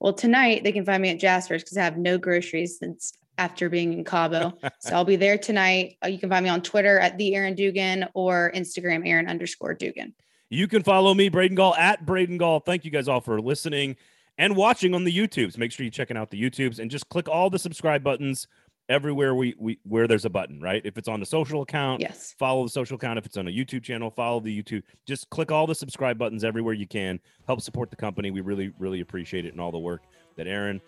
Well, 0.00 0.12
tonight 0.12 0.64
they 0.64 0.72
can 0.72 0.84
find 0.84 1.00
me 1.00 1.10
at 1.10 1.18
Jasper's 1.18 1.62
because 1.62 1.78
I 1.78 1.84
have 1.84 1.96
no 1.96 2.18
groceries 2.18 2.78
since 2.78 3.14
after 3.38 3.70
being 3.70 3.94
in 3.94 4.04
Cabo. 4.04 4.52
so 4.80 4.94
I'll 4.94 5.04
be 5.06 5.16
there 5.16 5.38
tonight. 5.38 5.96
Uh, 6.04 6.08
You 6.08 6.18
can 6.18 6.28
find 6.28 6.44
me 6.44 6.50
on 6.50 6.60
Twitter 6.60 6.98
at 6.98 7.16
the 7.16 7.34
Erin 7.34 7.54
Dugan 7.54 8.06
or 8.12 8.52
Instagram 8.54 9.08
Erin 9.08 9.28
underscore 9.28 9.72
Dugan. 9.72 10.12
You 10.52 10.68
can 10.68 10.82
follow 10.82 11.14
me, 11.14 11.30
Braden 11.30 11.54
Gall, 11.54 11.74
at 11.76 12.04
Braden 12.04 12.36
Gall. 12.36 12.60
Thank 12.60 12.84
you 12.84 12.90
guys 12.90 13.08
all 13.08 13.22
for 13.22 13.40
listening 13.40 13.96
and 14.36 14.54
watching 14.54 14.94
on 14.94 15.02
the 15.04 15.10
YouTubes. 15.10 15.56
Make 15.56 15.72
sure 15.72 15.82
you're 15.82 15.90
checking 15.90 16.14
out 16.14 16.30
the 16.30 16.38
YouTubes 16.38 16.78
and 16.78 16.90
just 16.90 17.08
click 17.08 17.26
all 17.26 17.48
the 17.48 17.58
subscribe 17.58 18.04
buttons 18.04 18.48
everywhere 18.90 19.34
we, 19.34 19.54
we 19.58 19.78
where 19.84 20.06
there's 20.06 20.26
a 20.26 20.30
button, 20.30 20.60
right? 20.60 20.82
If 20.84 20.98
it's 20.98 21.08
on 21.08 21.20
the 21.20 21.24
social 21.26 21.62
account, 21.62 22.02
Yes. 22.02 22.34
follow 22.38 22.64
the 22.64 22.68
social 22.68 22.96
account. 22.96 23.18
If 23.18 23.24
it's 23.24 23.38
on 23.38 23.48
a 23.48 23.50
YouTube 23.50 23.82
channel, 23.82 24.10
follow 24.10 24.40
the 24.40 24.62
YouTube. 24.62 24.82
Just 25.06 25.30
click 25.30 25.50
all 25.50 25.66
the 25.66 25.74
subscribe 25.74 26.18
buttons 26.18 26.44
everywhere 26.44 26.74
you 26.74 26.86
can. 26.86 27.18
Help 27.46 27.62
support 27.62 27.88
the 27.88 27.96
company. 27.96 28.30
We 28.30 28.42
really, 28.42 28.74
really 28.78 29.00
appreciate 29.00 29.46
it 29.46 29.52
and 29.52 29.60
all 29.60 29.72
the 29.72 29.78
work 29.78 30.02
that 30.36 30.46
Erin 30.46 30.82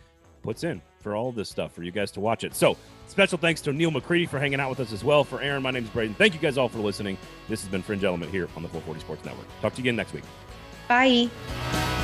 puts 0.44 0.62
in 0.62 0.80
for 1.00 1.16
all 1.16 1.32
this 1.32 1.48
stuff 1.48 1.72
for 1.72 1.82
you 1.82 1.90
guys 1.90 2.12
to 2.12 2.20
watch 2.20 2.44
it. 2.44 2.54
So, 2.54 2.76
special 3.08 3.38
thanks 3.38 3.60
to 3.62 3.72
Neal 3.72 3.90
McCready 3.90 4.26
for 4.26 4.38
hanging 4.38 4.60
out 4.60 4.70
with 4.70 4.78
us 4.78 4.92
as 4.92 5.02
well. 5.02 5.24
For 5.24 5.40
Erin, 5.40 5.62
my 5.62 5.72
name 5.72 5.84
is 5.84 5.90
Braden. 5.90 6.14
Thank 6.14 6.34
you 6.34 6.40
guys 6.40 6.56
all 6.56 6.68
for 6.68 6.78
listening. 6.78 7.18
This 7.48 7.62
has 7.62 7.70
been 7.70 7.82
Fringe 7.82 8.04
Element 8.04 8.30
here 8.30 8.48
on 8.54 8.62
the 8.62 8.68
440 8.68 9.00
Sports 9.00 9.24
Network. 9.24 9.46
Talk 9.60 9.74
to 9.74 9.78
you 9.78 9.84
again 9.84 9.96
next 9.96 10.12
week. 10.12 10.24
Bye. 10.86 12.03